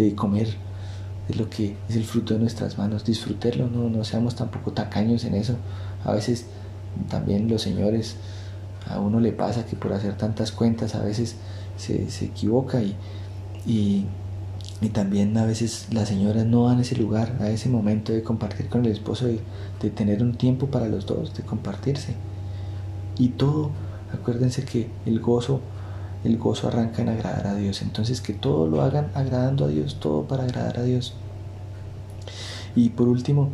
de 0.05 0.15
comer 0.15 0.49
de 1.29 1.35
lo 1.35 1.51
que 1.51 1.77
es 1.89 1.97
el 1.97 2.05
fruto 2.05 2.35
de 2.35 2.41
nuestras 2.41 2.79
manos, 2.79 3.05
disfrutarlo, 3.05 3.69
no, 3.69 3.91
no 3.91 4.05
seamos 4.05 4.37
tampoco 4.37 4.73
tacaños 4.73 5.25
en 5.25 5.35
eso. 5.35 5.57
A 6.05 6.13
veces 6.13 6.47
también 7.09 7.49
los 7.49 7.63
señores, 7.63 8.17
a 8.89 9.01
uno 9.01 9.21
le 9.21 9.33
pasa 9.33 9.67
que 9.67 9.77
por 9.77 9.93
hacer 9.93 10.17
tantas 10.17 10.53
cuentas 10.53 10.95
a 10.95 11.03
veces 11.03 11.37
se, 11.77 12.07
equivoca 12.25 12.81
y, 12.81 12.97
y, 13.67 14.07
también 14.93 15.37
a 15.37 15.45
veces 15.45 15.89
las 15.91 16.09
señoras 16.09 16.47
no 16.47 16.69
dan 16.69 16.81
ese 16.81 16.97
lugar, 16.97 17.37
a 17.41 17.49
ese 17.49 17.69
momento 17.69 18.13
de 18.13 18.23
compartir 18.23 18.69
con 18.69 18.85
el 18.85 18.93
esposo, 18.93 19.27
de, 19.27 19.41
de 19.83 19.91
tener 19.91 20.23
un 20.23 20.35
tiempo 20.35 20.69
para 20.69 20.87
los 20.89 21.07
dos, 21.07 21.35
de 21.35 21.43
compartirse. 21.43 22.15
Y 23.19 23.31
todo, 23.31 23.71
acuérdense 24.13 24.65
que 24.65 24.89
el 25.07 25.21
gozo, 25.21 25.61
el 26.27 26.39
gozo 26.39 26.67
arranca 26.67 27.03
en 27.03 27.09
agradar 27.09 27.47
a 27.47 27.55
Dios. 27.55 27.83
Entonces 27.83 28.21
que 28.21 28.33
todo 28.33 28.67
lo 28.67 28.83
hagan 28.83 29.11
agradando 29.15 29.65
a 29.65 29.69
Dios, 29.69 29.99
todo 30.01 30.25
para 30.25 30.43
agradar 30.43 30.79
a 30.81 30.83
Dios. 30.83 31.15
Y 32.75 32.91
por 32.91 33.09
último, 33.09 33.51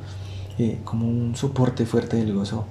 eh, 0.59 0.81
como 0.85 1.07
un 1.07 1.37
soporte 1.37 1.85
fuerte 1.85 2.17
del 2.17 2.33
gozo, 2.33 2.65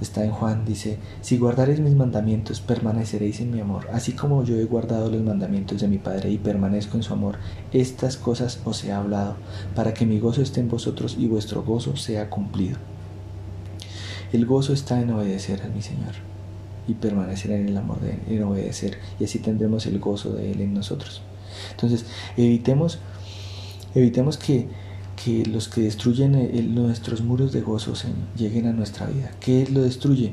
está 0.00 0.24
en 0.24 0.32
Juan, 0.32 0.64
dice, 0.64 0.98
si 1.20 1.38
guardaréis 1.38 1.78
mis 1.78 1.94
mandamientos, 1.94 2.60
permaneceréis 2.60 3.40
en 3.40 3.52
mi 3.52 3.60
amor, 3.60 3.86
así 3.92 4.12
como 4.12 4.42
yo 4.42 4.56
he 4.56 4.64
guardado 4.64 5.08
los 5.08 5.22
mandamientos 5.22 5.80
de 5.80 5.86
mi 5.86 5.98
Padre 5.98 6.30
y 6.30 6.38
permanezco 6.38 6.96
en 6.96 7.04
su 7.04 7.12
amor. 7.12 7.36
Estas 7.72 8.16
cosas 8.16 8.60
os 8.64 8.82
he 8.82 8.92
hablado, 8.92 9.36
para 9.76 9.94
que 9.94 10.06
mi 10.06 10.18
gozo 10.18 10.42
esté 10.42 10.60
en 10.60 10.68
vosotros 10.68 11.16
y 11.18 11.28
vuestro 11.28 11.62
gozo 11.62 11.96
sea 11.96 12.30
cumplido. 12.30 12.78
El 14.32 14.46
gozo 14.46 14.72
está 14.72 15.00
en 15.00 15.10
obedecer 15.10 15.62
a 15.62 15.68
mi 15.68 15.82
Señor 15.82 16.31
y 16.88 16.94
permanecer 16.94 17.52
en 17.52 17.68
el 17.68 17.76
amor 17.76 18.00
de 18.00 18.10
Él, 18.10 18.20
en 18.28 18.42
obedecer, 18.44 18.98
y 19.20 19.24
así 19.24 19.38
tendremos 19.38 19.86
el 19.86 19.98
gozo 19.98 20.32
de 20.32 20.52
Él 20.52 20.60
en 20.60 20.74
nosotros. 20.74 21.22
Entonces, 21.70 22.06
evitemos, 22.36 22.98
evitemos 23.94 24.36
que 24.36 24.68
que 25.24 25.44
los 25.46 25.68
que 25.68 25.82
destruyen 25.82 26.74
nuestros 26.74 27.22
muros 27.22 27.52
de 27.52 27.60
gozo 27.60 27.92
lleguen 28.36 28.66
a 28.66 28.72
nuestra 28.72 29.06
vida. 29.06 29.30
¿Qué 29.40 29.68
lo 29.70 29.82
destruye? 29.82 30.32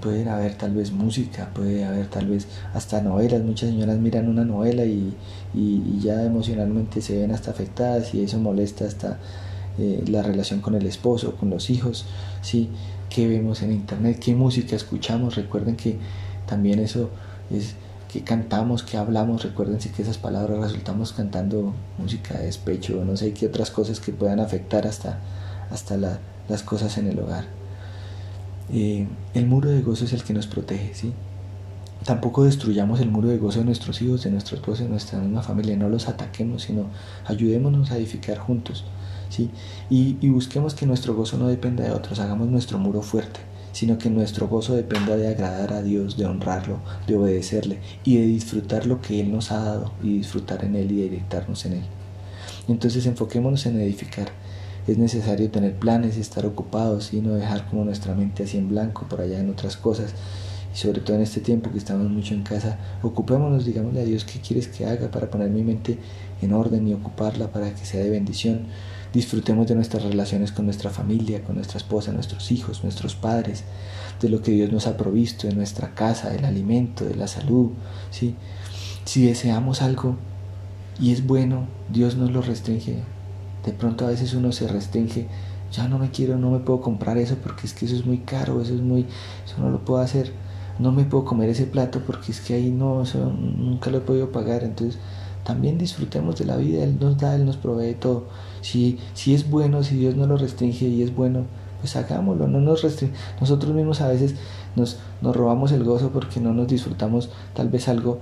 Pueden 0.00 0.28
haber 0.28 0.54
tal 0.54 0.74
vez 0.74 0.92
música, 0.92 1.50
puede 1.52 1.84
haber 1.84 2.06
tal 2.06 2.28
vez 2.28 2.46
hasta 2.72 3.02
novelas. 3.02 3.42
Muchas 3.42 3.70
señoras 3.70 3.98
miran 3.98 4.28
una 4.28 4.44
novela 4.44 4.84
y, 4.84 5.14
ya 6.00 6.22
emocionalmente 6.24 7.00
se 7.00 7.18
ven 7.18 7.32
hasta 7.32 7.50
afectadas 7.50 8.14
y 8.14 8.22
eso 8.22 8.38
molesta 8.38 8.86
hasta 8.86 9.18
eh, 9.78 10.04
la 10.06 10.22
relación 10.22 10.60
con 10.60 10.76
el 10.76 10.86
esposo, 10.86 11.34
con 11.34 11.50
los 11.50 11.68
hijos. 11.68 12.04
¿sí? 12.42 12.68
¿Qué 13.12 13.28
vemos 13.28 13.60
en 13.60 13.72
internet? 13.72 14.18
¿Qué 14.18 14.34
música 14.34 14.74
escuchamos? 14.74 15.34
Recuerden 15.34 15.76
que 15.76 15.98
también 16.46 16.78
eso 16.78 17.10
es 17.50 17.74
que 18.10 18.22
cantamos, 18.22 18.82
que 18.82 18.96
hablamos. 18.96 19.42
Recuérdense 19.42 19.90
que 19.90 20.00
esas 20.00 20.16
palabras 20.16 20.58
resultamos 20.58 21.12
cantando 21.12 21.74
música 21.98 22.38
de 22.38 22.46
despecho, 22.46 23.04
no 23.04 23.18
sé 23.18 23.34
qué 23.34 23.48
otras 23.48 23.70
cosas 23.70 24.00
que 24.00 24.12
puedan 24.12 24.40
afectar 24.40 24.86
hasta, 24.86 25.18
hasta 25.70 25.98
las 25.98 26.62
cosas 26.62 26.96
en 26.96 27.06
el 27.06 27.18
hogar. 27.18 27.44
Eh, 28.72 29.06
el 29.34 29.46
muro 29.46 29.68
de 29.68 29.82
gozo 29.82 30.06
es 30.06 30.14
el 30.14 30.24
que 30.24 30.32
nos 30.32 30.46
protege, 30.46 30.94
¿sí? 30.94 31.12
Tampoco 32.06 32.44
destruyamos 32.44 32.98
el 33.00 33.10
muro 33.10 33.28
de 33.28 33.36
gozo 33.36 33.58
de 33.58 33.66
nuestros 33.66 34.00
hijos, 34.00 34.24
de 34.24 34.30
nuestros 34.30 34.60
esposos, 34.60 34.84
de 34.84 34.88
nuestra 34.88 35.18
misma 35.18 35.42
familia. 35.42 35.76
No 35.76 35.90
los 35.90 36.08
ataquemos, 36.08 36.62
sino 36.62 36.86
ayudémonos 37.26 37.90
a 37.90 37.98
edificar 37.98 38.38
juntos. 38.38 38.86
Y, 39.38 40.28
busquemos 40.28 40.74
que 40.74 40.86
nuestro 40.86 41.14
gozo 41.14 41.38
no 41.38 41.48
dependa 41.48 41.84
de 41.84 41.92
otros. 41.92 42.18
Hagamos 42.18 42.48
nuestro 42.48 42.78
muro 42.78 43.02
fuerte, 43.02 43.40
sino 43.72 43.98
que 43.98 44.10
nuestro 44.10 44.48
gozo 44.48 44.74
dependa 44.74 45.16
de 45.16 45.28
agradar 45.28 45.72
a 45.72 45.82
Dios, 45.82 46.16
de 46.16 46.26
honrarlo, 46.26 46.78
de 47.06 47.16
obedecerle 47.16 47.78
y 48.04 48.16
de 48.16 48.26
disfrutar 48.26 48.86
lo 48.86 49.00
que 49.00 49.20
Él 49.20 49.32
nos 49.32 49.50
ha 49.50 49.62
dado 49.62 49.92
y 50.02 50.18
disfrutar 50.18 50.64
en 50.64 50.76
Él 50.76 50.92
y 50.92 51.02
directarnos 51.02 51.64
en 51.66 51.74
Él. 51.74 51.84
Entonces 52.68 53.06
enfoquémonos 53.06 53.66
en 53.66 53.80
edificar. 53.80 54.28
Es 54.86 54.98
necesario 54.98 55.48
tener 55.50 55.76
planes 55.76 56.16
y 56.16 56.20
estar 56.20 56.44
ocupados 56.44 57.12
y 57.12 57.20
no 57.20 57.34
dejar 57.34 57.68
como 57.68 57.84
nuestra 57.84 58.14
mente 58.14 58.42
así 58.42 58.58
en 58.58 58.68
blanco 58.68 59.06
por 59.08 59.20
allá 59.20 59.38
en 59.38 59.48
otras 59.48 59.76
cosas 59.76 60.12
y 60.74 60.78
sobre 60.78 61.00
todo 61.00 61.16
en 61.16 61.22
este 61.22 61.40
tiempo 61.40 61.70
que 61.70 61.78
estamos 61.78 62.10
mucho 62.10 62.34
en 62.34 62.42
casa, 62.42 62.78
ocupémonos, 63.02 63.64
digámosle 63.64 64.00
a 64.00 64.04
Dios 64.04 64.24
qué 64.24 64.40
quieres 64.40 64.68
que 64.68 64.86
haga 64.86 65.10
para 65.10 65.30
poner 65.30 65.50
mi 65.50 65.62
mente 65.62 65.98
en 66.40 66.52
orden 66.52 66.88
y 66.88 66.94
ocuparla 66.94 67.48
para 67.48 67.74
que 67.74 67.84
sea 67.84 68.02
de 68.02 68.10
bendición. 68.10 68.66
Disfrutemos 69.12 69.66
de 69.66 69.74
nuestras 69.74 70.02
relaciones 70.04 70.52
con 70.52 70.64
nuestra 70.64 70.90
familia, 70.90 71.42
con 71.42 71.56
nuestra 71.56 71.78
esposa, 71.78 72.12
nuestros 72.12 72.50
hijos, 72.50 72.82
nuestros 72.82 73.14
padres, 73.14 73.64
de 74.20 74.28
lo 74.28 74.42
que 74.42 74.52
Dios 74.52 74.72
nos 74.72 74.86
ha 74.86 74.96
provisto, 74.96 75.46
de 75.46 75.54
nuestra 75.54 75.94
casa, 75.94 76.30
del 76.30 76.44
alimento, 76.44 77.04
de 77.04 77.14
la 77.14 77.28
salud. 77.28 77.70
¿sí? 78.10 78.34
Si 79.04 79.26
deseamos 79.26 79.82
algo 79.82 80.16
y 80.98 81.12
es 81.12 81.26
bueno, 81.26 81.66
Dios 81.92 82.16
nos 82.16 82.30
lo 82.30 82.42
restringe. 82.42 82.98
De 83.66 83.72
pronto 83.72 84.06
a 84.06 84.10
veces 84.10 84.34
uno 84.34 84.50
se 84.52 84.66
restringe, 84.66 85.28
ya 85.70 85.88
no 85.88 85.98
me 85.98 86.10
quiero, 86.10 86.36
no 86.38 86.50
me 86.50 86.58
puedo 86.58 86.80
comprar 86.80 87.18
eso 87.18 87.36
porque 87.36 87.66
es 87.66 87.74
que 87.74 87.86
eso 87.86 87.94
es 87.94 88.06
muy 88.06 88.18
caro, 88.18 88.60
eso 88.60 88.74
es 88.74 88.80
muy, 88.80 89.06
eso 89.46 89.58
no 89.58 89.70
lo 89.70 89.84
puedo 89.84 90.00
hacer 90.00 90.32
no 90.78 90.92
me 90.92 91.04
puedo 91.04 91.24
comer 91.24 91.48
ese 91.48 91.66
plato 91.66 92.00
porque 92.06 92.32
es 92.32 92.40
que 92.40 92.54
ahí 92.54 92.70
no, 92.70 93.04
nunca 93.56 93.90
lo 93.90 93.98
he 93.98 94.00
podido 94.00 94.32
pagar. 94.32 94.64
Entonces, 94.64 94.98
también 95.44 95.78
disfrutemos 95.78 96.38
de 96.38 96.44
la 96.44 96.56
vida, 96.56 96.84
Él 96.84 96.98
nos 97.00 97.18
da, 97.18 97.34
Él 97.34 97.44
nos 97.44 97.56
provee 97.56 97.94
todo. 97.94 98.24
Si, 98.60 98.98
si 99.14 99.34
es 99.34 99.50
bueno, 99.50 99.82
si 99.82 99.96
Dios 99.96 100.14
no 100.14 100.26
lo 100.26 100.36
restringe 100.36 100.86
y 100.86 101.02
es 101.02 101.14
bueno, 101.14 101.44
pues 101.80 101.96
hagámoslo, 101.96 102.46
no 102.46 102.60
nos 102.60 102.82
restringe. 102.82 103.14
Nosotros 103.40 103.74
mismos 103.74 104.00
a 104.00 104.08
veces 104.08 104.36
nos, 104.76 104.98
nos 105.20 105.34
robamos 105.34 105.72
el 105.72 105.84
gozo 105.84 106.10
porque 106.10 106.40
no 106.40 106.52
nos 106.52 106.68
disfrutamos 106.68 107.30
tal 107.54 107.68
vez 107.68 107.88
algo 107.88 108.20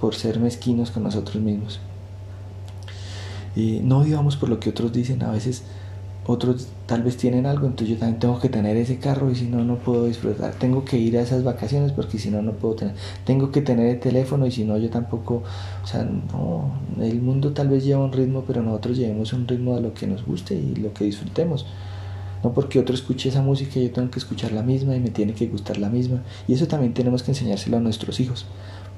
por 0.00 0.14
ser 0.14 0.40
mezquinos 0.40 0.90
con 0.90 1.02
nosotros 1.02 1.42
mismos. 1.42 1.80
Y 3.54 3.80
no 3.82 4.00
vivamos 4.00 4.36
por 4.36 4.48
lo 4.48 4.58
que 4.58 4.70
otros 4.70 4.92
dicen, 4.92 5.22
a 5.22 5.30
veces 5.30 5.62
otros 6.26 6.68
tal 6.86 7.02
vez 7.02 7.16
tienen 7.16 7.46
algo, 7.46 7.66
entonces 7.66 7.88
yo 7.88 7.98
también 7.98 8.20
tengo 8.20 8.38
que 8.38 8.48
tener 8.48 8.76
ese 8.76 8.98
carro 8.98 9.30
y 9.30 9.34
si 9.34 9.46
no, 9.46 9.64
no 9.64 9.76
puedo 9.76 10.06
disfrutar. 10.06 10.54
Tengo 10.54 10.84
que 10.84 10.96
ir 10.96 11.18
a 11.18 11.22
esas 11.22 11.42
vacaciones 11.42 11.90
porque 11.92 12.18
si 12.18 12.30
no, 12.30 12.42
no 12.42 12.52
puedo 12.52 12.74
tener. 12.74 12.94
Tengo 13.24 13.50
que 13.50 13.60
tener 13.60 13.86
el 13.88 14.00
teléfono 14.00 14.46
y 14.46 14.52
si 14.52 14.64
no, 14.64 14.78
yo 14.78 14.88
tampoco. 14.88 15.42
O 15.82 15.86
sea, 15.86 16.04
no, 16.04 16.72
el 17.00 17.20
mundo 17.20 17.52
tal 17.52 17.68
vez 17.68 17.84
lleva 17.84 18.04
un 18.04 18.12
ritmo, 18.12 18.44
pero 18.46 18.62
nosotros 18.62 18.98
llevemos 18.98 19.32
un 19.32 19.48
ritmo 19.48 19.74
de 19.74 19.82
lo 19.82 19.94
que 19.94 20.06
nos 20.06 20.24
guste 20.24 20.54
y 20.54 20.76
lo 20.76 20.92
que 20.92 21.04
disfrutemos. 21.04 21.66
No 22.44 22.52
porque 22.52 22.78
otro 22.78 22.94
escuche 22.94 23.28
esa 23.28 23.42
música, 23.42 23.78
yo 23.80 23.90
tengo 23.90 24.10
que 24.10 24.18
escuchar 24.18 24.52
la 24.52 24.62
misma 24.62 24.96
y 24.96 25.00
me 25.00 25.10
tiene 25.10 25.32
que 25.32 25.46
gustar 25.46 25.78
la 25.78 25.88
misma. 25.88 26.22
Y 26.46 26.54
eso 26.54 26.66
también 26.66 26.94
tenemos 26.94 27.22
que 27.22 27.32
enseñárselo 27.32 27.76
a 27.76 27.80
nuestros 27.80 28.20
hijos 28.20 28.46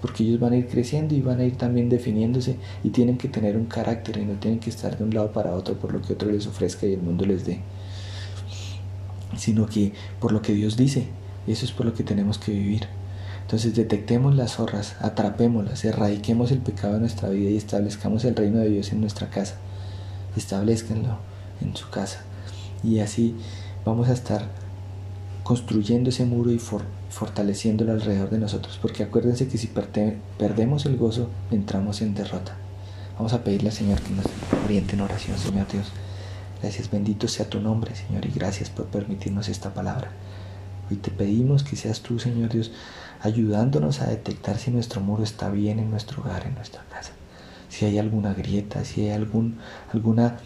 porque 0.05 0.22
ellos 0.22 0.38
van 0.38 0.52
a 0.52 0.57
ir 0.59 0.68
creciendo 0.68 1.14
y 1.14 1.22
van 1.22 1.40
a 1.40 1.46
ir 1.46 1.57
también 1.57 1.88
definiéndose 1.88 2.59
y 2.82 2.90
tienen 2.90 3.16
que 3.16 3.26
tener 3.26 3.57
un 3.57 3.64
carácter 3.64 4.18
y 4.18 4.26
no 4.26 4.34
tienen 4.34 4.61
que 4.61 4.68
estar 4.68 4.98
de 4.98 5.02
un 5.02 5.14
lado 5.14 5.32
para 5.32 5.55
otro 5.55 5.76
por 5.76 5.94
lo 5.94 6.02
que 6.02 6.12
otro 6.12 6.30
les 6.30 6.46
ofrezca 6.46 6.84
y 6.84 6.92
el 6.92 7.00
mundo 7.00 7.24
les 7.24 7.46
dé, 7.46 7.61
sino 9.34 9.64
que 9.64 9.94
por 10.20 10.30
lo 10.30 10.42
que 10.42 10.52
Dios 10.52 10.76
dice, 10.76 11.07
eso 11.46 11.64
es 11.64 11.72
por 11.72 11.86
lo 11.86 11.94
que 11.94 12.02
tenemos 12.02 12.36
que 12.36 12.52
vivir. 12.52 12.86
Entonces 13.40 13.74
detectemos 13.74 14.34
las 14.34 14.57
zorras, 14.57 14.94
atrapémoslas, 15.00 15.82
erradiquemos 15.86 16.52
el 16.52 16.59
pecado 16.59 16.96
en 16.96 17.00
nuestra 17.00 17.30
vida 17.30 17.48
y 17.48 17.57
establezcamos 17.57 18.26
el 18.26 18.36
reino 18.36 18.59
de 18.59 18.68
Dios 18.68 18.92
en 18.92 19.00
nuestra 19.00 19.30
casa. 19.30 19.55
Establezcanlo 20.36 21.16
en 21.62 21.74
su 21.74 21.88
casa. 21.88 22.20
Y 22.82 22.98
así 22.98 23.36
vamos 23.86 24.11
a 24.11 24.12
estar 24.12 24.50
construyendo 25.44 26.11
ese 26.11 26.26
muro 26.26 26.50
y 26.50 26.59
fortaleciéndolo 27.14 27.92
alrededor 27.92 28.28
de 28.28 28.38
nosotros, 28.38 28.76
porque 28.82 29.04
acuérdense 29.04 29.46
que 29.46 29.56
si 29.56 29.68
perdemos 29.68 30.84
el 30.84 30.96
gozo, 30.96 31.30
entramos 31.52 32.02
en 32.02 32.12
derrota. 32.12 32.56
Vamos 33.16 33.32
a 33.32 33.44
pedirle 33.44 33.68
al 33.68 33.74
Señor 33.74 34.00
que 34.00 34.10
nos 34.10 34.26
oriente 34.64 34.94
en 34.94 35.00
oración, 35.00 35.38
Señor 35.38 35.68
Dios. 35.68 35.92
Gracias, 36.60 36.90
bendito 36.90 37.28
sea 37.28 37.48
tu 37.48 37.60
nombre, 37.60 37.94
Señor, 37.94 38.26
y 38.26 38.30
gracias 38.30 38.68
por 38.68 38.86
permitirnos 38.86 39.48
esta 39.48 39.72
palabra. 39.72 40.10
Hoy 40.90 40.96
te 40.96 41.12
pedimos 41.12 41.62
que 41.62 41.76
seas 41.76 42.00
tú, 42.00 42.18
Señor 42.18 42.50
Dios, 42.50 42.72
ayudándonos 43.22 44.00
a 44.00 44.08
detectar 44.08 44.58
si 44.58 44.72
nuestro 44.72 45.00
muro 45.00 45.22
está 45.22 45.50
bien 45.50 45.78
en 45.78 45.90
nuestro 45.90 46.20
hogar, 46.20 46.44
en 46.44 46.56
nuestra 46.56 46.82
casa. 46.90 47.12
Si 47.68 47.84
hay 47.84 47.98
alguna 47.98 48.34
grieta, 48.34 48.84
si 48.84 49.02
hay 49.02 49.10
algún, 49.10 49.58
alguna 49.92 50.38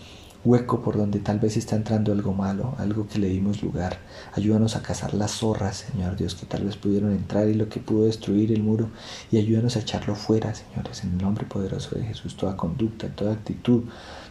hueco 0.44 0.82
por 0.82 0.96
donde 0.96 1.18
tal 1.18 1.38
vez 1.38 1.56
está 1.56 1.76
entrando 1.76 2.12
algo 2.12 2.32
malo, 2.32 2.74
algo 2.78 3.08
que 3.08 3.18
le 3.18 3.28
dimos 3.28 3.62
lugar. 3.62 3.98
Ayúdanos 4.32 4.76
a 4.76 4.82
cazar 4.82 5.14
las 5.14 5.32
zorras, 5.32 5.86
Señor 5.90 6.16
Dios, 6.16 6.34
que 6.34 6.46
tal 6.46 6.64
vez 6.64 6.76
pudieron 6.76 7.12
entrar 7.12 7.48
y 7.48 7.54
lo 7.54 7.68
que 7.68 7.80
pudo 7.80 8.06
destruir 8.06 8.52
el 8.52 8.62
muro. 8.62 8.88
Y 9.30 9.38
ayúdanos 9.38 9.76
a 9.76 9.80
echarlo 9.80 10.14
fuera, 10.14 10.54
señores, 10.54 11.02
en 11.04 11.12
el 11.12 11.18
nombre 11.18 11.44
poderoso 11.44 11.96
de 11.96 12.04
Jesús. 12.04 12.36
Toda 12.36 12.56
conducta, 12.56 13.08
toda 13.08 13.32
actitud, 13.32 13.84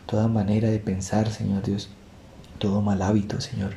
toda 0.06 0.28
manera 0.28 0.70
de 0.70 0.80
pensar, 0.80 1.32
Señor 1.32 1.64
Dios. 1.64 1.90
Todo 2.60 2.82
mal 2.82 3.02
hábito, 3.02 3.42
Señor. 3.42 3.74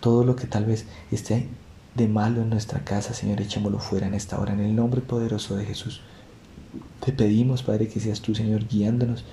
Todo 0.00 0.24
lo 0.24 0.36
que 0.36 0.46
tal 0.46 0.64
vez 0.64 0.86
esté 1.10 1.48
de 1.94 2.08
malo 2.08 2.42
en 2.42 2.50
nuestra 2.50 2.84
casa, 2.84 3.12
Señor, 3.12 3.40
echémoslo 3.40 3.80
fuera 3.80 4.06
en 4.06 4.14
esta 4.14 4.38
hora, 4.40 4.52
en 4.52 4.60
el 4.60 4.74
nombre 4.74 5.00
poderoso 5.00 5.56
de 5.56 5.66
Jesús. 5.66 6.00
Te 7.04 7.12
pedimos, 7.12 7.62
Padre, 7.62 7.88
que 7.88 7.98
seas 7.98 8.20
tú, 8.20 8.34
Señor, 8.34 8.68
guiándonos 8.68 9.24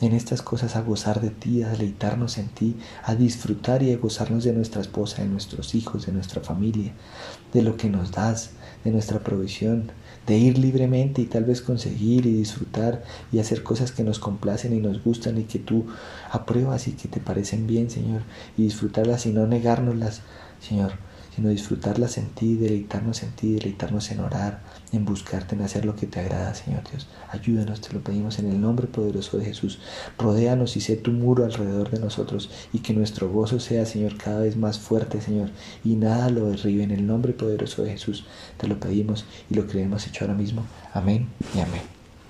en 0.00 0.12
estas 0.12 0.42
cosas 0.42 0.76
a 0.76 0.82
gozar 0.82 1.20
de 1.20 1.30
ti, 1.30 1.62
a 1.62 1.70
deleitarnos 1.70 2.36
en 2.36 2.48
ti, 2.48 2.76
a 3.04 3.14
disfrutar 3.14 3.82
y 3.82 3.92
a 3.92 3.96
gozarnos 3.96 4.44
de 4.44 4.52
nuestra 4.52 4.82
esposa, 4.82 5.22
de 5.22 5.28
nuestros 5.28 5.74
hijos, 5.74 6.06
de 6.06 6.12
nuestra 6.12 6.42
familia, 6.42 6.92
de 7.52 7.62
lo 7.62 7.76
que 7.76 7.88
nos 7.88 8.10
das, 8.10 8.50
de 8.84 8.90
nuestra 8.90 9.20
provisión, 9.20 9.92
de 10.26 10.36
ir 10.36 10.58
libremente 10.58 11.22
y 11.22 11.26
tal 11.26 11.44
vez 11.44 11.62
conseguir 11.62 12.26
y 12.26 12.32
disfrutar 12.32 13.04
y 13.32 13.38
hacer 13.38 13.62
cosas 13.62 13.92
que 13.92 14.04
nos 14.04 14.18
complacen 14.18 14.74
y 14.74 14.80
nos 14.80 15.02
gustan 15.02 15.38
y 15.38 15.44
que 15.44 15.60
tú 15.60 15.86
apruebas 16.30 16.88
y 16.88 16.92
que 16.92 17.08
te 17.08 17.20
parecen 17.20 17.66
bien, 17.66 17.88
Señor, 17.88 18.22
y 18.56 18.64
disfrutarlas 18.64 19.26
y 19.26 19.32
no 19.32 19.46
negárnoslas, 19.46 20.22
Señor 20.60 20.92
sino 21.34 21.48
disfrutarlas 21.48 22.18
en 22.18 22.28
ti, 22.28 22.56
deleitarnos 22.56 23.22
en 23.22 23.30
ti, 23.32 23.54
deleitarnos 23.54 24.10
en 24.10 24.20
orar, 24.20 24.60
en 24.92 25.04
buscarte, 25.04 25.54
en 25.54 25.62
hacer 25.62 25.84
lo 25.84 25.96
que 25.96 26.06
te 26.06 26.20
agrada, 26.20 26.54
Señor 26.54 26.82
Dios. 26.90 27.06
Ayúdanos, 27.30 27.80
te 27.80 27.92
lo 27.92 28.00
pedimos 28.00 28.38
en 28.38 28.48
el 28.50 28.60
nombre 28.60 28.86
poderoso 28.86 29.38
de 29.38 29.46
Jesús. 29.46 29.78
Rodéanos 30.18 30.76
y 30.76 30.80
sé 30.80 30.96
tu 30.96 31.12
muro 31.12 31.44
alrededor 31.44 31.90
de 31.90 31.98
nosotros 31.98 32.50
y 32.72 32.80
que 32.80 32.92
nuestro 32.92 33.30
gozo 33.30 33.58
sea, 33.58 33.86
Señor, 33.86 34.16
cada 34.16 34.40
vez 34.40 34.56
más 34.56 34.78
fuerte, 34.78 35.20
Señor, 35.20 35.50
y 35.82 35.96
nada 35.96 36.28
lo 36.28 36.50
derribe 36.50 36.82
en 36.84 36.90
el 36.90 37.06
nombre 37.06 37.32
poderoso 37.32 37.82
de 37.82 37.92
Jesús. 37.92 38.24
Te 38.58 38.66
lo 38.68 38.78
pedimos 38.78 39.24
y 39.50 39.54
lo 39.54 39.66
creemos 39.66 40.06
hecho 40.06 40.24
ahora 40.24 40.36
mismo. 40.36 40.64
Amén 40.92 41.28
y 41.56 41.60
amén. 41.60 42.01